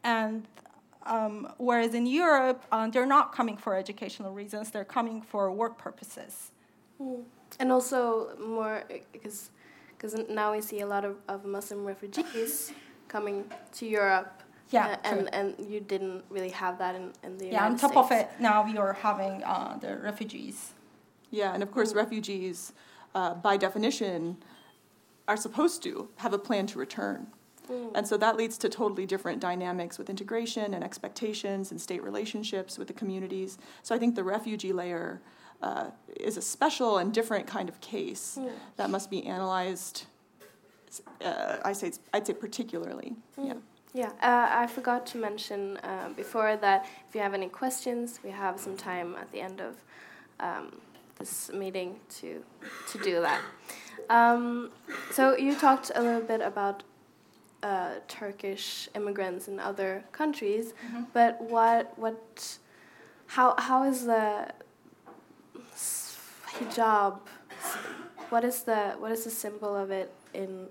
and 0.03 0.47
um, 1.05 1.53
whereas 1.57 1.93
in 1.93 2.05
Europe, 2.05 2.63
uh, 2.71 2.87
they're 2.89 3.05
not 3.05 3.31
coming 3.31 3.55
for 3.55 3.75
educational 3.75 4.33
reasons; 4.33 4.71
they're 4.71 4.93
coming 4.97 5.21
for 5.21 5.51
work 5.51 5.77
purposes. 5.77 6.51
Mm 6.99 7.23
and 7.59 7.71
also 7.71 8.35
more 8.39 8.83
because 9.11 9.51
because 9.97 10.15
now 10.29 10.53
we 10.53 10.61
see 10.61 10.79
a 10.79 10.87
lot 10.87 11.03
of, 11.03 11.17
of 11.27 11.43
Muslim 11.43 11.85
refugees 11.85 12.71
coming 13.09 13.43
to 13.73 13.85
Europe. 13.85 14.43
Yeah, 14.69 14.87
uh, 14.87 14.97
and 15.03 15.33
and 15.33 15.55
you 15.59 15.79
didn't 15.79 16.23
really 16.29 16.51
have 16.51 16.77
that 16.77 16.95
in, 16.95 17.11
in 17.23 17.37
the 17.37 17.45
yeah. 17.45 17.51
United 17.51 17.83
on 17.83 17.91
top 17.91 17.91
States. 17.91 18.11
of 18.11 18.17
it, 18.17 18.41
now 18.41 18.63
we 18.63 18.77
are 18.77 18.93
having 18.93 19.43
uh, 19.43 19.77
the 19.81 19.97
refugees. 19.97 20.73
Yeah, 21.31 21.53
and 21.53 21.61
of 21.61 21.71
course, 21.71 21.93
refugees, 21.93 22.73
uh, 23.13 23.33
by 23.35 23.57
definition, 23.57 24.37
are 25.27 25.37
supposed 25.37 25.83
to 25.83 26.09
have 26.17 26.33
a 26.33 26.39
plan 26.39 26.67
to 26.67 26.79
return. 26.79 27.27
Mm. 27.69 27.91
And 27.95 28.07
so 28.07 28.17
that 28.17 28.35
leads 28.35 28.57
to 28.59 28.69
totally 28.69 29.05
different 29.05 29.39
dynamics 29.39 29.97
with 29.97 30.09
integration 30.09 30.73
and 30.73 30.83
expectations 30.83 31.71
and 31.71 31.79
state 31.79 32.03
relationships 32.03 32.77
with 32.79 32.87
the 32.87 32.93
communities. 32.93 33.57
So 33.83 33.93
I 33.93 33.99
think 33.99 34.15
the 34.15 34.23
refugee 34.23 34.73
layer 34.73 35.21
uh, 35.61 35.89
is 36.15 36.37
a 36.37 36.41
special 36.41 36.97
and 36.97 37.13
different 37.13 37.47
kind 37.47 37.69
of 37.69 37.79
case 37.81 38.37
mm. 38.39 38.51
that 38.77 38.89
must 38.89 39.09
be 39.09 39.25
analyzed. 39.25 40.05
Uh, 41.23 41.57
I 41.63 41.73
say 41.73 41.91
I'd 42.13 42.25
say 42.25 42.33
particularly. 42.33 43.15
Mm. 43.37 43.47
Yeah. 43.47 43.53
Yeah, 43.91 44.11
uh, 44.21 44.47
I 44.51 44.67
forgot 44.67 45.07
to 45.07 45.17
mention 45.17 45.77
uh, 45.77 46.09
before 46.15 46.55
that 46.57 46.85
if 47.07 47.15
you 47.15 47.21
have 47.21 47.33
any 47.33 47.49
questions, 47.49 48.19
we 48.23 48.29
have 48.29 48.59
some 48.59 48.77
time 48.77 49.15
at 49.15 49.31
the 49.31 49.41
end 49.41 49.59
of 49.61 49.77
um, 50.39 50.79
this 51.17 51.51
meeting 51.51 51.99
to 52.19 52.43
to 52.91 52.97
do 52.99 53.19
that. 53.21 53.41
Um, 54.09 54.69
so 55.11 55.35
you 55.35 55.55
talked 55.55 55.91
a 55.95 56.01
little 56.01 56.21
bit 56.21 56.41
about 56.41 56.83
uh, 57.63 57.95
Turkish 58.07 58.89
immigrants 58.95 59.47
in 59.47 59.59
other 59.59 60.03
countries, 60.11 60.73
mm-hmm. 60.73 61.03
but 61.13 61.41
what 61.41 61.97
what 61.97 62.57
how 63.27 63.55
how 63.57 63.83
is 63.83 64.05
the 64.05 64.53
hijab. 66.57 67.19
What 68.29 68.43
is 68.43 68.63
the 68.63 68.95
what 68.99 69.11
is 69.11 69.23
the 69.23 69.31
symbol 69.31 69.75
of 69.75 69.91
it 69.91 70.13
in 70.33 70.67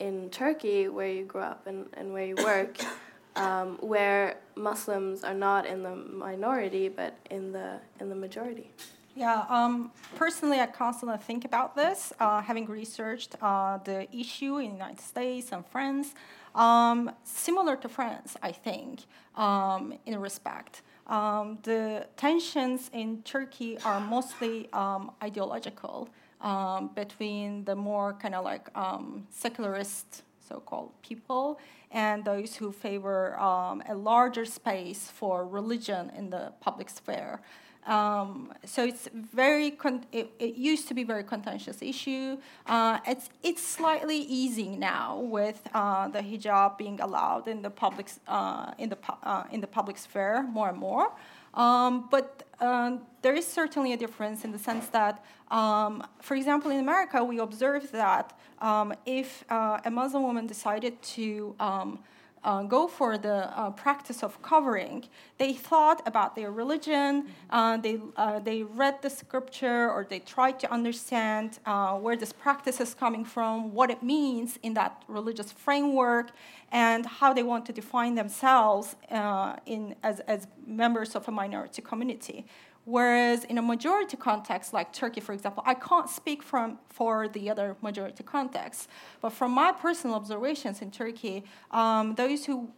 in 0.00 0.30
Turkey, 0.30 0.88
where 0.88 1.08
you 1.08 1.24
grew 1.24 1.42
up 1.42 1.66
and, 1.66 1.86
and 1.94 2.12
where 2.12 2.26
you 2.26 2.36
work, 2.36 2.78
um, 3.36 3.78
where 3.80 4.36
Muslims 4.56 5.24
are 5.24 5.34
not 5.34 5.66
in 5.66 5.82
the 5.82 5.94
minority 5.94 6.88
but 6.88 7.16
in 7.30 7.52
the 7.52 7.78
in 8.00 8.08
the 8.08 8.14
majority? 8.14 8.70
Yeah, 9.16 9.44
um, 9.48 9.92
personally, 10.16 10.58
I 10.58 10.66
constantly 10.66 11.18
think 11.18 11.44
about 11.44 11.76
this, 11.76 12.12
uh, 12.18 12.42
having 12.42 12.66
researched 12.66 13.36
uh, 13.40 13.78
the 13.78 14.08
issue 14.12 14.58
in 14.58 14.66
the 14.66 14.72
United 14.72 15.00
States 15.00 15.52
and 15.52 15.64
France. 15.64 16.14
Um, 16.54 17.12
similar 17.22 17.76
to 17.76 17.88
France, 17.88 18.36
I 18.42 18.50
think, 18.50 19.04
um, 19.36 19.94
in 20.04 20.18
respect. 20.18 20.82
Um, 21.06 21.58
the 21.62 22.06
tensions 22.16 22.90
in 22.92 23.22
Turkey 23.22 23.78
are 23.84 24.00
mostly 24.00 24.68
um, 24.72 25.10
ideological 25.22 26.08
um, 26.40 26.90
between 26.94 27.64
the 27.64 27.74
more 27.74 28.14
kind 28.14 28.34
of 28.34 28.44
like 28.44 28.68
um, 28.76 29.26
secularist 29.30 30.22
so-called 30.48 30.92
people 31.02 31.58
and 31.90 32.24
those 32.24 32.56
who 32.56 32.72
favor 32.72 33.38
um, 33.38 33.82
a 33.88 33.94
larger 33.94 34.44
space 34.44 35.10
for 35.10 35.46
religion 35.46 36.10
in 36.16 36.30
the 36.30 36.52
public 36.60 36.90
sphere. 36.90 37.40
Um, 37.86 38.52
so 38.64 38.82
it's 38.82 39.08
very 39.12 39.70
con- 39.70 40.06
it, 40.10 40.30
it, 40.38 40.54
used 40.54 40.88
to 40.88 40.94
be 40.94 41.04
very 41.04 41.22
contentious 41.22 41.82
issue. 41.82 42.38
Uh, 42.66 42.98
it's 43.06 43.28
it's 43.42 43.62
slightly 43.62 44.16
easing 44.16 44.78
now 44.78 45.18
with 45.18 45.60
uh, 45.74 46.08
the 46.08 46.20
hijab 46.20 46.78
being 46.78 46.98
allowed 47.00 47.46
in 47.46 47.60
the 47.60 47.68
public 47.68 48.08
uh, 48.26 48.72
in 48.78 48.88
the 48.88 48.98
uh, 49.22 49.44
in 49.50 49.60
the 49.60 49.66
public 49.66 49.98
sphere 49.98 50.42
more 50.44 50.70
and 50.70 50.78
more. 50.78 51.12
Um, 51.52 52.08
but 52.10 52.44
um, 52.60 53.00
there 53.22 53.34
is 53.34 53.46
certainly 53.46 53.92
a 53.92 53.96
difference 53.96 54.44
in 54.44 54.50
the 54.50 54.58
sense 54.58 54.88
that, 54.88 55.24
um, 55.50 56.04
for 56.20 56.34
example, 56.34 56.70
in 56.70 56.80
America, 56.80 57.22
we 57.22 57.38
observed 57.38 57.92
that 57.92 58.36
um, 58.60 58.92
if 59.06 59.44
uh, 59.50 59.78
a 59.84 59.90
Muslim 59.90 60.22
woman 60.24 60.46
decided 60.46 61.00
to 61.02 61.54
um, 61.60 62.00
uh, 62.44 62.62
go 62.62 62.86
for 62.86 63.16
the 63.18 63.58
uh, 63.58 63.70
practice 63.70 64.22
of 64.22 64.40
covering, 64.42 65.04
they 65.38 65.52
thought 65.52 66.06
about 66.06 66.36
their 66.36 66.50
religion, 66.50 67.26
uh, 67.50 67.76
they, 67.76 67.98
uh, 68.16 68.38
they 68.38 68.62
read 68.62 69.00
the 69.02 69.10
scripture, 69.10 69.90
or 69.90 70.06
they 70.08 70.20
tried 70.20 70.60
to 70.60 70.70
understand 70.72 71.58
uh, 71.66 71.94
where 71.94 72.16
this 72.16 72.32
practice 72.32 72.80
is 72.80 72.94
coming 72.94 73.24
from, 73.24 73.72
what 73.72 73.90
it 73.90 74.02
means 74.02 74.58
in 74.62 74.74
that 74.74 75.02
religious 75.08 75.50
framework, 75.50 76.30
and 76.70 77.06
how 77.06 77.32
they 77.32 77.42
want 77.42 77.64
to 77.66 77.72
define 77.72 78.14
themselves 78.14 78.96
uh, 79.10 79.56
in, 79.66 79.94
as, 80.02 80.20
as 80.20 80.46
members 80.66 81.14
of 81.14 81.26
a 81.28 81.30
minority 81.30 81.80
community. 81.82 82.44
Whereas 82.86 83.44
in 83.44 83.56
a 83.56 83.62
majority 83.62 84.16
context, 84.16 84.74
like 84.74 84.92
Turkey, 84.92 85.20
for 85.20 85.32
example, 85.32 85.62
I 85.66 85.74
can't 85.74 86.08
speak 86.08 86.42
from, 86.42 86.78
for 86.90 87.28
the 87.28 87.48
other 87.48 87.76
majority 87.80 88.22
contexts, 88.22 88.88
but 89.22 89.30
from 89.30 89.52
my 89.52 89.72
personal 89.72 90.16
observations 90.16 90.82
in 90.82 90.90
Turkey, 90.90 91.44
um, 91.70 92.14
those 92.14 92.44
who 92.44 92.68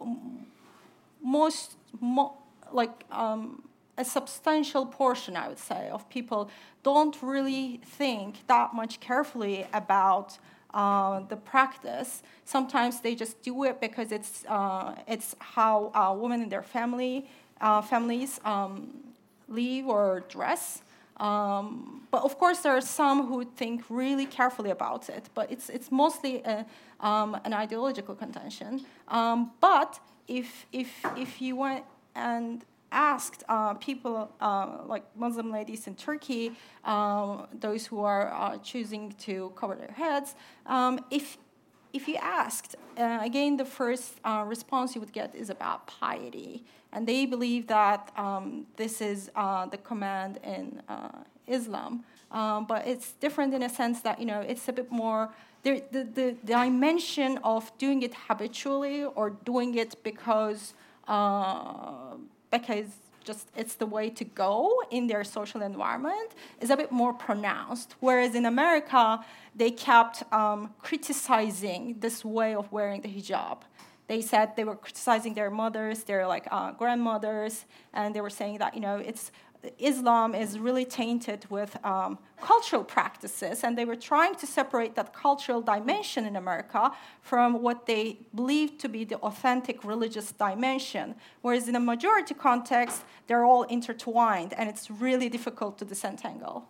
most, 1.21 1.77
mo- 2.01 2.37
like 2.71 3.05
um, 3.11 3.63
a 3.99 4.05
substantial 4.05 4.87
portion, 4.87 5.37
I 5.37 5.49
would 5.49 5.59
say, 5.59 5.89
of 5.89 6.09
people 6.09 6.51
don't 6.85 7.17
really 7.21 7.81
think 7.85 8.47
that 8.47 8.75
much 8.75 9.01
carefully 9.01 9.67
about 9.73 10.39
uh, 10.73 11.21
the 11.29 11.37
practice. 11.37 12.23
Sometimes 12.45 13.01
they 13.01 13.17
just 13.17 13.43
do 13.43 13.65
it 13.65 13.81
because 13.81 14.13
it's, 14.13 14.45
uh, 14.49 14.95
it's 15.09 15.35
how 15.41 15.91
uh, 15.95 16.15
women 16.15 16.43
in 16.43 16.49
their 16.49 16.63
family, 16.63 17.29
uh, 17.61 17.81
families 17.81 18.39
um, 18.45 18.91
leave 19.49 19.87
or 19.87 20.25
dress. 20.29 20.83
Um, 21.19 22.03
but 22.11 22.23
of 22.25 22.39
course, 22.39 22.61
there 22.61 22.77
are 22.77 22.81
some 22.81 23.27
who 23.27 23.45
think 23.45 23.85
really 23.89 24.27
carefully 24.27 24.71
about 24.71 25.09
it. 25.09 25.29
But 25.35 25.51
it's 25.51 25.69
it's 25.71 25.91
mostly 25.91 26.43
a, 26.43 26.67
um, 27.01 27.39
an 27.45 27.55
ideological 27.55 28.15
contention. 28.15 28.85
Um, 29.09 29.53
but 29.61 29.99
if 30.29 30.67
if 30.73 30.91
if 31.17 31.41
you 31.41 31.57
went 31.57 31.85
and 32.15 32.65
asked 32.93 33.43
uh, 33.49 33.75
people 33.75 34.31
uh, 34.41 34.79
like 34.87 35.05
Muslim 35.17 35.51
ladies 35.51 35.87
in 35.87 35.95
Turkey, 35.95 36.53
uh, 36.85 37.47
those 37.61 37.87
who 37.87 38.01
are 38.01 38.33
uh, 38.33 38.59
choosing 38.59 39.13
to 39.19 39.53
cover 39.57 39.75
their 39.75 39.93
heads, 39.93 40.35
um, 40.67 41.01
if 41.11 41.39
if 41.93 42.07
you 42.09 42.17
asked, 42.17 42.77
uh, 42.99 43.19
again, 43.23 43.57
the 43.57 43.65
first 43.65 44.21
uh, 44.23 44.45
response 44.47 44.95
you 44.95 45.01
would 45.01 45.13
get 45.13 45.35
is 45.35 45.49
about 45.49 45.87
piety. 45.87 46.63
And 46.97 47.07
they 47.07 47.27
believe 47.27 47.67
that 47.67 48.11
um, 48.17 48.67
this 48.77 49.03
is 49.03 49.31
uh, 49.37 49.67
the 49.67 49.77
command 49.77 50.39
in 50.43 50.81
uh, 50.89 51.11
Islam. 51.47 52.05
Um, 52.31 52.65
but 52.65 52.87
it's 52.87 53.13
different 53.25 53.53
in 53.53 53.63
a 53.63 53.69
sense 53.69 54.01
that, 54.01 54.19
you 54.19 54.25
know, 54.25 54.41
it's 54.41 54.67
a 54.67 54.73
bit 54.73 54.91
more, 54.91 55.29
the, 55.63 55.83
the, 55.93 56.05
the 56.05 56.37
dimension 56.47 57.39
of 57.45 57.71
doing 57.77 58.01
it 58.03 58.15
habitually 58.27 59.05
or 59.05 59.29
doing 59.45 59.75
it 59.75 60.03
because, 60.03 60.73
uh, 61.07 62.15
because 62.51 62.87
just 63.25 63.51
it's 63.55 63.75
the 63.75 63.85
way 63.85 64.09
to 64.09 64.25
go 64.25 64.83
in 64.91 65.07
their 65.07 65.23
social 65.23 65.61
environment 65.61 66.31
is 66.63 66.71
a 66.71 66.77
bit 66.79 66.91
more 66.91 67.13
pronounced. 67.13 67.95
Whereas 68.01 68.35
in 68.35 68.47
America, 68.47 69.23
they 69.55 69.71
kept 69.71 70.23
um, 70.33 70.73
criticizing 70.81 71.97
this 71.99 72.25
way 72.25 72.55
of 72.55 72.73
wearing 72.73 73.03
the 73.03 73.09
hijab. 73.09 73.59
They 74.09 74.21
said 74.21 74.55
they 74.57 74.65
were 74.65 74.77
criticizing 74.77 75.35
their 75.35 75.51
mothers, 75.51 76.05
their 76.05 76.27
like 76.27 76.47
uh, 76.51 76.73
grandmothers, 76.73 77.65
and 77.93 78.15
they 78.15 78.21
were 78.21 78.31
saying 78.31 78.59
that 78.59 78.75
you 78.75 78.81
know 78.81 78.97
it's 78.97 79.33
Islam 79.79 80.35
is 80.35 80.59
really 80.59 80.85
tainted 80.85 81.47
with 81.51 81.77
um, 81.85 82.19
cultural 82.41 82.85
practices, 82.85 83.65
and 83.65 83.77
they 83.77 83.85
were 83.85 83.97
trying 83.97 84.35
to 84.37 84.47
separate 84.47 84.95
that 84.95 85.13
cultural 85.13 85.61
dimension 85.61 86.25
in 86.25 86.37
America 86.37 86.93
from 87.23 87.63
what 87.63 87.87
they 87.87 88.19
believed 88.35 88.79
to 88.81 88.89
be 88.89 89.05
the 89.05 89.17
authentic 89.17 89.85
religious 89.85 90.33
dimension. 90.33 91.15
Whereas 91.43 91.69
in 91.69 91.77
a 91.77 91.81
majority 91.81 92.35
context, 92.35 93.03
they're 93.27 93.45
all 93.45 93.65
intertwined, 93.65 94.53
and 94.55 94.69
it's 94.69 94.91
really 94.91 95.29
difficult 95.29 95.79
to 95.79 95.85
disentangle. 95.85 96.69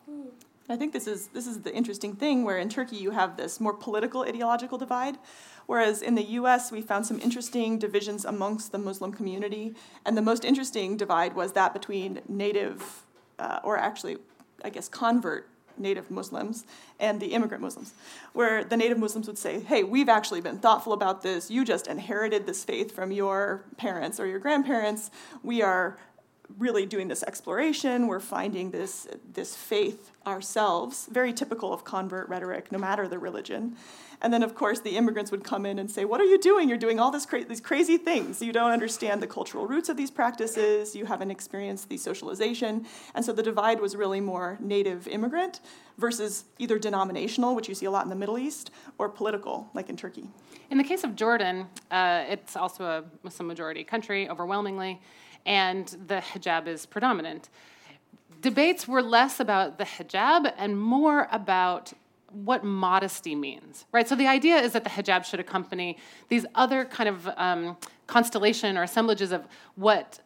I 0.69 0.77
think 0.77 0.93
this 0.93 1.07
is 1.07 1.29
this 1.29 1.47
is 1.47 1.61
the 1.63 1.75
interesting 1.75 2.17
thing 2.17 2.45
where 2.45 2.59
in 2.59 2.69
Turkey 2.69 2.97
you 2.97 3.13
have 3.13 3.37
this 3.37 3.61
more 3.61 3.73
political 3.73 4.23
ideological 4.23 4.79
divide, 4.79 5.17
whereas 5.67 6.03
in 6.03 6.17
the 6.17 6.25
U.S. 6.41 6.73
we 6.73 6.83
found 6.83 7.07
some 7.07 7.21
interesting 7.21 7.79
divisions 7.79 8.25
amongst 8.25 8.73
the 8.73 8.79
Muslim 8.79 9.13
community, 9.13 9.75
and 10.05 10.17
the 10.17 10.23
most 10.23 10.45
interesting 10.45 10.97
divide 10.97 11.35
was 11.35 11.53
that 11.53 11.73
between 11.73 12.21
native, 12.29 13.05
uh, 13.39 13.61
or 13.63 13.77
actually, 13.77 14.17
I 14.65 14.71
guess 14.71 14.89
convert 14.89 15.49
native 15.79 16.11
Muslims 16.11 16.65
and 16.99 17.21
the 17.21 17.27
immigrant 17.27 17.63
Muslims, 17.63 17.93
where 18.33 18.65
the 18.65 18.77
native 18.77 18.99
Muslims 18.99 19.27
would 19.27 19.39
say, 19.39 19.61
Hey, 19.61 19.85
we've 19.85 20.09
actually 20.09 20.41
been 20.41 20.59
thoughtful 20.59 20.93
about 20.93 21.23
this. 21.23 21.51
You 21.51 21.65
just 21.65 21.87
inherited 21.87 22.47
this 22.47 22.65
faith 22.65 22.93
from 22.93 23.13
your 23.13 23.65
parents 23.77 24.19
or 24.19 24.27
your 24.27 24.39
grandparents. 24.39 25.11
We 25.43 25.63
are 25.63 25.99
really 26.59 26.87
doing 26.87 27.09
this 27.09 27.23
exploration. 27.23 28.07
We're 28.07 28.21
finding 28.21 28.71
this, 28.71 29.07
this 29.33 29.57
faith 29.57 30.13
ourselves, 30.27 31.09
very 31.11 31.33
typical 31.33 31.73
of 31.73 31.85
convert 31.85 32.29
rhetoric, 32.29 32.73
no 32.73 32.79
matter 32.79 33.09
the 33.09 33.19
religion. 33.19 33.77
And 34.23 34.33
then, 34.33 34.43
of 34.43 34.55
course, 34.55 34.81
the 34.81 34.97
immigrants 34.97 35.31
would 35.31 35.45
come 35.45 35.67
in 35.67 35.79
and 35.79 35.91
say, 35.91 36.05
What 36.05 36.21
are 36.21 36.25
you 36.25 36.39
doing? 36.39 36.69
You're 36.69 36.79
doing 36.79 36.99
all 36.99 37.11
this 37.11 37.27
cra- 37.27 37.45
these 37.45 37.61
crazy 37.61 37.99
things. 37.99 38.41
You 38.41 38.53
don't 38.53 38.71
understand 38.71 39.23
the 39.23 39.27
cultural 39.27 39.67
roots 39.67 39.89
of 39.89 39.97
these 39.97 40.11
practices. 40.11 40.97
You 40.97 41.05
haven't 41.05 41.31
experienced 41.31 41.89
the 41.89 41.99
socialization. 41.99 42.87
And 43.15 43.25
so 43.25 43.33
the 43.33 43.43
divide 43.43 43.79
was 43.79 43.95
really 43.95 44.21
more 44.21 44.57
native 44.61 45.07
immigrant 45.09 45.61
versus 45.99 46.45
either 46.59 46.79
denominational, 46.79 47.55
which 47.55 47.69
you 47.69 47.75
see 47.75 47.87
a 47.87 47.91
lot 47.91 48.05
in 48.05 48.11
the 48.11 48.17
Middle 48.17 48.39
East, 48.39 48.71
or 48.99 49.09
political, 49.09 49.69
like 49.75 49.91
in 49.91 49.97
Turkey. 49.97 50.29
In 50.71 50.79
the 50.79 50.85
case 50.85 51.05
of 51.05 51.15
Jordan, 51.15 51.67
uh, 51.91 52.25
it's 52.29 52.57
also 52.57 52.85
a 52.85 53.05
Muslim 53.23 53.47
majority 53.47 53.85
country, 53.85 54.29
overwhelmingly, 54.29 55.01
and 55.47 55.87
the 56.07 56.17
hijab 56.17 56.67
is 56.67 56.85
predominant. 56.85 57.49
Debates 58.43 58.87
were 58.87 59.03
less 59.03 59.41
about 59.41 59.79
the 59.79 59.85
hijab 59.85 60.53
and 60.59 60.79
more 60.79 61.29
about 61.33 61.93
what 62.45 62.65
modesty 62.65 63.35
means, 63.35 63.87
right? 63.93 64.07
So 64.07 64.15
the 64.15 64.27
idea 64.27 64.57
is 64.57 64.73
that 64.73 64.85
the 64.85 64.91
hijab 64.91 65.25
should 65.25 65.41
accompany 65.41 65.97
these 66.29 66.45
other 66.55 66.85
kind 66.85 67.09
of 67.09 67.29
um, 67.37 67.77
constellation 68.07 68.77
or 68.77 68.83
assemblages 68.83 69.33
of 69.33 69.47
what 69.77 70.21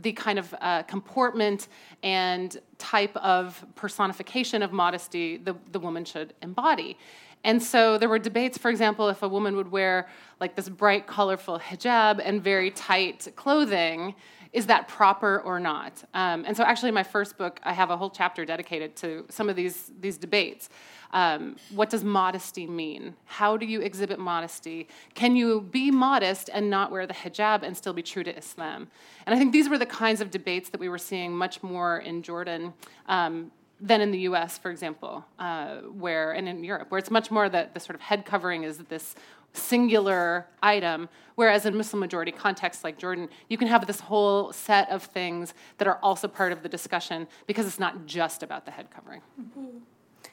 the 0.00 0.12
kind 0.12 0.38
of 0.38 0.54
uh, 0.60 0.82
comportment 0.84 1.66
and 2.02 2.60
type 2.76 3.16
of 3.16 3.64
personification 3.74 4.62
of 4.62 4.72
modesty 4.72 5.38
the, 5.38 5.56
the 5.72 5.80
woman 5.80 6.04
should 6.04 6.34
embody. 6.42 6.96
And 7.44 7.62
so 7.62 7.98
there 7.98 8.08
were 8.08 8.18
debates, 8.18 8.58
for 8.58 8.70
example, 8.70 9.08
if 9.08 9.22
a 9.22 9.28
woman 9.28 9.56
would 9.56 9.70
wear 9.70 10.08
like 10.40 10.54
this 10.54 10.68
bright, 10.68 11.06
colorful 11.06 11.58
hijab 11.58 12.20
and 12.22 12.42
very 12.42 12.70
tight 12.70 13.28
clothing, 13.36 14.14
is 14.52 14.66
that 14.66 14.88
proper 14.88 15.40
or 15.40 15.60
not? 15.60 16.02
Um, 16.14 16.44
and 16.46 16.56
so, 16.56 16.64
actually, 16.64 16.90
my 16.90 17.02
first 17.02 17.36
book, 17.36 17.60
I 17.62 17.72
have 17.72 17.90
a 17.90 17.96
whole 17.96 18.10
chapter 18.10 18.44
dedicated 18.44 18.96
to 18.96 19.26
some 19.28 19.48
of 19.48 19.56
these, 19.56 19.90
these 20.00 20.16
debates. 20.16 20.70
Um, 21.12 21.56
what 21.70 21.90
does 21.90 22.04
modesty 22.04 22.66
mean? 22.66 23.14
How 23.24 23.56
do 23.56 23.66
you 23.66 23.80
exhibit 23.80 24.18
modesty? 24.18 24.88
Can 25.14 25.36
you 25.36 25.62
be 25.62 25.90
modest 25.90 26.50
and 26.52 26.68
not 26.68 26.90
wear 26.90 27.06
the 27.06 27.14
hijab 27.14 27.62
and 27.62 27.76
still 27.76 27.92
be 27.92 28.02
true 28.02 28.22
to 28.24 28.36
Islam? 28.36 28.88
And 29.26 29.34
I 29.34 29.38
think 29.38 29.52
these 29.52 29.68
were 29.68 29.78
the 29.78 29.86
kinds 29.86 30.20
of 30.20 30.30
debates 30.30 30.70
that 30.70 30.80
we 30.80 30.88
were 30.88 30.98
seeing 30.98 31.32
much 31.32 31.62
more 31.62 31.98
in 31.98 32.22
Jordan. 32.22 32.74
Um, 33.06 33.52
than 33.80 34.00
in 34.00 34.10
the 34.10 34.18
US, 34.20 34.58
for 34.58 34.70
example, 34.70 35.24
uh, 35.38 35.76
where, 35.76 36.32
and 36.32 36.48
in 36.48 36.64
Europe, 36.64 36.90
where 36.90 36.98
it's 36.98 37.12
much 37.12 37.30
more 37.30 37.48
that 37.48 37.74
the 37.74 37.80
sort 37.80 37.94
of 37.94 38.00
head 38.00 38.24
covering 38.24 38.64
is 38.64 38.78
this 38.78 39.14
singular 39.58 40.46
item, 40.62 41.08
whereas 41.34 41.66
in 41.66 41.76
Muslim 41.76 42.00
majority 42.00 42.32
contexts 42.32 42.84
like 42.84 42.98
Jordan, 42.98 43.28
you 43.48 43.58
can 43.58 43.68
have 43.68 43.86
this 43.86 44.00
whole 44.00 44.52
set 44.52 44.88
of 44.90 45.02
things 45.02 45.54
that 45.78 45.86
are 45.86 45.98
also 46.02 46.28
part 46.28 46.52
of 46.52 46.62
the 46.62 46.68
discussion 46.68 47.26
because 47.46 47.66
it's 47.66 47.78
not 47.78 48.06
just 48.06 48.42
about 48.42 48.64
the 48.64 48.70
head 48.70 48.90
covering. 48.90 49.20
Mm-hmm. 49.40 49.78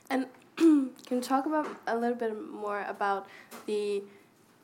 And 0.09 0.27
can 0.57 0.93
you 1.09 1.21
talk 1.21 1.45
about 1.45 1.67
a 1.87 1.97
little 1.97 2.15
bit 2.15 2.33
more 2.51 2.85
about 2.87 3.27
the 3.65 4.03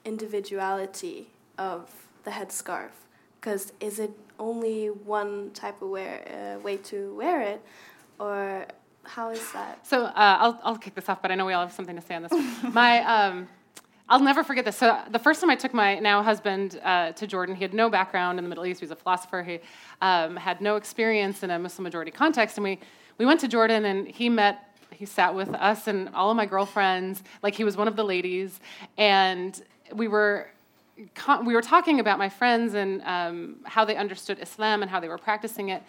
individuality 0.05 1.28
of 1.57 1.89
the 2.24 2.32
headscarf? 2.32 2.91
Because 3.39 3.74
is 3.80 3.99
it 3.99 4.12
only 4.39 4.88
one 4.88 5.51
type 5.51 5.82
of 5.82 5.89
wear, 5.89 6.55
uh, 6.57 6.59
way 6.59 6.78
to 6.78 7.14
wear 7.16 7.41
it, 7.41 7.62
or 8.20 8.66
how 9.03 9.30
is 9.30 9.51
that? 9.53 9.86
So 9.86 10.05
uh, 10.05 10.12
I'll, 10.16 10.59
I'll 10.64 10.78
kick 10.78 10.95
this 10.95 11.09
off, 11.09 11.22
but 11.22 11.32
I 11.32 11.36
know 11.36 11.45
we 11.45 11.53
all 11.53 11.66
have 11.66 11.74
something 11.74 11.95
to 11.95 12.01
say 12.01 12.16
on 12.16 12.24
this. 12.24 12.32
my 12.74 12.99
um, 13.03 13.47
I'll 14.12 14.20
never 14.20 14.43
forget 14.43 14.66
this. 14.66 14.76
So 14.76 14.99
the 15.09 15.20
first 15.20 15.39
time 15.39 15.49
I 15.49 15.55
took 15.55 15.74
my 15.74 15.97
now 15.99 16.22
husband 16.22 16.82
uh, 16.84 17.14
to 17.14 17.26
Jordan, 17.26 17.55
he 17.55 17.64
had 17.64 17.74
no 17.74 17.89
background 17.89 18.39
in 18.39 18.43
the 18.43 18.49
Middle 18.49 18.66
East. 18.66 18.82
He 18.82 18.84
was 18.84 18.91
a 18.91 18.95
philosopher. 18.97 19.41
He 19.41 19.62
um, 20.01 20.36
had 20.36 20.59
no 20.59 20.76
experience 20.76 21.43
in 21.43 21.49
a 21.49 21.57
Muslim 21.57 21.84
majority 21.84 22.12
context, 22.12 22.57
and 22.57 22.66
we 22.66 22.78
we 23.18 23.26
went 23.26 23.39
to 23.39 23.47
Jordan, 23.47 23.86
and 23.86 24.05
he 24.05 24.28
met. 24.28 24.68
He 24.91 25.05
sat 25.05 25.34
with 25.34 25.47
us 25.55 25.88
and 25.88 26.09
all 26.14 26.30
of 26.30 26.36
my 26.36 26.45
girlfriends, 26.45 27.24
like 27.41 27.55
he 27.55 27.64
was 27.64 27.78
one 27.78 27.88
of 27.88 27.95
the 27.95 28.03
ladies, 28.03 28.59
and 28.97 29.64
we 29.93 30.09
were 30.09 30.49
we 31.45 31.53
were 31.53 31.62
talking 31.62 32.01
about 32.01 32.20
my 32.20 32.28
friends 32.28 32.74
and 32.74 33.01
um, 33.03 33.55
how 33.64 33.86
they 33.86 33.95
understood 33.95 34.39
Islam 34.41 34.82
and 34.82 34.91
how 34.91 34.99
they 34.99 35.07
were 35.07 35.18
practicing 35.18 35.70
it. 35.70 35.84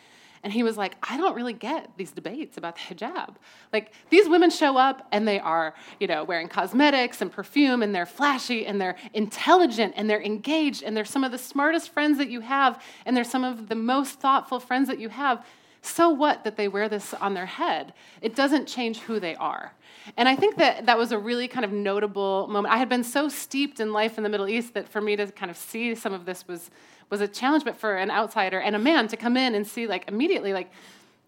And 0.44 0.52
he 0.52 0.64
was 0.64 0.76
like, 0.76 0.96
I 1.02 1.16
don't 1.16 1.36
really 1.36 1.52
get 1.52 1.90
these 1.96 2.10
debates 2.10 2.56
about 2.56 2.74
the 2.74 2.94
hijab. 2.94 3.36
Like, 3.72 3.92
these 4.10 4.28
women 4.28 4.50
show 4.50 4.76
up 4.76 5.06
and 5.12 5.26
they 5.26 5.38
are, 5.38 5.74
you 6.00 6.08
know, 6.08 6.24
wearing 6.24 6.48
cosmetics 6.48 7.20
and 7.20 7.30
perfume 7.30 7.80
and 7.82 7.94
they're 7.94 8.06
flashy 8.06 8.66
and 8.66 8.80
they're 8.80 8.96
intelligent 9.14 9.94
and 9.96 10.10
they're 10.10 10.22
engaged 10.22 10.82
and 10.82 10.96
they're 10.96 11.04
some 11.04 11.22
of 11.22 11.30
the 11.30 11.38
smartest 11.38 11.90
friends 11.90 12.18
that 12.18 12.28
you 12.28 12.40
have 12.40 12.82
and 13.06 13.16
they're 13.16 13.22
some 13.22 13.44
of 13.44 13.68
the 13.68 13.76
most 13.76 14.18
thoughtful 14.18 14.58
friends 14.58 14.88
that 14.88 14.98
you 14.98 15.10
have. 15.10 15.44
So 15.82 16.10
what 16.10 16.44
that 16.44 16.56
they 16.56 16.68
wear 16.68 16.88
this 16.88 17.12
on 17.14 17.34
their 17.34 17.46
head? 17.46 17.92
It 18.20 18.34
doesn't 18.34 18.66
change 18.66 18.98
who 19.00 19.20
they 19.20 19.34
are. 19.36 19.72
And 20.16 20.28
I 20.28 20.36
think 20.36 20.56
that 20.56 20.86
that 20.86 20.98
was 20.98 21.12
a 21.12 21.18
really 21.18 21.48
kind 21.48 21.64
of 21.64 21.72
notable 21.72 22.46
moment. 22.48 22.74
I 22.74 22.78
had 22.78 22.88
been 22.88 23.04
so 23.04 23.28
steeped 23.28 23.80
in 23.80 23.92
life 23.92 24.16
in 24.16 24.24
the 24.24 24.30
Middle 24.30 24.48
East 24.48 24.74
that 24.74 24.88
for 24.88 25.00
me 25.00 25.16
to 25.16 25.26
kind 25.32 25.50
of 25.50 25.56
see 25.56 25.94
some 25.94 26.12
of 26.12 26.24
this 26.24 26.46
was 26.46 26.70
was 27.10 27.20
a 27.20 27.28
challenge, 27.28 27.62
but 27.62 27.76
for 27.76 27.96
an 27.96 28.10
outsider 28.10 28.58
and 28.58 28.74
a 28.74 28.78
man 28.78 29.06
to 29.06 29.18
come 29.18 29.36
in 29.36 29.54
and 29.54 29.66
see 29.66 29.86
like 29.86 30.08
immediately 30.08 30.54
like 30.54 30.70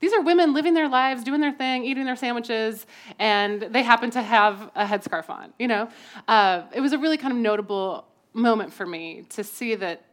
these 0.01 0.13
are 0.13 0.21
women 0.21 0.53
living 0.53 0.75
their 0.75 0.89
lives, 0.89 1.25
doing 1.25 1.41
their 1.41 1.53
thing, 1.53 1.85
eating 1.85 2.05
their 2.05 2.17
sandwiches, 2.17 2.87
and 3.19 3.63
they 3.63 3.83
happen 3.83 4.11
to 4.11 4.23
have 4.23 4.71
a 4.75 4.85
headscarf 4.85 5.31
on. 5.31 5.53
You 5.59 5.69
know, 5.69 5.89
uh, 6.29 6.63
it 6.75 6.81
was 6.81 6.93
a 6.93 6.99
really 6.99 7.17
kind 7.17 7.33
of 7.33 7.39
notable 7.39 8.07
moment 8.33 8.73
for 8.73 8.85
me 8.85 9.25
to 9.31 9.45
see 9.45 9.75
that 9.77 10.05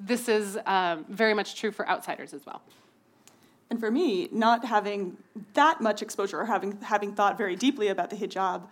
this 0.00 0.28
is 0.28 0.58
um, 0.66 1.04
very 1.08 1.34
much 1.34 1.54
true 1.58 1.70
for 1.70 1.88
outsiders 1.88 2.34
as 2.34 2.44
well. 2.44 2.60
And 3.70 3.78
for 3.78 3.90
me, 3.90 4.28
not 4.32 4.64
having 4.64 5.18
that 5.54 5.80
much 5.80 6.00
exposure 6.02 6.40
or 6.40 6.46
having 6.46 6.78
having 6.80 7.14
thought 7.14 7.36
very 7.36 7.54
deeply 7.56 7.88
about 7.88 8.10
the 8.10 8.16
hijab 8.16 8.62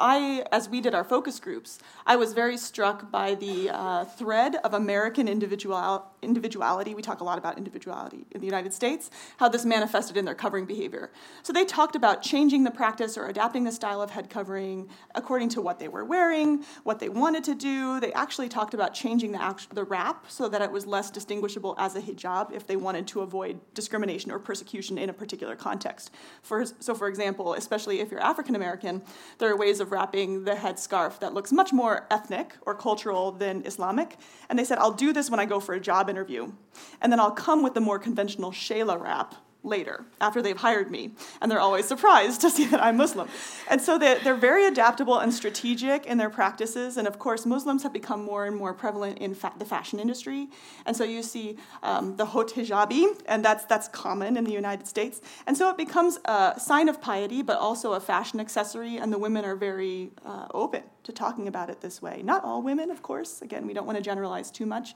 I, 0.00 0.44
as 0.50 0.68
we 0.68 0.80
did 0.80 0.94
our 0.94 1.04
focus 1.04 1.38
groups, 1.38 1.78
I 2.06 2.16
was 2.16 2.32
very 2.32 2.56
struck 2.56 3.10
by 3.10 3.34
the 3.34 3.68
uh, 3.68 4.04
thread 4.06 4.56
of 4.64 4.72
American 4.72 5.28
individual, 5.28 6.06
individuality. 6.22 6.94
We 6.94 7.02
talk 7.02 7.20
a 7.20 7.24
lot 7.24 7.36
about 7.36 7.58
individuality 7.58 8.24
in 8.30 8.40
the 8.40 8.46
United 8.46 8.72
States, 8.72 9.10
how 9.36 9.50
this 9.50 9.66
manifested 9.66 10.16
in 10.16 10.24
their 10.24 10.34
covering 10.34 10.64
behavior. 10.64 11.10
So 11.42 11.52
they 11.52 11.66
talked 11.66 11.96
about 11.96 12.22
changing 12.22 12.64
the 12.64 12.70
practice 12.70 13.18
or 13.18 13.26
adapting 13.26 13.64
the 13.64 13.72
style 13.72 14.00
of 14.00 14.10
head 14.10 14.30
covering 14.30 14.88
according 15.14 15.50
to 15.50 15.60
what 15.60 15.78
they 15.78 15.88
were 15.88 16.04
wearing, 16.04 16.64
what 16.82 16.98
they 16.98 17.10
wanted 17.10 17.44
to 17.44 17.54
do. 17.54 18.00
They 18.00 18.14
actually 18.14 18.48
talked 18.48 18.72
about 18.72 18.94
changing 18.94 19.32
the, 19.32 19.42
act- 19.42 19.74
the 19.74 19.84
wrap 19.84 20.30
so 20.30 20.48
that 20.48 20.62
it 20.62 20.72
was 20.72 20.86
less 20.86 21.10
distinguishable 21.10 21.74
as 21.76 21.94
a 21.94 22.00
hijab 22.00 22.52
if 22.54 22.66
they 22.66 22.76
wanted 22.76 23.06
to 23.08 23.20
avoid 23.20 23.60
discrimination 23.74 24.30
or 24.30 24.38
persecution 24.38 24.96
in 24.96 25.10
a 25.10 25.12
particular 25.12 25.56
context. 25.56 26.10
For, 26.40 26.64
so, 26.64 26.94
for 26.94 27.06
example, 27.06 27.52
especially 27.52 28.00
if 28.00 28.10
you're 28.10 28.20
African 28.20 28.56
American, 28.56 29.02
there 29.36 29.50
are 29.50 29.56
ways 29.56 29.78
of 29.80 29.89
wrapping 29.90 30.44
the 30.44 30.52
headscarf 30.52 31.18
that 31.20 31.34
looks 31.34 31.52
much 31.52 31.72
more 31.72 32.06
ethnic 32.10 32.54
or 32.62 32.74
cultural 32.74 33.32
than 33.32 33.64
Islamic. 33.66 34.16
And 34.48 34.58
they 34.58 34.64
said, 34.64 34.78
I'll 34.78 34.92
do 34.92 35.12
this 35.12 35.30
when 35.30 35.40
I 35.40 35.44
go 35.44 35.60
for 35.60 35.74
a 35.74 35.80
job 35.80 36.08
interview. 36.08 36.52
And 37.00 37.12
then 37.12 37.20
I'll 37.20 37.30
come 37.30 37.62
with 37.62 37.74
the 37.74 37.80
more 37.80 37.98
conventional 37.98 38.52
shayla 38.52 39.00
wrap 39.00 39.34
later 39.62 40.04
after 40.20 40.40
they've 40.40 40.56
hired 40.56 40.90
me 40.90 41.12
and 41.40 41.50
they're 41.50 41.60
always 41.60 41.86
surprised 41.86 42.40
to 42.40 42.50
see 42.56 42.66
that 42.66 42.82
i'm 42.82 42.96
muslim. 42.96 43.28
And 43.68 43.80
so 43.80 43.98
they're, 43.98 44.18
they're 44.18 44.34
very 44.34 44.66
adaptable 44.66 45.18
and 45.18 45.32
strategic 45.32 46.06
in 46.06 46.18
their 46.18 46.30
practices 46.30 46.96
and 46.96 47.06
of 47.06 47.18
course 47.18 47.44
muslims 47.46 47.82
have 47.82 47.92
become 47.92 48.22
more 48.24 48.46
and 48.46 48.56
more 48.56 48.72
prevalent 48.72 49.18
in 49.18 49.34
fa- 49.34 49.52
the 49.58 49.64
fashion 49.64 49.98
industry. 50.00 50.48
And 50.86 50.96
so 50.96 51.04
you 51.04 51.22
see 51.22 51.56
um, 51.82 52.16
the 52.16 52.26
hot 52.26 52.48
hijabi 52.48 53.20
and 53.26 53.44
that's 53.44 53.64
that's 53.64 53.88
common 53.88 54.36
in 54.36 54.44
the 54.44 54.52
united 54.52 54.86
states. 54.86 55.20
And 55.46 55.56
so 55.56 55.70
it 55.70 55.76
becomes 55.76 56.18
a 56.24 56.54
sign 56.58 56.88
of 56.88 57.00
piety 57.00 57.42
but 57.42 57.58
also 57.58 57.92
a 57.92 58.00
fashion 58.00 58.40
accessory 58.40 58.96
and 58.96 59.12
the 59.12 59.18
women 59.18 59.44
are 59.44 59.56
very 59.56 60.10
uh, 60.24 60.46
open 60.52 60.82
to 61.02 61.12
talking 61.12 61.48
about 61.48 61.70
it 61.70 61.80
this 61.80 62.00
way. 62.00 62.22
Not 62.22 62.44
all 62.44 62.62
women 62.62 62.90
of 62.90 63.02
course. 63.02 63.42
Again 63.42 63.66
we 63.66 63.74
don't 63.74 63.86
want 63.86 63.96
to 63.96 64.02
generalize 64.02 64.50
too 64.50 64.66
much 64.66 64.94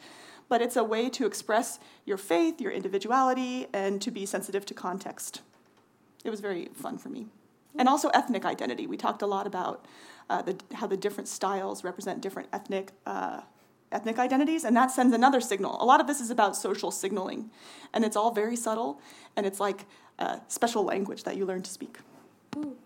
but 0.49 0.61
it's 0.63 0.77
a 0.77 0.85
way 0.85 1.09
to 1.11 1.27
express 1.27 1.79
your 2.05 2.17
faith, 2.17 2.61
your 2.61 2.73
individuality, 2.73 3.67
and 3.73 4.01
to 4.03 4.11
be 4.11 4.27
sensitive 4.27 4.67
to 4.67 4.75
context. 4.75 5.43
It 6.25 6.31
was 6.31 6.41
very 6.41 6.71
fun 6.75 6.99
for 6.99 7.09
me. 7.09 7.27
And 7.79 7.89
also 7.89 8.09
ethnic 8.11 8.45
identity. 8.45 8.87
We 8.87 8.97
talked 8.97 9.23
a 9.23 9.27
lot 9.27 9.47
about 9.47 9.85
uh, 10.31 10.43
the, 10.43 10.59
how 10.75 10.87
the 10.87 10.97
different 10.97 11.29
styles 11.29 11.85
represent 11.85 12.21
different 12.21 12.49
ethnic, 12.53 12.93
uh, 13.07 13.41
ethnic 13.93 14.19
identities, 14.19 14.65
and 14.65 14.77
that 14.77 14.91
sends 14.91 15.15
another 15.15 15.41
signal. 15.41 15.77
A 15.83 15.85
lot 15.85 16.01
of 16.01 16.07
this 16.07 16.21
is 16.21 16.31
about 16.31 16.57
social 16.57 16.91
signaling, 16.91 17.51
and 17.93 18.05
it's 18.05 18.17
all 18.17 18.31
very 18.33 18.57
subtle, 18.57 19.01
and 19.37 19.45
it's 19.45 19.61
like 19.61 19.87
a 20.19 20.41
special 20.49 20.85
language 20.85 21.25
that 21.25 21.37
you 21.37 21.45
learn 21.45 21.63
to 21.63 21.71
speak. 21.71 21.99
Ooh. 22.57 22.77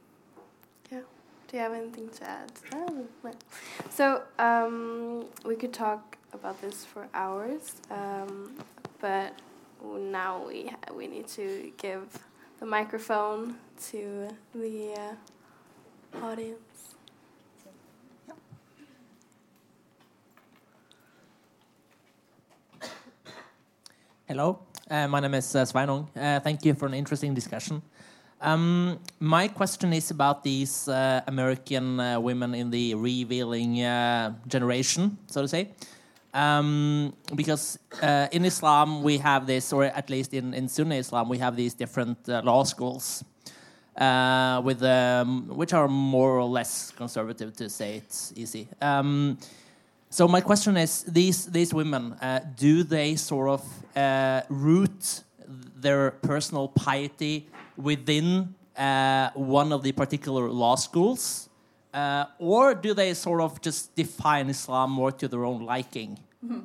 Yeah. 0.91 1.01
Do 1.49 1.57
you 1.57 1.63
have 1.63 1.73
anything 1.75 2.09
to 2.11 2.29
add? 2.29 2.53
Oh, 2.75 3.07
so 3.91 4.23
um, 4.39 5.27
we 5.45 5.55
could 5.55 5.73
talk 5.73 6.18
about 6.33 6.61
this 6.61 6.85
for 6.85 7.09
hours, 7.15 7.77
um, 7.91 8.55
but 9.01 9.33
now 9.83 10.45
we 10.47 10.71
we 10.95 11.07
need 11.07 11.27
to 11.29 11.73
give 11.77 12.03
the 12.61 12.67
microphone 12.67 13.57
to 13.91 14.29
the 14.55 14.95
uh, 14.95 16.27
audience. 16.27 16.95
Hello, 24.27 24.59
uh, 24.91 25.09
my 25.09 25.21
name 25.21 25.35
is 25.35 25.57
uh, 25.57 25.65
Sveinung. 25.65 26.07
Uh, 26.15 26.39
thank 26.41 26.65
you 26.65 26.75
for 26.75 26.87
an 26.87 26.95
interesting 26.95 27.33
discussion. 27.33 27.81
Um, 28.41 29.01
my 29.19 29.49
question 29.49 29.93
is 29.93 30.11
about 30.11 30.45
these 30.45 30.87
uh, 30.87 31.23
American 31.27 31.99
uh, 31.99 32.21
women 32.21 32.55
in 32.55 32.71
the 32.71 32.95
revealing 32.95 33.83
uh, 33.83 34.35
generation, 34.47 35.17
so 35.27 35.43
to 35.43 35.49
say. 35.49 35.71
Um, 36.39 37.15
because 37.35 37.81
uh, 38.01 38.29
in 38.31 38.45
Islam 38.45 39.03
we 39.03 39.19
have 39.19 39.47
this, 39.47 39.73
or 39.73 39.85
at 39.85 40.09
least 40.09 40.33
in, 40.33 40.55
in 40.55 40.69
Sunni 40.69 40.99
Islam, 40.99 41.29
we 41.29 41.39
have 41.39 41.57
these 41.57 41.75
different 41.75 42.29
uh, 42.29 42.43
law 42.45 42.63
schools, 42.63 43.25
uh, 43.97 44.63
with 44.65 44.81
um, 44.85 45.49
which 45.49 45.73
are 45.73 45.89
more 45.89 46.39
or 46.39 46.45
less 46.45 46.93
conservative, 46.93 47.57
to 47.57 47.69
say 47.69 47.97
it's 47.97 48.33
easy. 48.37 48.69
Um, 48.81 49.39
so 50.11 50.29
my 50.29 50.41
question 50.41 50.77
is: 50.77 51.03
these 51.03 51.47
these 51.47 51.75
women, 51.75 52.13
uh, 52.13 52.41
do 52.57 52.85
they 52.85 53.17
sort 53.17 53.49
of 53.49 53.63
uh, 53.97 54.43
root 54.49 55.25
their 55.81 56.13
personal 56.23 56.69
piety 56.69 57.49
within 57.77 58.55
uh, 58.77 59.31
one 59.35 59.73
of 59.73 59.83
the 59.83 59.91
particular 59.91 60.49
law 60.51 60.77
schools? 60.77 61.49
Uh, 61.93 62.27
or 62.39 62.75
do 62.75 62.95
they 62.95 63.13
sort 63.15 63.41
of 63.41 63.61
just 63.61 63.97
define 63.97 64.49
Islam 64.49 64.93
more 64.93 65.11
to 65.11 65.27
their 65.27 65.45
own 65.45 65.65
liking? 65.65 66.19
Mm 66.43 66.51
-hmm. 66.51 66.63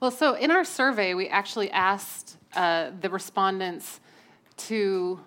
Well, 0.00 0.10
so 0.10 0.34
in 0.34 0.50
our 0.50 0.64
survey, 0.64 1.14
we 1.14 1.28
actually 1.28 1.70
asked 1.70 2.36
uh, 2.56 2.90
the 3.00 3.08
respondents 3.08 4.00
to 4.68 5.20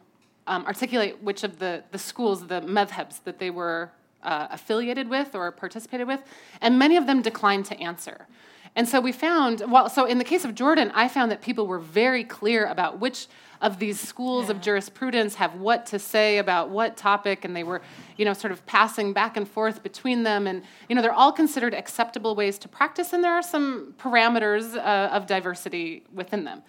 um, 0.47 0.65
articulate 0.65 1.15
which 1.23 1.43
of 1.43 1.57
the, 1.59 1.83
the 1.91 1.97
schools, 1.97 2.47
the 2.47 2.61
madhabs, 2.61 3.23
that 3.23 3.37
they 3.37 3.51
were 3.51 3.89
uh, 4.23 4.47
affiliated 4.51 5.07
with 5.07 5.35
or 5.35 5.51
participated 5.51 6.07
with, 6.07 6.21
and 6.61 6.77
many 6.77 6.97
of 6.97 7.05
them 7.05 7.21
declined 7.21 7.65
to 7.65 7.75
answer. 7.79 8.27
And 8.75 8.87
so 8.87 8.99
we 8.99 9.13
found, 9.13 9.63
well, 9.71 9.89
so 9.89 10.05
in 10.05 10.17
the 10.17 10.25
case 10.25 10.47
of 10.47 10.53
Jordan, 10.53 10.91
I 10.93 11.07
found 11.07 11.31
that 11.31 11.41
people 11.41 11.65
were 11.65 11.79
very 11.79 12.23
clear 12.23 12.65
about 12.65 12.99
which 12.99 13.27
of 13.61 13.79
these 13.79 13.99
schools 13.99 14.45
yeah. 14.45 14.51
of 14.51 14.61
jurisprudence 14.61 15.35
have 15.35 15.55
what 15.55 15.85
to 15.87 15.99
say 15.99 16.37
about 16.37 16.69
what 16.69 16.97
topic, 16.97 17.45
and 17.45 17.55
they 17.55 17.63
were, 17.63 17.81
you 18.17 18.25
know, 18.25 18.33
sort 18.33 18.51
of 18.51 18.65
passing 18.65 19.13
back 19.13 19.37
and 19.37 19.47
forth 19.47 19.83
between 19.83 20.23
them. 20.23 20.47
And, 20.47 20.63
you 20.89 20.95
know, 20.95 21.01
they're 21.01 21.13
all 21.13 21.31
considered 21.31 21.73
acceptable 21.73 22.35
ways 22.35 22.57
to 22.59 22.67
practice, 22.67 23.13
and 23.13 23.23
there 23.23 23.33
are 23.33 23.43
some 23.43 23.93
parameters 23.97 24.75
uh, 24.75 25.09
of 25.13 25.27
diversity 25.27 26.03
within 26.13 26.43
them. 26.43 26.63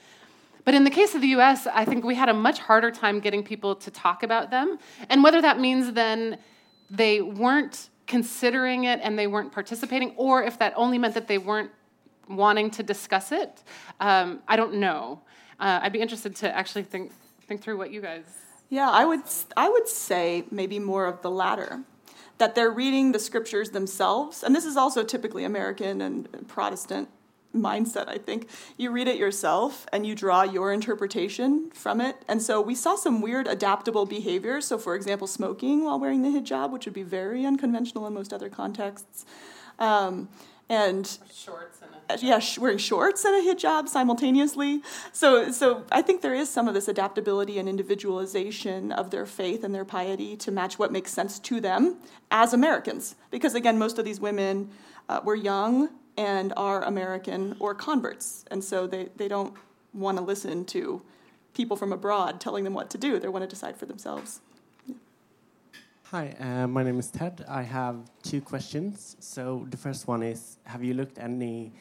But 0.65 0.75
in 0.75 0.83
the 0.83 0.91
case 0.91 1.15
of 1.15 1.21
the 1.21 1.29
US, 1.29 1.69
I 1.69 1.85
think 1.85 2.05
we 2.05 2.17
had 2.17 2.29
a 2.29 2.35
much 2.35 2.59
harder 2.59 2.91
time 2.91 3.21
getting 3.21 3.45
people 3.45 3.77
to 3.77 3.91
talk 3.91 4.25
about 4.25 4.51
them. 4.51 4.79
And 5.09 5.23
whether 5.23 5.41
that 5.41 5.61
means 5.61 5.93
then 5.93 6.39
they 6.91 7.21
weren't 7.21 7.89
considering 8.07 8.85
it 8.85 9.01
and 9.03 9.19
they 9.19 9.27
weren't 9.29 9.53
participating, 9.53 10.13
or 10.17 10.43
if 10.43 10.59
that 10.59 10.73
only 10.77 10.99
meant 10.99 11.15
that 11.15 11.29
they 11.29 11.39
weren't 11.39 11.71
wanting 12.29 12.71
to 12.71 12.83
discuss 12.83 13.33
it. 13.33 13.63
Um, 14.01 14.41
I 14.49 14.57
don't 14.57 14.75
know. 14.75 15.23
Uh, 15.59 15.81
I'd 15.83 15.93
be 15.93 16.01
interested 16.01 16.37
to 16.37 16.55
actually 16.55 16.83
think 16.83 17.13
think 17.47 17.63
through 17.63 17.79
what 17.79 17.91
you 17.91 18.01
guys. 18.01 18.25
Yeah, 18.69 18.91
I 18.91 19.05
would 19.05 19.23
I 19.57 19.69
would 19.69 19.89
say 19.89 20.45
maybe 20.51 20.79
more 20.79 21.07
of 21.07 21.23
the 21.23 21.31
latter, 21.31 21.83
that 22.39 22.55
they're 22.55 22.71
reading 22.71 23.13
the 23.13 23.19
scriptures 23.19 23.71
themselves, 23.71 24.43
and 24.43 24.55
this 24.55 24.65
is 24.65 24.77
also 24.77 25.05
typically 25.05 25.45
American 25.45 26.01
and 26.01 26.49
Protestant 26.49 27.09
mindset. 27.55 28.09
I 28.09 28.19
think 28.19 28.49
you 28.77 28.91
read 28.91 29.09
it 29.09 29.17
yourself 29.17 29.87
and 29.93 30.07
you 30.07 30.15
draw 30.15 30.43
your 30.43 30.73
interpretation 30.73 31.71
from 31.71 32.01
it, 32.01 32.17
and 32.29 32.43
so 32.43 32.61
we 32.61 32.75
saw 32.75 32.97
some 32.97 33.23
weird 33.23 33.47
adaptable 33.47 34.05
behavior. 34.05 34.61
So, 34.61 34.79
for 34.79 34.95
example, 34.95 35.27
smoking 35.27 35.85
while 35.85 35.99
wearing 35.99 36.23
the 36.23 36.29
hijab, 36.29 36.71
which 36.71 36.85
would 36.85 36.95
be 36.95 37.03
very 37.03 37.47
unconventional 37.47 38.07
in 38.07 38.15
most 38.15 38.33
other 38.33 38.51
contexts. 38.51 39.25
Um, 39.79 40.29
and 40.69 41.19
shorts 41.33 41.81
and 41.83 41.91
a 41.93 42.25
yeah, 42.25 42.39
sh- 42.39 42.59
wearing 42.59 42.79
shorts 42.79 43.25
and 43.25 43.35
a 43.35 43.55
hijab 43.55 43.89
simultaneously. 43.89 44.83
So, 45.13 45.51
so 45.51 45.85
I 45.91 46.03
think 46.03 46.23
there 46.23 46.35
is 46.35 46.49
some 46.49 46.69
of 46.69 46.75
this 46.75 46.89
adaptability 46.89 47.59
and 47.59 47.69
individualization 47.69 48.93
of 48.93 49.11
their 49.11 49.27
faith 49.27 49.65
and 49.65 49.75
their 49.75 49.85
piety 49.85 50.37
to 50.39 50.51
match 50.51 50.79
what 50.79 50.93
makes 50.93 51.13
sense 51.13 51.39
to 51.41 51.61
them 51.61 51.97
as 52.31 52.53
Americans. 52.53 53.17
Because 53.31 53.55
again, 53.55 53.79
most 53.79 53.99
of 53.99 54.05
these 54.05 54.21
women 54.21 54.71
uh, 55.09 55.21
were 55.25 55.35
young 55.35 55.89
and 56.17 56.53
are 56.57 56.83
American 56.85 57.57
or 57.61 57.75
converts, 57.75 58.45
and 58.51 58.65
so 58.65 58.87
they, 58.87 59.09
they 59.17 59.29
don't 59.29 59.55
want 59.93 60.17
to 60.19 60.25
listen 60.25 60.65
to 60.65 61.03
people 61.55 61.77
from 61.77 61.93
abroad 61.93 62.41
telling 62.41 62.65
them 62.65 62.75
what 62.75 62.91
to 62.91 62.99
do. 62.99 63.19
They 63.19 63.29
want 63.29 63.43
to 63.43 63.49
decide 63.49 63.77
for 63.77 63.87
themselves. 63.87 64.41
Hi, 66.17 66.35
uh, 66.41 66.67
my 66.67 66.83
name 66.83 66.99
is 66.99 67.11
Ted. 67.11 67.45
I 67.47 67.61
have 67.61 67.97
two 68.23 68.41
questions. 68.41 69.17
So 69.21 69.67
the 69.69 69.77
first 69.77 70.09
one 70.09 70.23
is: 70.23 70.57
Have 70.65 70.83
you 70.83 70.95
looked 70.95 71.19
any 71.19 71.75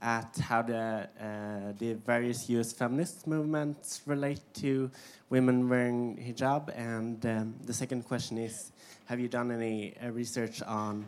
at 0.00 0.34
how 0.38 0.62
the 0.62 1.10
uh, 1.20 1.72
the 1.78 1.92
various 2.06 2.48
U.S. 2.48 2.72
feminist 2.72 3.26
movements 3.26 4.00
relate 4.06 4.40
to 4.62 4.90
women 5.28 5.68
wearing 5.68 6.16
hijab? 6.16 6.72
And 6.74 7.26
um, 7.26 7.54
the 7.66 7.74
second 7.74 8.04
question 8.04 8.38
is: 8.38 8.72
Have 9.04 9.20
you 9.20 9.28
done 9.28 9.50
any 9.50 9.94
uh, 9.98 10.08
research 10.08 10.62
on 10.62 11.04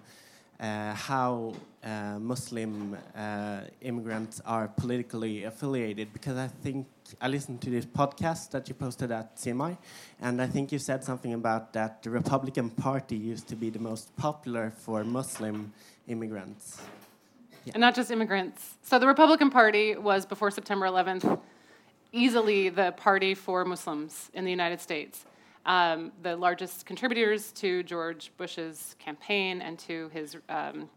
how 0.60 1.52
uh, 1.82 2.18
Muslim 2.18 2.96
uh, 3.16 3.60
immigrants 3.80 4.40
are 4.46 4.68
politically 4.68 5.44
affiliated? 5.44 6.12
Because 6.12 6.36
I 6.36 6.48
think 6.48 6.86
I 7.20 7.28
listened 7.28 7.60
to 7.62 7.70
this 7.70 7.84
podcast 7.84 8.50
that 8.50 8.68
you 8.68 8.74
posted 8.74 9.10
at 9.10 9.36
CMI, 9.36 9.76
and 10.20 10.40
I 10.40 10.46
think 10.46 10.72
you 10.72 10.78
said 10.78 11.04
something 11.04 11.34
about 11.34 11.72
that 11.72 12.02
the 12.02 12.10
Republican 12.10 12.70
Party 12.70 13.16
used 13.16 13.48
to 13.48 13.56
be 13.56 13.70
the 13.70 13.78
most 13.78 14.16
popular 14.16 14.70
for 14.70 15.04
Muslim 15.04 15.72
immigrants. 16.08 16.80
Yeah. 17.64 17.72
And 17.74 17.80
not 17.80 17.94
just 17.94 18.10
immigrants. 18.10 18.74
So 18.82 18.98
the 18.98 19.06
Republican 19.06 19.50
Party 19.50 19.96
was, 19.96 20.26
before 20.26 20.50
September 20.50 20.86
11th, 20.86 21.40
easily 22.12 22.68
the 22.68 22.92
party 22.92 23.34
for 23.34 23.64
Muslims 23.64 24.30
in 24.34 24.44
the 24.44 24.50
United 24.50 24.80
States. 24.80 25.24
Um, 25.66 26.12
the 26.22 26.36
largest 26.36 26.84
contributors 26.84 27.50
to 27.52 27.82
George 27.82 28.30
Bush's 28.36 28.96
campaign 28.98 29.62
and 29.62 29.78
to 29.80 30.10
his 30.12 30.36
um, 30.48 30.90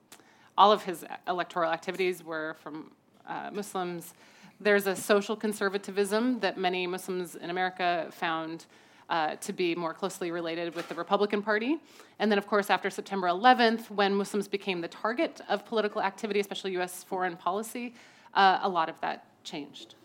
all 0.57 0.71
of 0.71 0.83
his 0.83 1.05
electoral 1.27 1.71
activities 1.71 2.23
were 2.23 2.55
from 2.61 2.91
uh, 3.27 3.51
Muslims. 3.53 4.13
There's 4.59 4.87
a 4.87 4.95
social 4.95 5.35
conservatism 5.35 6.39
that 6.39 6.57
many 6.57 6.87
Muslims 6.87 7.35
in 7.35 7.51
America 7.51 8.07
found 8.11 8.65
uh, 9.09 9.35
to 9.35 9.53
be 9.53 9.75
more 9.75 9.93
closely 9.93 10.31
related 10.31 10.75
with 10.75 10.89
the 10.89 10.95
Republican 10.95 11.41
Party. 11.41 11.77
And 12.19 12.31
then, 12.31 12.37
of 12.37 12.47
course, 12.47 12.69
after 12.69 12.89
September 12.89 13.27
11th, 13.27 13.89
when 13.91 14.13
Muslims 14.15 14.47
became 14.47 14.81
the 14.81 14.87
target 14.87 15.41
of 15.47 15.65
political 15.65 16.01
activity, 16.01 16.39
especially 16.39 16.75
US 16.77 17.03
foreign 17.03 17.37
policy, 17.37 17.93
uh, 18.33 18.59
a 18.63 18.69
lot 18.69 18.89
of 18.89 18.99
that 19.01 19.25
changed. 19.43 19.95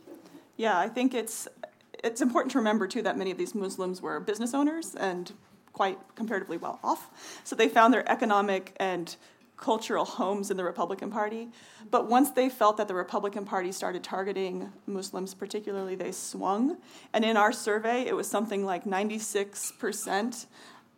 Yeah, 0.56 0.78
I 0.78 0.88
think 0.88 1.14
it's 1.14 1.48
it's 2.02 2.20
important 2.20 2.52
to 2.52 2.58
remember 2.58 2.86
too 2.86 3.02
that 3.02 3.16
many 3.16 3.30
of 3.30 3.38
these 3.38 3.54
Muslims 3.54 4.02
were 4.02 4.20
business 4.20 4.54
owners 4.54 4.94
and 4.94 5.32
quite 5.72 5.98
comparatively 6.14 6.56
well 6.56 6.78
off. 6.82 7.40
So 7.44 7.56
they 7.56 7.68
found 7.68 7.94
their 7.94 8.08
economic 8.10 8.74
and 8.78 9.14
cultural 9.56 10.04
homes 10.04 10.50
in 10.50 10.56
the 10.56 10.64
Republican 10.64 11.10
Party. 11.10 11.48
But 11.90 12.08
once 12.08 12.30
they 12.30 12.48
felt 12.48 12.76
that 12.78 12.88
the 12.88 12.94
Republican 12.94 13.44
Party 13.44 13.70
started 13.70 14.02
targeting 14.02 14.72
Muslims, 14.86 15.34
particularly, 15.34 15.94
they 15.94 16.10
swung. 16.10 16.78
And 17.12 17.24
in 17.24 17.36
our 17.36 17.52
survey, 17.52 18.04
it 18.04 18.16
was 18.16 18.28
something 18.28 18.64
like 18.64 18.84
96% 18.84 20.46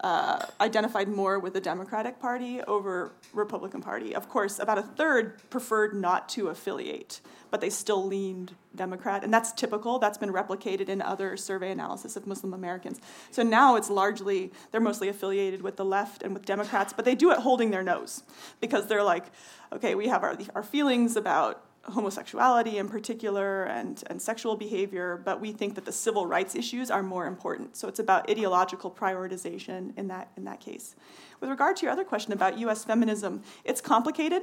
uh, 0.00 0.44
identified 0.60 1.08
more 1.08 1.38
with 1.38 1.52
the 1.52 1.60
Democratic 1.60 2.20
Party 2.20 2.60
over 2.62 3.12
Republican 3.32 3.80
Party. 3.80 4.14
Of 4.14 4.28
course, 4.28 4.58
about 4.58 4.78
a 4.78 4.82
third 4.82 5.40
preferred 5.50 5.94
not 5.94 6.28
to 6.30 6.48
affiliate, 6.48 7.20
but 7.50 7.60
they 7.60 7.70
still 7.70 8.04
leaned 8.04 8.54
Democrat, 8.74 9.22
and 9.22 9.32
that's 9.32 9.52
typical. 9.52 9.98
That's 9.98 10.18
been 10.18 10.32
replicated 10.32 10.88
in 10.88 11.00
other 11.00 11.36
survey 11.36 11.70
analysis 11.70 12.16
of 12.16 12.26
Muslim 12.26 12.52
Americans. 12.52 13.00
So 13.30 13.42
now 13.42 13.76
it's 13.76 13.88
largely 13.88 14.52
they're 14.72 14.80
mostly 14.80 15.08
affiliated 15.08 15.62
with 15.62 15.76
the 15.76 15.84
left 15.84 16.22
and 16.22 16.34
with 16.34 16.44
Democrats, 16.44 16.92
but 16.92 17.04
they 17.04 17.14
do 17.14 17.30
it 17.30 17.38
holding 17.38 17.70
their 17.70 17.84
nose 17.84 18.24
because 18.60 18.88
they're 18.88 19.04
like, 19.04 19.24
okay, 19.72 19.94
we 19.94 20.08
have 20.08 20.22
our 20.22 20.36
our 20.54 20.64
feelings 20.64 21.16
about 21.16 21.64
homosexuality 21.86 22.78
in 22.78 22.88
particular 22.88 23.64
and, 23.64 24.02
and 24.08 24.20
sexual 24.20 24.56
behavior, 24.56 25.20
but 25.24 25.40
we 25.40 25.52
think 25.52 25.74
that 25.74 25.84
the 25.84 25.92
civil 25.92 26.26
rights 26.26 26.54
issues 26.54 26.90
are 26.90 27.02
more 27.02 27.26
important. 27.26 27.76
So 27.76 27.88
it's 27.88 27.98
about 27.98 28.28
ideological 28.30 28.90
prioritization 28.90 29.96
in 29.96 30.08
that, 30.08 30.30
in 30.36 30.44
that 30.44 30.60
case. 30.60 30.96
With 31.40 31.50
regard 31.50 31.76
to 31.76 31.82
your 31.86 31.92
other 31.92 32.04
question 32.04 32.32
about 32.32 32.58
US 32.58 32.84
feminism, 32.84 33.42
it's 33.64 33.80
complicated. 33.80 34.42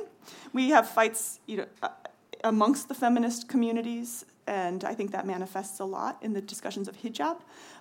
We 0.53 0.69
have 0.69 0.89
fights 0.89 1.39
you 1.47 1.57
know, 1.57 1.65
uh, 1.81 1.89
amongst 2.43 2.87
the 2.87 2.93
feminist 2.93 3.47
communities, 3.47 4.25
and 4.47 4.83
I 4.83 4.93
think 4.93 5.11
that 5.11 5.25
manifests 5.25 5.79
a 5.79 5.85
lot 5.85 6.17
in 6.21 6.33
the 6.33 6.41
discussions 6.41 6.87
of 6.87 6.97
hijab. 6.97 7.37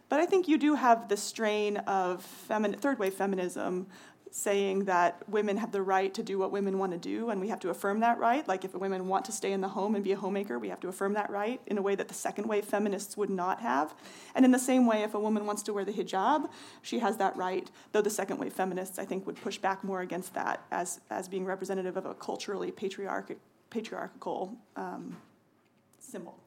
But 0.09 0.21
I 0.21 0.27
think 0.27 0.49
you 0.49 0.59
do 0.59 0.75
have 0.75 1.09
the 1.09 1.17
strain 1.17 1.77
of 1.79 2.27
femin- 2.49 2.79
third 2.79 2.99
wave 2.99 3.15
feminism 3.15 3.87
saying 4.31 4.85
that 4.85 5.23
women 5.29 5.57
have 5.57 5.73
the 5.73 5.83
right 5.83 6.15
to 6.15 6.23
do 6.23 6.39
what 6.39 6.53
women 6.53 6.79
want 6.79 6.93
to 6.93 6.99
do 6.99 7.31
and 7.31 7.41
we 7.41 7.49
have 7.49 7.61
to 7.61 7.71
affirm 7.71 8.01
that 8.01 8.19
right. 8.19 8.47
Like 8.47 8.65
if 8.65 8.75
women 8.75 9.09
want 9.09 9.25
to 9.27 9.33
stay 9.33 9.53
in 9.53 9.61
the 9.61 9.69
home 9.69 9.95
and 9.95 10.05
be 10.05 10.13
a 10.13 10.17
homemaker 10.17 10.59
we 10.59 10.69
have 10.69 10.81
to 10.81 10.89
affirm 10.89 11.15
that 11.15 11.31
right 11.31 11.61
in 11.67 11.79
a 11.79 11.83
way 11.83 11.95
that 11.95 12.09
the 12.09 12.15
second 12.15 12.47
wave 12.47 12.65
feminists 12.65 13.17
would 13.17 13.31
not 13.31 13.61
have. 13.61 13.95
And 14.35 14.45
in 14.45 14.51
the 14.51 14.59
same 14.59 14.87
way 14.87 15.03
if 15.03 15.15
a 15.15 15.21
woman 15.21 15.47
wants 15.47 15.63
to 15.65 15.73
wear 15.73 15.85
the 15.85 15.93
hijab 15.93 16.49
she 16.83 16.99
has 17.01 17.17
that 17.17 17.37
right 17.37 17.71
though 17.93 18.03
the 18.03 18.11
second 18.11 18.39
wave 18.39 18.53
feminists 18.53 18.99
i 18.99 19.05
think 19.05 19.27
would 19.27 19.37
push 19.37 19.59
back 19.59 19.83
more 19.85 20.01
against 20.01 20.35
that 20.35 20.65
as 20.71 21.01
as 21.11 21.29
being 21.29 21.45
representative 21.45 21.97
of 21.97 22.07
a 22.07 22.15
culturally 22.15 22.71
patriarchal 22.71 23.37
patriarchal 23.71 24.57
um, 24.77 25.17
symbol 25.99 26.39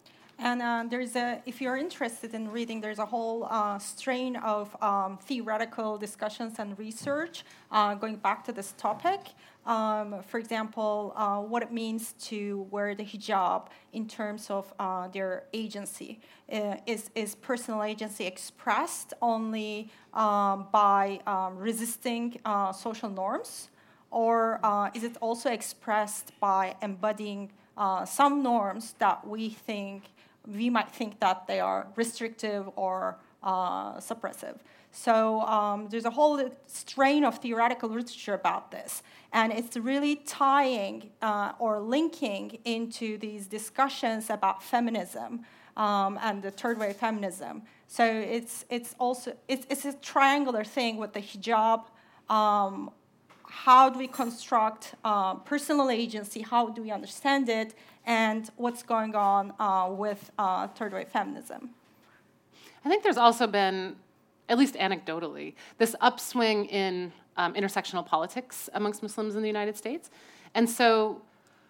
and 0.44 0.62
uh, 0.62 0.84
there's 0.90 1.16
a, 1.16 1.42
if 1.46 1.62
you're 1.62 1.78
interested 1.78 2.34
in 2.34 2.52
reading, 2.52 2.82
there's 2.82 3.00
a 3.00 3.06
whole 3.06 3.48
uh, 3.50 3.80
strain 3.80 4.36
of 4.36 4.76
um, 4.84 5.18
theoretical 5.18 5.98
discussions 5.98 6.56
and 6.60 6.78
research 6.78 7.46
uh, 7.72 7.96
going 7.96 8.18
back 8.18 8.44
to 8.44 8.52
this 8.52 8.74
topic. 8.78 9.22
Um, 9.66 10.22
for 10.28 10.40
example, 10.40 11.14
uh, 11.16 11.38
what 11.38 11.64
it 11.64 11.72
means 11.72 12.12
to 12.24 12.68
wear 12.72 12.94
the 12.94 13.06
hijab 13.06 13.68
in 13.94 14.06
terms 14.06 14.50
of 14.50 14.74
uh, 14.80 15.08
their 15.08 15.44
agency. 15.54 16.20
Uh, 16.52 16.76
is, 16.86 17.10
is 17.16 17.36
personal 17.36 17.82
agency 17.82 18.26
expressed 18.26 19.14
only 19.22 19.90
um, 20.14 20.68
by 20.74 21.22
um, 21.26 21.58
resisting 21.58 22.38
social 22.76 23.10
norms? 23.10 23.70
Or 24.12 24.60
is 24.94 25.06
it 25.06 25.16
also 25.22 25.50
expressed 25.50 26.38
by 26.42 26.76
embodying 26.82 27.54
some 28.06 28.44
norms 28.44 28.94
that 29.00 29.26
we 29.26 29.50
think 29.50 30.04
we 30.48 30.70
might 30.70 30.92
think 30.92 31.20
that 31.20 31.48
they 31.48 31.60
are 31.60 31.88
restrictive 31.96 32.70
or 32.76 33.18
uh, 33.42 33.96
suppressive. 33.98 34.58
So 34.92 35.42
um, 35.42 35.88
there's 35.90 36.06
a 36.06 36.12
whole 36.12 36.40
strain 36.68 37.24
of 37.24 37.40
theoretical 37.40 37.90
literature 37.90 38.36
about 38.36 38.70
this, 38.72 39.02
and 39.32 39.52
it's 39.52 39.76
really 39.76 40.18
tying 40.18 41.10
uh, 41.22 41.54
or 41.58 41.80
linking 41.80 42.60
into 42.64 43.18
these 43.18 43.48
discussions 43.48 44.30
about 44.30 44.62
feminism 44.62 45.46
um, 45.78 46.20
and 46.22 46.44
the 46.44 46.52
third 46.52 46.78
wave 46.78 46.96
feminism. 46.96 47.64
So 47.88 48.06
it's 48.06 48.66
it's 48.70 48.96
also 49.00 49.36
it's, 49.48 49.66
it's 49.70 49.86
a 49.86 49.94
triangular 49.94 50.64
thing 50.64 50.98
with 50.98 51.14
the 51.14 51.22
hijab. 51.22 51.86
Um, 52.30 52.92
how 53.46 53.90
do 53.90 54.00
we 54.00 54.08
construct 54.08 54.96
uh, 55.04 55.36
personal 55.36 55.90
agency? 55.90 56.42
How 56.42 56.70
do 56.70 56.82
we 56.82 56.92
understand 56.92 57.50
it? 57.50 57.76
And 58.06 58.50
what's 58.58 58.84
going 58.84 59.16
on 59.16 59.54
uh, 59.60 59.90
with 59.90 60.32
uh, 60.38 60.68
third 60.68 60.94
wave 60.94 61.08
feminism. 61.08 61.70
I 62.86 62.90
think 62.90 63.04
there's 63.04 63.18
also 63.18 63.48
been, 63.48 63.96
at 64.50 64.58
least 64.58 64.76
anecdotally, 64.76 65.54
this 65.78 65.96
upswing 66.02 66.66
in 66.66 67.14
um, 67.38 67.54
intersectional 67.54 68.06
politics 68.06 68.70
amongst 68.74 69.02
Muslims 69.02 69.36
in 69.36 69.42
the 69.42 69.48
United 69.48 69.78
States. 69.78 70.10
And 70.54 70.70
so, 70.70 71.22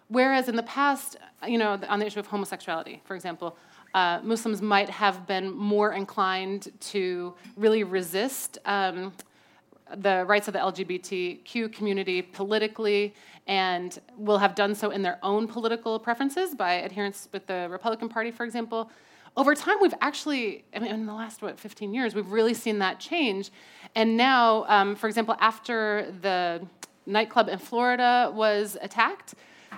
whereas 0.08 0.48
in 0.48 0.56
the 0.56 0.62
past, 0.64 1.16
you 1.46 1.58
know, 1.58 1.78
on 1.88 1.98
the 2.00 2.06
issue 2.06 2.20
of 2.20 2.26
homosexuality, 2.26 3.00
for 3.04 3.14
example, 3.14 3.56
uh, 3.94 4.18
Muslims 4.24 4.60
might 4.60 4.90
have 4.90 5.26
been 5.26 5.52
more 5.52 5.92
inclined 5.92 6.72
to 6.80 7.34
really 7.56 7.84
resist 7.84 8.58
um, 8.64 9.12
the 9.96 10.24
rights 10.26 10.48
of 10.48 10.54
the 10.54 10.58
LGBTQ 10.58 11.72
community 11.72 12.20
politically 12.20 13.14
and 13.46 13.98
will 14.16 14.38
have 14.38 14.54
done 14.54 14.74
so 14.74 14.90
in 14.90 15.02
their 15.02 15.18
own 15.22 15.46
political 15.46 15.98
preferences 15.98 16.54
by 16.54 16.74
adherence 16.74 17.28
with 17.32 17.46
the 17.46 17.68
Republican 17.70 18.08
Party, 18.08 18.30
for 18.30 18.44
example. 18.44 18.90
Over 19.36 19.54
time, 19.54 19.76
we've 19.82 19.94
actually, 20.00 20.64
I 20.74 20.78
mean, 20.78 20.92
in 20.92 21.06
the 21.06 21.12
last, 21.12 21.42
what, 21.42 21.58
15 21.58 21.92
years, 21.92 22.14
we've 22.14 22.30
really 22.30 22.54
seen 22.54 22.78
that 22.78 23.00
change. 23.00 23.50
And 23.94 24.16
now, 24.16 24.64
um, 24.68 24.94
for 24.94 25.08
example, 25.08 25.36
after 25.40 26.14
the 26.22 26.66
nightclub 27.06 27.48
in 27.48 27.58
Florida 27.58 28.32
was 28.34 28.78
attacked, 28.80 29.34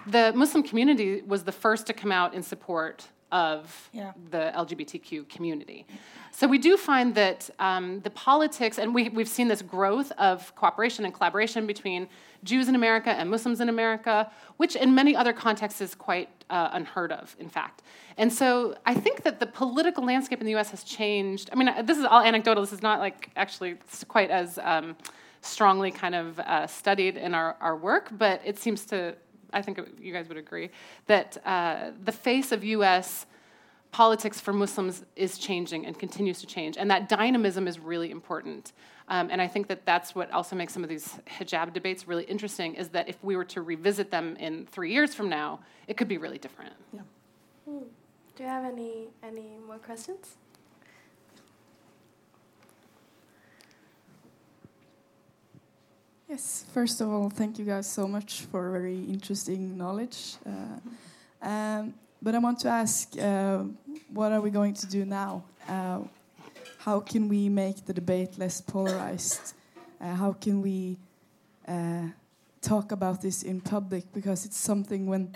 the 0.07 0.33
Muslim 0.35 0.63
community 0.63 1.23
was 1.23 1.45
the 1.45 1.53
first 1.53 1.87
to 1.87 1.93
come 1.93 2.13
out 2.13 2.35
in 2.35 2.43
support 2.43 3.09
of 3.33 3.91
yeah. 3.93 4.13
the 4.31 4.53
LGBTQ 4.57 5.29
community. 5.29 5.87
So 6.31 6.47
we 6.47 6.59
do 6.59 6.77
find 6.77 7.15
that 7.15 7.49
um, 7.59 8.01
the 8.01 8.11
politics, 8.11 8.79
and 8.79 8.95
we, 8.95 9.09
we've 9.09 9.29
seen 9.29 9.49
this 9.49 9.63
growth 9.63 10.13
of 10.13 10.55
cooperation 10.55 11.05
and 11.05 11.15
collaboration 11.15 11.67
between 11.67 12.09
Jews 12.45 12.69
in 12.69 12.75
America 12.75 13.11
and 13.11 13.31
Muslims 13.31 13.61
in 13.61 13.69
America, 13.69 14.31
which 14.59 14.77
in 14.77 14.95
many 14.95 15.17
other 15.17 15.33
contexts 15.33 15.81
is 15.81 15.95
quite 15.95 16.29
uh, 16.51 16.69
unheard 16.73 17.11
of, 17.11 17.35
in 17.41 17.49
fact. 17.49 17.83
And 18.19 18.33
so 18.33 18.77
I 18.87 18.95
think 18.95 19.23
that 19.25 19.41
the 19.41 19.47
political 19.47 20.05
landscape 20.05 20.41
in 20.41 20.47
the 20.47 20.55
US 20.57 20.71
has 20.71 20.85
changed. 20.85 21.51
I 21.53 21.57
mean, 21.57 21.71
this 21.85 21.99
is 21.99 22.05
all 22.05 22.21
anecdotal, 22.21 22.63
this 22.63 22.73
is 22.73 22.83
not 22.83 23.01
like 23.01 23.31
actually 23.37 23.77
quite 24.07 24.31
as 24.31 24.59
um, 24.63 24.97
strongly 25.41 25.91
kind 25.91 26.15
of 26.15 26.39
uh, 26.41 26.67
studied 26.67 27.17
in 27.17 27.35
our, 27.35 27.57
our 27.61 27.77
work, 27.77 28.09
but 28.13 28.41
it 28.45 28.59
seems 28.59 28.85
to 28.87 29.17
I 29.53 29.63
think 29.63 29.81
you 30.01 30.13
guys 30.13 30.29
would 30.29 30.37
agree, 30.37 30.71
that 31.07 31.37
uh, 31.45 31.91
the 32.05 32.13
face 32.13 32.53
of 32.53 32.65
U.S. 32.65 33.27
politics 33.93 34.41
for 34.41 34.53
Muslims 34.53 35.05
is 35.15 35.39
changing 35.39 35.87
and 35.87 35.99
continues 35.99 36.41
to 36.41 36.47
change, 36.47 36.77
and 36.77 36.91
that 36.91 37.09
dynamism 37.09 37.67
is 37.67 37.79
really 37.79 38.11
important. 38.11 38.73
Um, 39.09 39.29
and 39.31 39.41
I 39.41 39.47
think 39.47 39.69
that 39.69 39.87
that's 39.87 40.15
what 40.15 40.31
also 40.33 40.57
makes 40.57 40.73
some 40.73 40.83
of 40.83 40.89
these 40.89 41.21
hijab 41.39 41.73
debates 41.73 42.09
really 42.09 42.25
interesting 42.25 42.75
is 42.75 42.89
that 42.89 43.09
if 43.09 43.23
we 43.23 43.37
were 43.37 43.45
to 43.45 43.63
revisit 43.63 44.11
them 44.11 44.37
in 44.37 44.67
three 44.67 44.93
years 44.93 45.15
from 45.15 45.29
now, 45.29 45.61
it 45.87 45.97
could 45.97 46.09
be 46.09 46.19
really 46.19 46.39
different. 46.39 46.75
Yeah. 46.93 47.01
Hmm. 47.69 47.85
Do 48.37 48.43
you 48.43 48.49
have 48.49 48.65
any 48.65 49.09
any 49.23 49.59
more 49.67 49.79
questions? 49.79 50.37
Yes, 56.29 56.65
first 56.75 57.01
of 57.01 57.09
all, 57.09 57.31
thank 57.31 57.57
you 57.57 57.65
guys 57.65 57.87
so 57.87 58.09
much 58.09 58.41
for 58.51 58.73
very 58.73 58.99
interesting 59.05 59.79
knowledge. 59.79 60.35
Uh, 60.45 61.47
um, 61.47 61.95
but 62.21 62.35
I 62.35 62.39
want 62.39 62.59
to 62.61 62.69
ask, 62.69 63.17
uh, 63.17 63.63
what 64.13 64.33
are 64.33 64.41
we 64.41 64.51
going 64.51 64.75
to 64.75 64.87
do 64.89 65.05
now? 65.05 65.45
Uh, 65.69 66.01
how 66.79 66.99
can 66.99 67.29
we 67.29 67.49
make 67.49 67.87
the 67.87 67.93
debate 67.93 68.39
less 68.39 68.61
polarized? 68.61 69.55
Uh, 70.01 70.17
how 70.17 70.33
can 70.33 70.63
we 70.63 70.97
uh, 71.69 72.09
talk 72.61 72.91
about 72.91 73.23
this 73.23 73.45
in 73.45 73.61
public? 73.61 74.13
Because 74.13 74.45
it's 74.45 74.59
something 74.59 75.07
when 75.07 75.33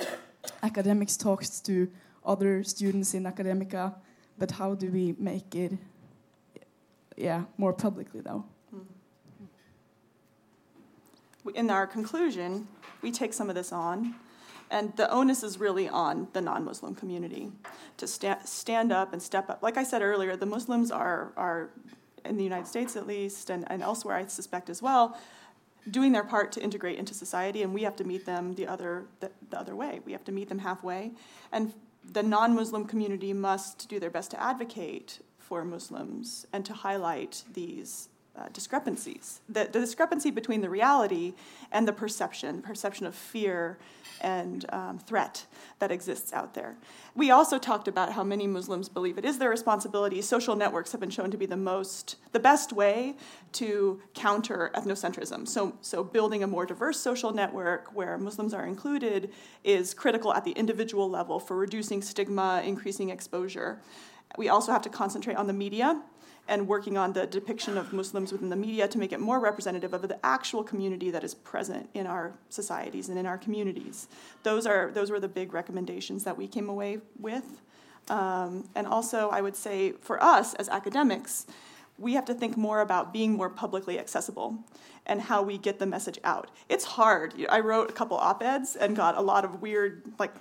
academics 0.60 1.16
talks 1.16 1.60
to 1.60 1.88
other 2.26 2.64
students 2.64 3.14
in 3.14 3.26
academia, 3.26 3.94
but 4.38 4.50
how 4.50 4.74
do 4.74 4.90
we 4.90 5.14
make 5.20 5.54
it, 5.54 5.72
yeah, 7.16 7.44
more 7.56 7.72
publicly 7.72 8.22
though? 8.22 8.44
In 11.54 11.70
our 11.70 11.86
conclusion, 11.86 12.68
we 13.02 13.10
take 13.10 13.32
some 13.32 13.48
of 13.48 13.54
this 13.54 13.72
on, 13.72 14.14
and 14.70 14.96
the 14.96 15.10
onus 15.10 15.42
is 15.42 15.58
really 15.58 15.88
on 15.88 16.28
the 16.32 16.40
non 16.40 16.64
Muslim 16.64 16.94
community 16.94 17.50
to 17.96 18.06
sta- 18.06 18.44
stand 18.44 18.92
up 18.92 19.12
and 19.12 19.22
step 19.22 19.50
up. 19.50 19.62
Like 19.62 19.76
I 19.76 19.82
said 19.82 20.02
earlier, 20.02 20.36
the 20.36 20.46
Muslims 20.46 20.90
are, 20.90 21.32
are 21.36 21.70
in 22.24 22.36
the 22.36 22.44
United 22.44 22.66
States 22.66 22.96
at 22.96 23.06
least, 23.06 23.50
and, 23.50 23.64
and 23.70 23.82
elsewhere, 23.82 24.16
I 24.16 24.26
suspect 24.26 24.70
as 24.70 24.80
well, 24.80 25.18
doing 25.90 26.12
their 26.12 26.24
part 26.24 26.52
to 26.52 26.62
integrate 26.62 26.98
into 26.98 27.14
society, 27.14 27.62
and 27.62 27.74
we 27.74 27.82
have 27.82 27.96
to 27.96 28.04
meet 28.04 28.26
them 28.26 28.54
the 28.54 28.66
other, 28.66 29.06
the, 29.20 29.30
the 29.50 29.58
other 29.58 29.74
way. 29.74 30.00
We 30.04 30.12
have 30.12 30.24
to 30.24 30.32
meet 30.32 30.48
them 30.48 30.58
halfway. 30.58 31.12
And 31.50 31.72
the 32.04 32.22
non 32.22 32.54
Muslim 32.54 32.84
community 32.84 33.32
must 33.32 33.88
do 33.88 33.98
their 33.98 34.10
best 34.10 34.30
to 34.32 34.40
advocate 34.40 35.20
for 35.38 35.64
Muslims 35.64 36.46
and 36.52 36.64
to 36.64 36.72
highlight 36.72 37.42
these 37.52 38.09
uh, 38.36 38.48
discrepancies. 38.52 39.40
The, 39.48 39.68
the, 39.70 39.80
discrepancy 39.80 40.30
between 40.30 40.60
the 40.60 40.70
reality 40.70 41.34
and 41.72 41.86
the 41.86 41.92
perception, 41.92 42.62
perception 42.62 43.06
of 43.06 43.14
fear 43.14 43.78
and 44.20 44.64
um, 44.70 44.98
threat 44.98 45.46
that 45.78 45.90
exists 45.90 46.32
out 46.32 46.54
there. 46.54 46.76
We 47.14 47.30
also 47.30 47.58
talked 47.58 47.88
about 47.88 48.12
how 48.12 48.22
many 48.22 48.46
Muslims 48.46 48.88
believe 48.88 49.18
it 49.18 49.24
is 49.24 49.38
their 49.38 49.50
responsibility. 49.50 50.22
Social 50.22 50.54
networks 50.54 50.92
have 50.92 51.00
been 51.00 51.10
shown 51.10 51.30
to 51.30 51.36
be 51.36 51.46
the 51.46 51.56
most, 51.56 52.16
the 52.32 52.38
best 52.38 52.72
way 52.72 53.16
to 53.52 54.00
counter 54.14 54.70
ethnocentrism. 54.74 55.48
So, 55.48 55.76
so 55.80 56.04
building 56.04 56.42
a 56.42 56.46
more 56.46 56.66
diverse 56.66 57.00
social 57.00 57.32
network 57.32 57.94
where 57.94 58.16
Muslims 58.18 58.54
are 58.54 58.66
included 58.66 59.32
is 59.64 59.92
critical 59.92 60.32
at 60.34 60.44
the 60.44 60.52
individual 60.52 61.10
level 61.10 61.40
for 61.40 61.56
reducing 61.56 62.00
stigma, 62.00 62.62
increasing 62.64 63.10
exposure. 63.10 63.80
We 64.38 64.48
also 64.48 64.70
have 64.70 64.82
to 64.82 64.88
concentrate 64.88 65.36
on 65.36 65.46
the 65.46 65.52
media 65.52 66.00
and 66.50 66.66
working 66.66 66.98
on 66.98 67.12
the 67.12 67.26
depiction 67.26 67.78
of 67.78 67.92
Muslims 67.92 68.32
within 68.32 68.48
the 68.50 68.56
media 68.56 68.88
to 68.88 68.98
make 68.98 69.12
it 69.12 69.20
more 69.20 69.38
representative 69.38 69.94
of 69.94 70.02
the 70.08 70.18
actual 70.26 70.64
community 70.64 71.10
that 71.12 71.22
is 71.22 71.32
present 71.32 71.88
in 71.94 72.08
our 72.08 72.34
societies 72.48 73.08
and 73.08 73.16
in 73.18 73.24
our 73.24 73.38
communities. 73.38 74.08
Those 74.42 74.66
are 74.66 74.90
those 74.90 75.10
were 75.12 75.20
the 75.20 75.28
big 75.28 75.54
recommendations 75.54 76.24
that 76.24 76.36
we 76.36 76.48
came 76.48 76.68
away 76.68 76.98
with. 77.18 77.62
Um, 78.08 78.68
and 78.74 78.86
also, 78.86 79.30
I 79.30 79.40
would 79.40 79.54
say 79.54 79.92
for 79.92 80.20
us 80.22 80.54
as 80.54 80.68
academics, 80.68 81.46
we 81.96 82.14
have 82.14 82.24
to 82.24 82.34
think 82.34 82.56
more 82.56 82.80
about 82.80 83.12
being 83.12 83.32
more 83.36 83.48
publicly 83.48 83.98
accessible 84.00 84.58
and 85.06 85.20
how 85.20 85.42
we 85.42 85.56
get 85.56 85.78
the 85.78 85.86
message 85.86 86.18
out. 86.24 86.50
It's 86.68 86.84
hard. 86.84 87.34
I 87.48 87.60
wrote 87.60 87.90
a 87.90 87.92
couple 87.92 88.16
op 88.16 88.42
eds 88.42 88.74
and 88.74 88.96
got 88.96 89.16
a 89.16 89.20
lot 89.20 89.44
of 89.44 89.62
weird, 89.62 90.02
like, 90.18 90.34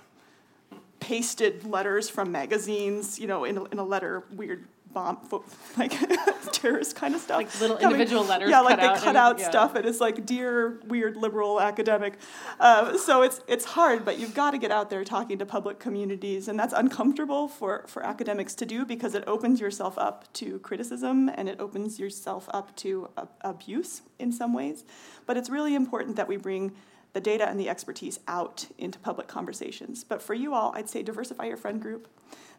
pasted 0.98 1.64
letters 1.64 2.10
from 2.10 2.32
magazines, 2.32 3.18
you 3.20 3.26
know, 3.26 3.44
in 3.44 3.56
a, 3.58 3.64
in 3.64 3.78
a 3.78 3.84
letter, 3.84 4.24
weird 4.32 4.66
bomb, 4.92 5.18
like 5.76 5.92
terrorist 6.52 6.96
kind 6.96 7.14
of 7.14 7.20
stuff. 7.20 7.36
Like 7.36 7.60
little 7.60 7.76
Coming, 7.76 7.92
individual 7.92 8.24
letters. 8.24 8.50
Yeah, 8.50 8.60
like 8.60 8.80
they 8.80 9.00
cut 9.00 9.16
out 9.16 9.38
yeah. 9.38 9.48
stuff, 9.48 9.74
and 9.74 9.86
it's 9.86 10.00
like 10.00 10.26
dear 10.26 10.80
weird 10.86 11.16
liberal 11.16 11.60
academic. 11.60 12.14
Uh, 12.58 12.96
so 12.96 13.22
it's 13.22 13.40
it's 13.48 13.64
hard, 13.64 14.04
but 14.04 14.18
you've 14.18 14.34
got 14.34 14.52
to 14.52 14.58
get 14.58 14.70
out 14.70 14.90
there 14.90 15.04
talking 15.04 15.38
to 15.38 15.46
public 15.46 15.78
communities, 15.78 16.48
and 16.48 16.58
that's 16.58 16.74
uncomfortable 16.74 17.48
for 17.48 17.84
for 17.86 18.04
academics 18.04 18.54
to 18.56 18.66
do 18.66 18.84
because 18.84 19.14
it 19.14 19.24
opens 19.26 19.60
yourself 19.60 19.98
up 19.98 20.30
to 20.34 20.58
criticism 20.60 21.30
and 21.34 21.48
it 21.48 21.58
opens 21.60 21.98
yourself 21.98 22.48
up 22.52 22.74
to 22.76 23.08
uh, 23.16 23.26
abuse 23.42 24.02
in 24.18 24.32
some 24.32 24.52
ways. 24.52 24.84
But 25.26 25.36
it's 25.36 25.50
really 25.50 25.74
important 25.74 26.16
that 26.16 26.28
we 26.28 26.36
bring 26.36 26.72
the 27.12 27.20
data 27.20 27.48
and 27.48 27.58
the 27.58 27.68
expertise 27.68 28.20
out 28.28 28.66
into 28.78 28.98
public 28.98 29.26
conversations. 29.26 30.04
But 30.04 30.22
for 30.22 30.34
you 30.34 30.54
all, 30.54 30.72
I'd 30.74 30.88
say 30.88 31.02
diversify 31.02 31.46
your 31.46 31.56
friend 31.56 31.80
group. 31.80 32.08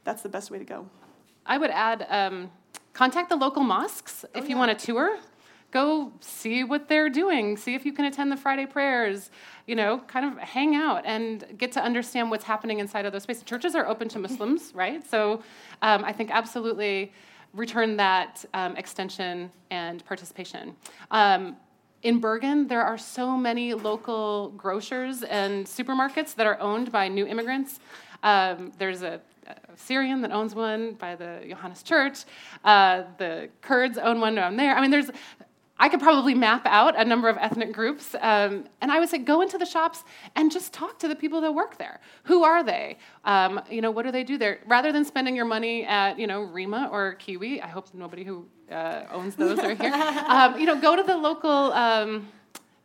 That's 0.03 0.21
the 0.21 0.29
best 0.29 0.51
way 0.51 0.57
to 0.57 0.65
go. 0.65 0.87
I 1.45 1.57
would 1.57 1.71
add 1.71 2.05
um, 2.09 2.51
contact 2.93 3.29
the 3.29 3.35
local 3.35 3.63
mosques 3.63 4.25
oh, 4.25 4.39
if 4.39 4.45
you 4.45 4.51
yeah. 4.51 4.59
want 4.59 4.71
a 4.71 4.75
tour. 4.75 5.17
Go 5.71 6.11
see 6.19 6.65
what 6.65 6.89
they're 6.89 7.07
doing. 7.09 7.55
See 7.55 7.75
if 7.75 7.85
you 7.85 7.93
can 7.93 8.03
attend 8.03 8.29
the 8.29 8.35
Friday 8.35 8.65
prayers. 8.65 9.31
You 9.67 9.75
know, 9.75 9.99
kind 9.99 10.25
of 10.25 10.37
hang 10.37 10.75
out 10.75 11.03
and 11.05 11.45
get 11.57 11.71
to 11.73 11.81
understand 11.81 12.29
what's 12.29 12.43
happening 12.43 12.79
inside 12.79 13.05
of 13.05 13.13
those 13.13 13.23
spaces. 13.23 13.43
Churches 13.43 13.73
are 13.73 13.87
open 13.87 14.09
to 14.09 14.19
Muslims, 14.27 14.73
right? 14.75 15.05
So 15.09 15.41
um, 15.81 16.03
I 16.03 16.11
think 16.11 16.29
absolutely 16.29 17.13
return 17.53 17.97
that 17.97 18.43
um, 18.53 18.75
extension 18.75 19.51
and 19.69 20.03
participation. 20.05 20.75
Um, 21.09 21.55
in 22.03 22.19
Bergen, 22.19 22.67
there 22.67 22.81
are 22.81 22.97
so 22.97 23.37
many 23.37 23.73
local 23.73 24.49
grocers 24.57 25.23
and 25.23 25.65
supermarkets 25.65 26.35
that 26.35 26.47
are 26.47 26.59
owned 26.59 26.91
by 26.91 27.07
new 27.07 27.25
immigrants. 27.25 27.79
Um, 28.23 28.71
there's 28.77 29.03
a 29.03 29.21
Syrian 29.75 30.21
that 30.21 30.31
owns 30.31 30.55
one 30.55 30.93
by 30.93 31.15
the 31.15 31.41
Johannes 31.47 31.83
Church. 31.83 32.23
Uh, 32.63 33.03
the 33.17 33.49
Kurds 33.61 33.97
own 33.97 34.19
one 34.19 34.35
down 34.35 34.55
there. 34.57 34.75
I 34.75 34.81
mean, 34.81 34.91
there's. 34.91 35.11
I 35.81 35.89
could 35.89 35.99
probably 35.99 36.35
map 36.35 36.67
out 36.67 36.93
a 36.95 37.03
number 37.03 37.27
of 37.27 37.37
ethnic 37.37 37.73
groups, 37.73 38.13
um, 38.21 38.65
and 38.81 38.91
I 38.91 38.99
would 38.99 39.09
say 39.09 39.17
go 39.17 39.41
into 39.41 39.57
the 39.57 39.65
shops 39.65 40.03
and 40.35 40.51
just 40.51 40.73
talk 40.73 40.99
to 40.99 41.07
the 41.07 41.15
people 41.15 41.41
that 41.41 41.55
work 41.55 41.79
there. 41.79 41.99
Who 42.25 42.43
are 42.43 42.63
they? 42.63 42.99
Um, 43.25 43.59
you 43.67 43.81
know, 43.81 43.89
what 43.89 44.05
do 44.05 44.11
they 44.11 44.23
do 44.23 44.37
there? 44.37 44.59
Rather 44.67 44.91
than 44.91 45.03
spending 45.03 45.35
your 45.35 45.45
money 45.45 45.83
at 45.83 46.19
you 46.19 46.27
know 46.27 46.43
Rema 46.43 46.87
or 46.91 47.15
Kiwi, 47.15 47.63
I 47.63 47.67
hope 47.67 47.87
nobody 47.95 48.23
who 48.23 48.45
uh, 48.71 49.05
owns 49.11 49.35
those 49.35 49.57
are 49.57 49.73
here. 49.73 49.91
Um, 50.31 50.59
you 50.59 50.67
know, 50.67 50.79
go 50.79 50.95
to 50.95 51.03
the 51.03 51.17
local 51.17 51.73
um, 51.73 52.27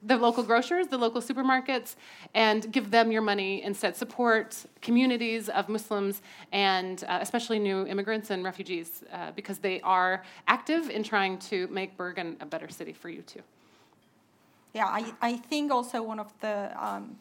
the 0.02 0.16
local 0.16 0.42
grocers, 0.42 0.86
the 0.88 0.98
local 0.98 1.20
supermarkets, 1.20 1.96
and 2.34 2.70
give 2.72 2.90
them 2.90 3.10
your 3.10 3.22
money 3.22 3.62
instead. 3.62 3.96
Support 3.96 4.64
communities 4.80 5.48
of 5.48 5.68
Muslims 5.68 6.22
and 6.52 7.02
uh, 7.08 7.18
especially 7.20 7.58
new 7.58 7.86
immigrants 7.86 8.30
and 8.30 8.44
refugees 8.44 9.02
uh, 9.12 9.32
because 9.32 9.58
they 9.58 9.80
are 9.80 10.22
active 10.46 10.90
in 10.90 11.02
trying 11.02 11.38
to 11.38 11.66
make 11.68 11.96
Bergen 11.96 12.36
a 12.40 12.46
better 12.46 12.68
city 12.68 12.92
for 12.92 13.08
you 13.08 13.22
too. 13.22 13.42
Yeah, 14.74 14.86
I, 14.86 15.12
I 15.22 15.36
think 15.36 15.72
also 15.72 16.02
one 16.02 16.20
of 16.20 16.32
the 16.40 16.70
um, 16.78 17.16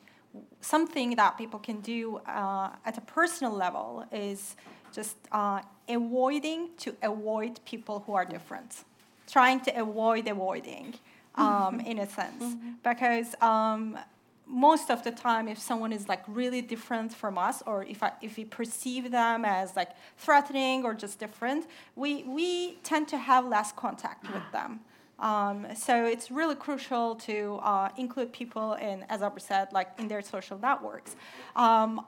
something 0.59 1.15
that 1.15 1.37
people 1.37 1.59
can 1.59 1.79
do 1.79 2.17
uh, 2.27 2.69
at 2.85 2.97
a 2.97 3.01
personal 3.01 3.53
level 3.53 4.03
is 4.11 4.57
just 4.91 5.15
uh, 5.31 5.61
avoiding 5.87 6.69
to 6.77 6.95
avoid 7.01 7.59
people 7.65 8.03
who 8.05 8.13
are 8.13 8.25
different, 8.25 8.83
trying 9.27 9.59
to 9.61 9.79
avoid 9.79 10.27
avoiding 10.27 10.95
um, 11.35 11.79
in 11.79 11.99
a 11.99 12.09
sense, 12.09 12.43
mm-hmm. 12.43 12.71
because 12.83 13.35
um, 13.41 13.97
most 14.47 14.89
of 14.89 15.03
the 15.03 15.11
time, 15.11 15.47
if 15.47 15.59
someone 15.59 15.91
is 15.91 16.07
like 16.07 16.23
really 16.27 16.61
different 16.61 17.13
from 17.13 17.37
us, 17.37 17.63
or 17.65 17.83
if 17.83 18.03
I, 18.03 18.11
if 18.21 18.37
we 18.37 18.45
perceive 18.45 19.11
them 19.11 19.45
as 19.45 19.75
like 19.75 19.91
threatening 20.17 20.83
or 20.83 20.93
just 20.93 21.19
different, 21.19 21.65
we 21.95 22.23
we 22.23 22.75
tend 22.83 23.07
to 23.09 23.17
have 23.17 23.45
less 23.45 23.71
contact 23.71 24.23
with 24.31 24.43
them. 24.51 24.81
Um, 25.17 25.67
so 25.75 26.05
it's 26.05 26.29
really 26.29 26.55
crucial 26.55 27.15
to 27.15 27.59
uh, 27.63 27.89
include 27.97 28.33
people 28.33 28.73
in, 28.73 29.03
as 29.09 29.21
Aubrey 29.21 29.41
said, 29.41 29.71
like 29.71 29.87
in 29.97 30.07
their 30.09 30.21
social 30.21 30.57
networks. 30.59 31.15
Um, 31.55 32.05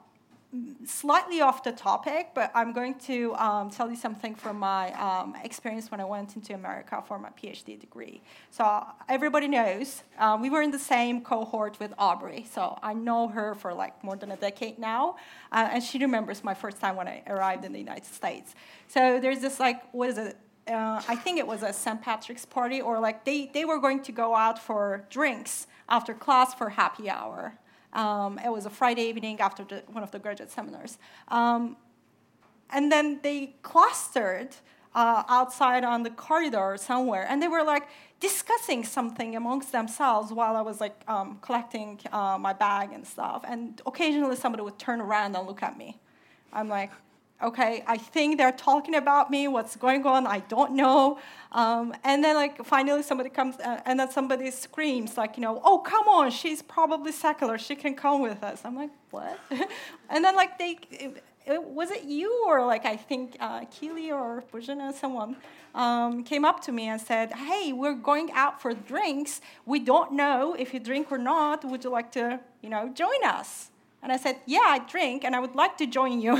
slightly 0.86 1.42
off 1.42 1.62
the 1.62 1.72
topic, 1.72 2.30
but 2.34 2.50
I'm 2.54 2.72
going 2.72 2.94
to 3.00 3.34
um, 3.34 3.68
tell 3.70 3.90
you 3.90 3.96
something 3.96 4.34
from 4.34 4.58
my 4.58 4.92
um, 4.92 5.36
experience 5.44 5.90
when 5.90 6.00
I 6.00 6.04
went 6.04 6.36
into 6.36 6.54
America 6.54 7.02
for 7.06 7.18
my 7.18 7.28
PhD 7.30 7.78
degree. 7.78 8.22
So 8.50 8.86
everybody 9.08 9.46
knows 9.46 10.02
uh, 10.18 10.38
we 10.40 10.48
were 10.48 10.62
in 10.62 10.70
the 10.70 10.78
same 10.78 11.20
cohort 11.20 11.78
with 11.78 11.92
Aubrey. 11.98 12.46
So 12.50 12.78
I 12.82 12.94
know 12.94 13.28
her 13.28 13.54
for 13.54 13.74
like 13.74 14.02
more 14.02 14.16
than 14.16 14.30
a 14.30 14.36
decade 14.36 14.78
now, 14.78 15.16
uh, 15.52 15.68
and 15.70 15.82
she 15.82 15.98
remembers 15.98 16.42
my 16.42 16.54
first 16.54 16.80
time 16.80 16.96
when 16.96 17.08
I 17.08 17.22
arrived 17.26 17.64
in 17.66 17.72
the 17.72 17.78
United 17.78 18.06
States. 18.06 18.54
So 18.88 19.20
there's 19.20 19.40
this 19.40 19.60
like 19.60 19.82
what 19.92 20.08
is 20.08 20.18
it? 20.18 20.36
Uh, 20.66 21.02
I 21.08 21.16
think 21.16 21.38
it 21.38 21.46
was 21.46 21.62
a 21.62 21.72
St. 21.72 22.00
Patrick's 22.00 22.44
party, 22.44 22.80
or 22.80 23.00
like 23.00 23.24
they, 23.24 23.50
they 23.54 23.64
were 23.64 23.78
going 23.78 24.02
to 24.02 24.12
go 24.12 24.34
out 24.34 24.58
for 24.58 25.06
drinks 25.08 25.66
after 25.88 26.12
class 26.12 26.52
for 26.52 26.68
happy 26.68 27.08
hour. 27.08 27.54
Um, 27.92 28.38
it 28.44 28.50
was 28.50 28.66
a 28.66 28.70
Friday 28.70 29.08
evening 29.08 29.40
after 29.40 29.64
the, 29.64 29.82
one 29.92 30.02
of 30.02 30.10
the 30.10 30.18
graduate 30.18 30.50
seminars. 30.50 30.98
Um, 31.28 31.76
and 32.70 32.92
then 32.92 33.20
they 33.22 33.54
clustered 33.62 34.56
uh, 34.94 35.22
outside 35.28 35.84
on 35.84 36.02
the 36.02 36.10
corridor 36.10 36.76
somewhere, 36.78 37.26
and 37.28 37.42
they 37.42 37.48
were 37.48 37.62
like 37.62 37.88
discussing 38.20 38.84
something 38.84 39.36
amongst 39.36 39.72
themselves 39.72 40.32
while 40.32 40.56
I 40.56 40.60
was 40.60 40.80
like 40.80 41.00
um, 41.06 41.38
collecting 41.40 42.00
uh, 42.12 42.36
my 42.38 42.52
bag 42.52 42.92
and 42.92 43.06
stuff. 43.06 43.44
And 43.46 43.80
occasionally 43.86 44.36
somebody 44.36 44.62
would 44.62 44.78
turn 44.78 45.00
around 45.00 45.36
and 45.36 45.46
look 45.46 45.62
at 45.62 45.78
me. 45.78 45.98
I'm 46.52 46.68
like, 46.68 46.90
okay, 47.42 47.84
I 47.86 47.96
think 47.96 48.38
they're 48.38 48.52
talking 48.52 48.94
about 48.94 49.30
me. 49.30 49.48
What's 49.48 49.76
going 49.76 50.04
on? 50.06 50.26
I 50.26 50.40
don't 50.40 50.72
know. 50.72 51.18
Um, 51.52 51.94
and 52.04 52.22
then 52.22 52.34
like 52.34 52.64
finally 52.64 53.02
somebody 53.02 53.30
comes 53.30 53.56
uh, 53.58 53.80
and 53.86 53.98
then 54.00 54.10
somebody 54.10 54.50
screams 54.50 55.16
like, 55.16 55.36
you 55.36 55.42
know, 55.42 55.60
oh 55.64 55.78
come 55.78 56.08
on, 56.08 56.30
she's 56.30 56.62
probably 56.62 57.12
secular. 57.12 57.58
She 57.58 57.76
can 57.76 57.94
come 57.94 58.20
with 58.20 58.42
us. 58.42 58.62
I'm 58.64 58.76
like, 58.76 58.90
what? 59.10 59.38
and 60.10 60.24
then 60.24 60.36
like 60.36 60.58
they. 60.58 60.78
It, 60.90 61.24
it, 61.46 61.64
was 61.64 61.90
it 61.90 62.04
you 62.04 62.44
or 62.46 62.66
like 62.66 62.84
I 62.84 62.96
think 62.96 63.36
uh, 63.40 63.64
Keely 63.70 64.10
or 64.10 64.44
Bujana, 64.52 64.92
someone 64.92 65.34
um, 65.74 66.22
came 66.22 66.44
up 66.44 66.60
to 66.64 66.72
me 66.72 66.88
and 66.88 67.00
said, 67.00 67.32
"Hey, 67.32 67.72
we're 67.72 67.94
going 67.94 68.30
out 68.32 68.60
for 68.60 68.74
drinks. 68.74 69.40
We 69.64 69.78
don't 69.80 70.12
know 70.12 70.54
if 70.58 70.74
you 70.74 70.80
drink 70.80 71.10
or 71.10 71.16
not. 71.16 71.64
Would 71.64 71.84
you 71.84 71.90
like 71.90 72.12
to, 72.12 72.40
you 72.60 72.68
know, 72.68 72.90
join 72.90 73.24
us?" 73.24 73.70
And 74.02 74.12
I 74.12 74.16
said, 74.16 74.36
Yeah, 74.46 74.60
I 74.64 74.78
drink 74.78 75.24
and 75.24 75.34
I 75.34 75.40
would 75.40 75.54
like 75.54 75.76
to 75.78 75.86
join 75.86 76.20
you. 76.20 76.38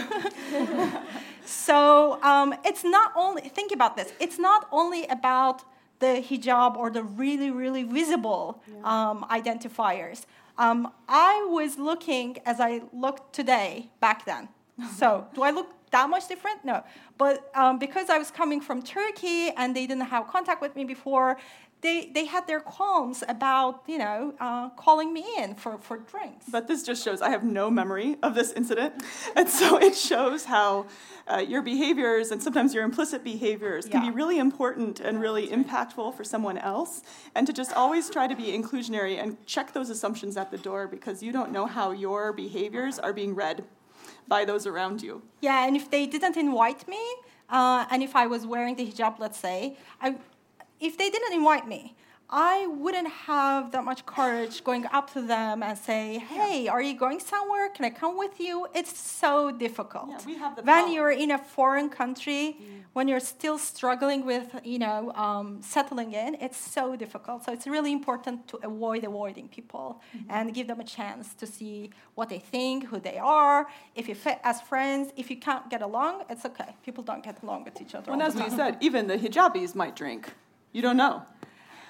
so 1.45 2.23
um, 2.23 2.55
it's 2.65 2.85
not 2.85 3.13
only, 3.17 3.43
think 3.43 3.73
about 3.73 3.97
this, 3.97 4.13
it's 4.21 4.39
not 4.39 4.69
only 4.71 5.07
about 5.07 5.65
the 5.99 6.23
hijab 6.29 6.77
or 6.77 6.91
the 6.91 7.03
really, 7.03 7.51
really 7.51 7.83
visible 7.83 8.63
yeah. 8.73 9.11
um, 9.11 9.27
identifiers. 9.31 10.25
Um, 10.57 10.93
I 11.09 11.47
was 11.49 11.79
looking 11.79 12.39
as 12.45 12.61
I 12.61 12.83
looked 12.93 13.33
today 13.33 13.91
back 14.01 14.25
then. 14.25 14.49
so 14.97 15.27
do 15.35 15.43
I 15.43 15.51
look 15.51 15.69
that 15.91 16.09
much 16.11 16.29
different? 16.29 16.65
No. 16.65 16.85
But 17.17 17.51
um, 17.55 17.79
because 17.79 18.11
I 18.11 18.19
was 18.19 18.31
coming 18.31 18.61
from 18.61 18.83
Turkey 18.83 19.51
and 19.57 19.75
they 19.75 19.87
didn't 19.87 20.07
have 20.07 20.29
contact 20.29 20.61
with 20.61 20.77
me 20.77 20.85
before, 20.85 21.39
they, 21.81 22.11
they 22.13 22.25
had 22.25 22.47
their 22.47 22.61
qualms 22.61 23.23
about, 23.29 23.83
you 23.87 23.99
know, 23.99 24.35
uh, 24.41 24.71
calling 24.71 25.13
me 25.13 25.25
in 25.39 25.55
for, 25.55 25.79
for 25.79 25.99
drinks. 25.99 26.47
But 26.51 26.67
this 26.67 26.83
just 26.83 27.05
shows 27.05 27.23
I 27.23 27.31
have 27.31 27.45
no 27.45 27.71
memory 27.71 28.17
of 28.23 28.35
this 28.35 28.53
incident. 28.53 29.03
And 29.37 29.49
so 29.49 29.79
it 29.79 29.95
shows 29.95 30.47
how 30.47 30.87
uh, 31.27 31.39
your 31.39 31.63
behaviors 31.63 32.31
and 32.31 32.43
sometimes 32.43 32.75
your 32.75 32.83
implicit 32.83 33.23
behaviors 33.23 33.87
can 33.87 34.03
yeah. 34.03 34.11
be 34.11 34.17
really 34.17 34.39
important 34.39 35.01
and 35.01 35.21
really 35.21 35.49
impactful 35.49 36.17
for 36.17 36.25
someone 36.25 36.59
else. 36.59 37.03
And 37.35 37.47
to 37.47 37.53
just 37.53 37.73
always 37.73 38.11
try 38.11 38.27
to 38.27 38.35
be 38.35 38.47
inclusionary 38.47 39.23
and 39.23 39.37
check 39.47 39.73
those 39.73 39.91
assumptions 39.91 40.37
at 40.37 40.51
the 40.51 40.59
door 40.59 40.89
because 40.89 41.23
you 41.23 41.31
don't 41.31 41.53
know 41.53 41.67
how 41.67 41.93
your 41.93 42.33
behaviors 42.33 42.99
are 42.99 43.13
being 43.13 43.35
read 43.35 43.65
by 44.27 44.45
those 44.45 44.67
around 44.67 45.03
you. 45.03 45.23
Yeah, 45.41 45.67
and 45.67 45.77
if 45.77 45.91
they 45.91 46.07
didn't 46.07 46.37
invite 46.37 46.89
me, 46.89 47.03
uh, 47.49 47.87
and 47.91 48.03
if 48.03 48.17
I 48.17 48.27
was 48.27 48.47
wearing 48.47 48.77
the 48.77 48.87
hijab, 48.87 49.19
let's 49.19 49.39
say, 49.39 49.77
I 50.01 50.17
if 50.81 50.97
they 50.97 51.11
didn't 51.11 51.35
invite 51.35 51.67
me, 51.67 51.95
I 52.31 52.67
wouldn't 52.67 53.09
have 53.09 53.73
that 53.73 53.85
much 53.85 54.05
courage 54.05 54.63
going 54.63 54.85
up 54.93 55.11
to 55.15 55.23
them 55.23 55.63
and 55.63 55.79
say, 55.79 56.19
"Hey, 56.19 56.65
yeah. 56.65 56.73
are 56.73 56.83
you 56.83 56.95
going 56.95 57.21
somewhere? 57.21 57.71
Can 57.71 57.87
I 57.87 57.91
come 57.91 58.19
with 58.19 58.39
you?" 58.39 58.67
It's 58.75 58.99
so 58.99 59.51
difficult. 59.51 60.11
Yeah, 60.11 60.27
we 60.27 60.37
have 60.37 60.55
the 60.55 60.63
when 60.63 60.93
you're 60.93 61.11
in 61.11 61.31
a 61.31 61.39
foreign 61.39 61.89
country, 61.89 62.59
mm. 62.61 62.83
when 62.93 63.09
you're 63.09 63.27
still 63.37 63.57
struggling 63.57 64.27
with, 64.27 64.49
you 64.63 64.79
know, 64.79 65.11
um, 65.15 65.63
settling 65.63 66.13
in, 66.13 66.35
it's 66.35 66.59
so 66.59 66.97
difficult. 66.97 67.47
So 67.47 67.53
it's 67.53 67.67
really 67.67 67.93
important 67.93 68.47
to 68.49 68.59
avoid 68.63 69.05
avoiding 69.05 69.49
people 69.49 70.03
mm-hmm. 70.15 70.31
and 70.31 70.53
give 70.53 70.67
them 70.67 70.81
a 70.81 70.85
chance 70.85 71.33
to 71.33 71.47
see 71.47 71.91
what 72.15 72.29
they 72.29 72.41
think, 72.41 72.85
who 72.89 73.01
they 73.01 73.17
are. 73.17 73.69
If 73.95 74.07
you 74.07 74.15
fit 74.15 74.39
as 74.45 74.61
friends, 74.61 75.13
if 75.17 75.31
you 75.31 75.39
can't 75.39 75.71
get 75.71 75.81
along, 75.81 76.25
it's 76.29 76.45
okay. 76.45 76.77
People 76.85 77.03
don't 77.05 77.25
get 77.25 77.43
along 77.43 77.65
with 77.65 77.81
each 77.81 77.95
other. 77.95 78.13
Well, 78.13 78.21
as 78.21 78.35
we 78.35 78.51
said, 78.51 78.77
even 78.83 79.07
the 79.07 79.17
hijabis 79.17 79.75
might 79.75 79.97
drink. 79.97 80.31
You 80.73 80.83
don't 80.83 80.97
know. 80.97 81.23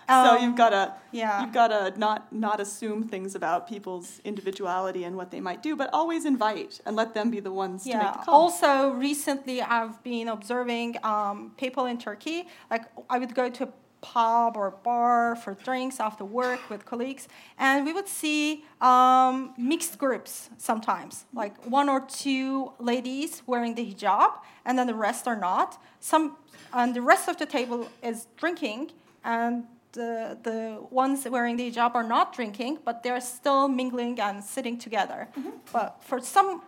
Um, 0.09 0.26
so 0.26 0.37
you've 0.43 0.57
got 0.57 0.70
to 0.70 0.95
yeah. 1.12 1.43
you've 1.43 1.53
got 1.53 1.68
to 1.68 1.99
not 1.99 2.33
not 2.33 2.61
assume 2.61 3.07
things 3.07 3.35
about 3.35 3.68
people's 3.68 4.20
individuality 4.24 5.05
and 5.05 5.16
what 5.16 5.31
they 5.31 5.41
might 5.41 5.62
do, 5.62 5.76
but 5.76 5.91
always 5.93 6.24
invite 6.24 6.81
and 6.87 6.97
let 6.97 7.12
them 7.12 7.31
be 7.31 7.41
the 7.41 7.53
ones 7.53 7.87
yeah. 7.87 7.99
to 7.99 8.05
make 8.05 8.12
the 8.14 8.18
call. 8.20 8.35
Also, 8.35 8.91
recently 8.91 9.61
I've 9.61 10.03
been 10.03 10.29
observing 10.29 10.97
um, 11.03 11.53
people 11.59 11.85
in 11.85 11.99
Turkey. 11.99 12.49
Like 12.70 12.85
I 13.11 13.18
would 13.18 13.35
go 13.35 13.51
to 13.51 13.64
a 13.64 13.68
pub 14.01 14.57
or 14.57 14.70
bar 14.70 15.36
for 15.36 15.55
drinks 15.55 16.01
after 16.01 16.24
work 16.24 16.70
with 16.70 16.84
colleagues, 16.84 17.28
and 17.59 17.84
we 17.84 17.92
would 17.92 18.09
see 18.09 18.64
um, 18.80 19.55
mixed 19.57 19.99
groups 19.99 20.51
sometimes, 20.59 21.24
like 21.32 21.55
one 21.64 21.88
or 21.88 22.01
two 22.01 22.72
ladies 22.78 23.42
wearing 23.46 23.74
the 23.74 23.84
hijab, 23.84 24.32
and 24.64 24.78
then 24.78 24.86
the 24.86 24.94
rest 24.94 25.26
are 25.26 25.36
not. 25.36 25.80
Some 26.01 26.36
and 26.72 26.94
the 26.94 27.03
rest 27.03 27.28
of 27.28 27.36
the 27.38 27.46
table 27.46 27.88
is 28.03 28.26
drinking, 28.36 28.92
and 29.24 29.64
the, 29.93 30.36
the 30.43 30.78
ones 30.91 31.26
wearing 31.28 31.57
the 31.57 31.70
hijab 31.70 31.95
are 31.95 32.05
not 32.05 32.34
drinking, 32.34 32.78
but 32.84 33.03
they're 33.03 33.20
still 33.20 33.68
mingling 33.68 34.20
and 34.20 34.43
sitting 34.43 34.78
together. 34.78 35.28
Mm-hmm. 35.39 35.51
But 35.72 36.03
for 36.03 36.20
some 36.20 36.62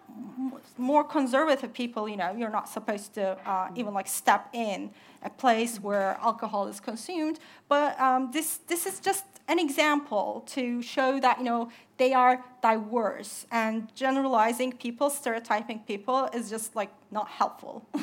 more 0.79 1.05
conservative 1.05 1.73
people, 1.73 2.09
you 2.09 2.17
know, 2.17 2.35
you're 2.37 2.51
not 2.51 2.69
supposed 2.69 3.15
to 3.15 3.37
uh, 3.49 3.69
even 3.77 3.95
like 3.95 4.09
step 4.09 4.49
in 4.53 4.91
a 5.23 5.31
place 5.31 5.79
where 5.79 6.19
alcohol 6.23 6.67
is 6.67 6.81
consumed. 6.81 7.39
But 7.69 8.01
um, 8.01 8.31
this 8.33 8.59
this 8.67 8.87
is 8.87 9.01
just 9.01 9.25
an 9.49 9.59
example 9.59 10.45
to 10.49 10.81
show 10.81 11.21
that 11.21 11.39
you 11.39 11.45
know 11.45 11.71
they 11.99 12.13
are 12.15 12.45
diverse 12.63 13.47
and 13.51 13.95
generalizing 13.95 14.73
people, 14.73 15.11
stereotyping 15.11 15.81
people 15.81 16.29
is 16.33 16.49
just 16.49 16.75
like 16.75 16.91
not 17.11 17.29
helpful. 17.29 17.87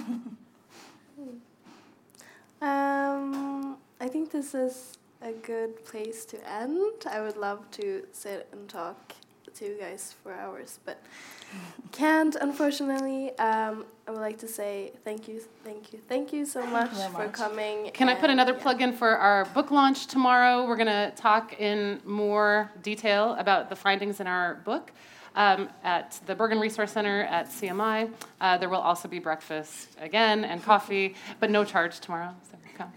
Um, 2.60 3.78
I 4.02 4.08
think 4.08 4.32
this 4.32 4.56
is 4.56 4.98
a 5.22 5.32
good 5.32 5.84
place 5.86 6.26
to 6.26 6.50
end. 6.50 7.06
I 7.10 7.22
would 7.22 7.38
love 7.38 7.70
to 7.72 8.06
sit 8.12 8.48
and 8.52 8.68
talk 8.70 9.14
to 9.56 9.66
you 9.66 9.78
guys 9.80 10.14
for 10.22 10.34
hours, 10.34 10.80
but 10.86 11.02
can't, 11.92 12.36
unfortunately. 12.36 13.38
Um, 13.40 13.86
I 14.08 14.12
would 14.12 14.20
like 14.20 14.38
to 14.40 14.48
say 14.48 14.92
thank 15.04 15.28
you, 15.28 15.42
thank 15.64 15.92
you, 15.92 16.00
thank 16.08 16.32
you 16.32 16.46
so 16.46 16.66
much 16.68 16.92
you 16.92 17.10
for 17.10 17.26
much. 17.26 17.34
coming. 17.34 17.92
Can 17.92 18.10
I 18.10 18.16
put 18.16 18.30
another 18.30 18.54
yeah. 18.54 18.62
plug 18.62 18.82
in 18.82 18.94
for 18.94 19.18
our 19.18 19.46
book 19.46 19.72
launch 19.72 20.08
tomorrow? 20.08 20.68
We're 20.68 20.78
going 20.78 20.88
to 20.88 21.12
talk 21.16 21.60
in 21.60 22.00
more 22.06 22.72
detail 22.84 23.36
about 23.40 23.70
the 23.70 23.76
findings 23.76 24.20
in 24.20 24.28
our 24.28 24.56
book 24.66 24.92
um, 25.36 25.70
at 25.84 26.20
the 26.26 26.36
Bergen 26.36 26.60
Resource 26.60 26.92
Center 26.92 27.24
at 27.24 27.50
CMI. 27.50 28.12
Uh, 28.40 28.58
there 28.58 28.70
will 28.70 28.78
also 28.78 29.08
be 29.08 29.20
breakfast 29.20 29.90
again 30.00 30.46
and 30.46 30.64
coffee, 30.64 31.16
but 31.40 31.50
no 31.50 31.64
charge 31.64 32.00
tomorrow. 32.00 32.34
So 32.52 32.58
come. 32.76 32.94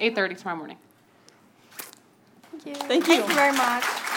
8.30 0.00 0.38
tomorrow 0.38 0.56
morning. 0.58 0.78
Thank 2.64 2.76
you. 2.76 2.86
Thank 2.86 3.08
you. 3.08 3.16
Thank 3.16 3.28
you 3.28 3.34
very 3.34 3.56
much. 3.56 4.11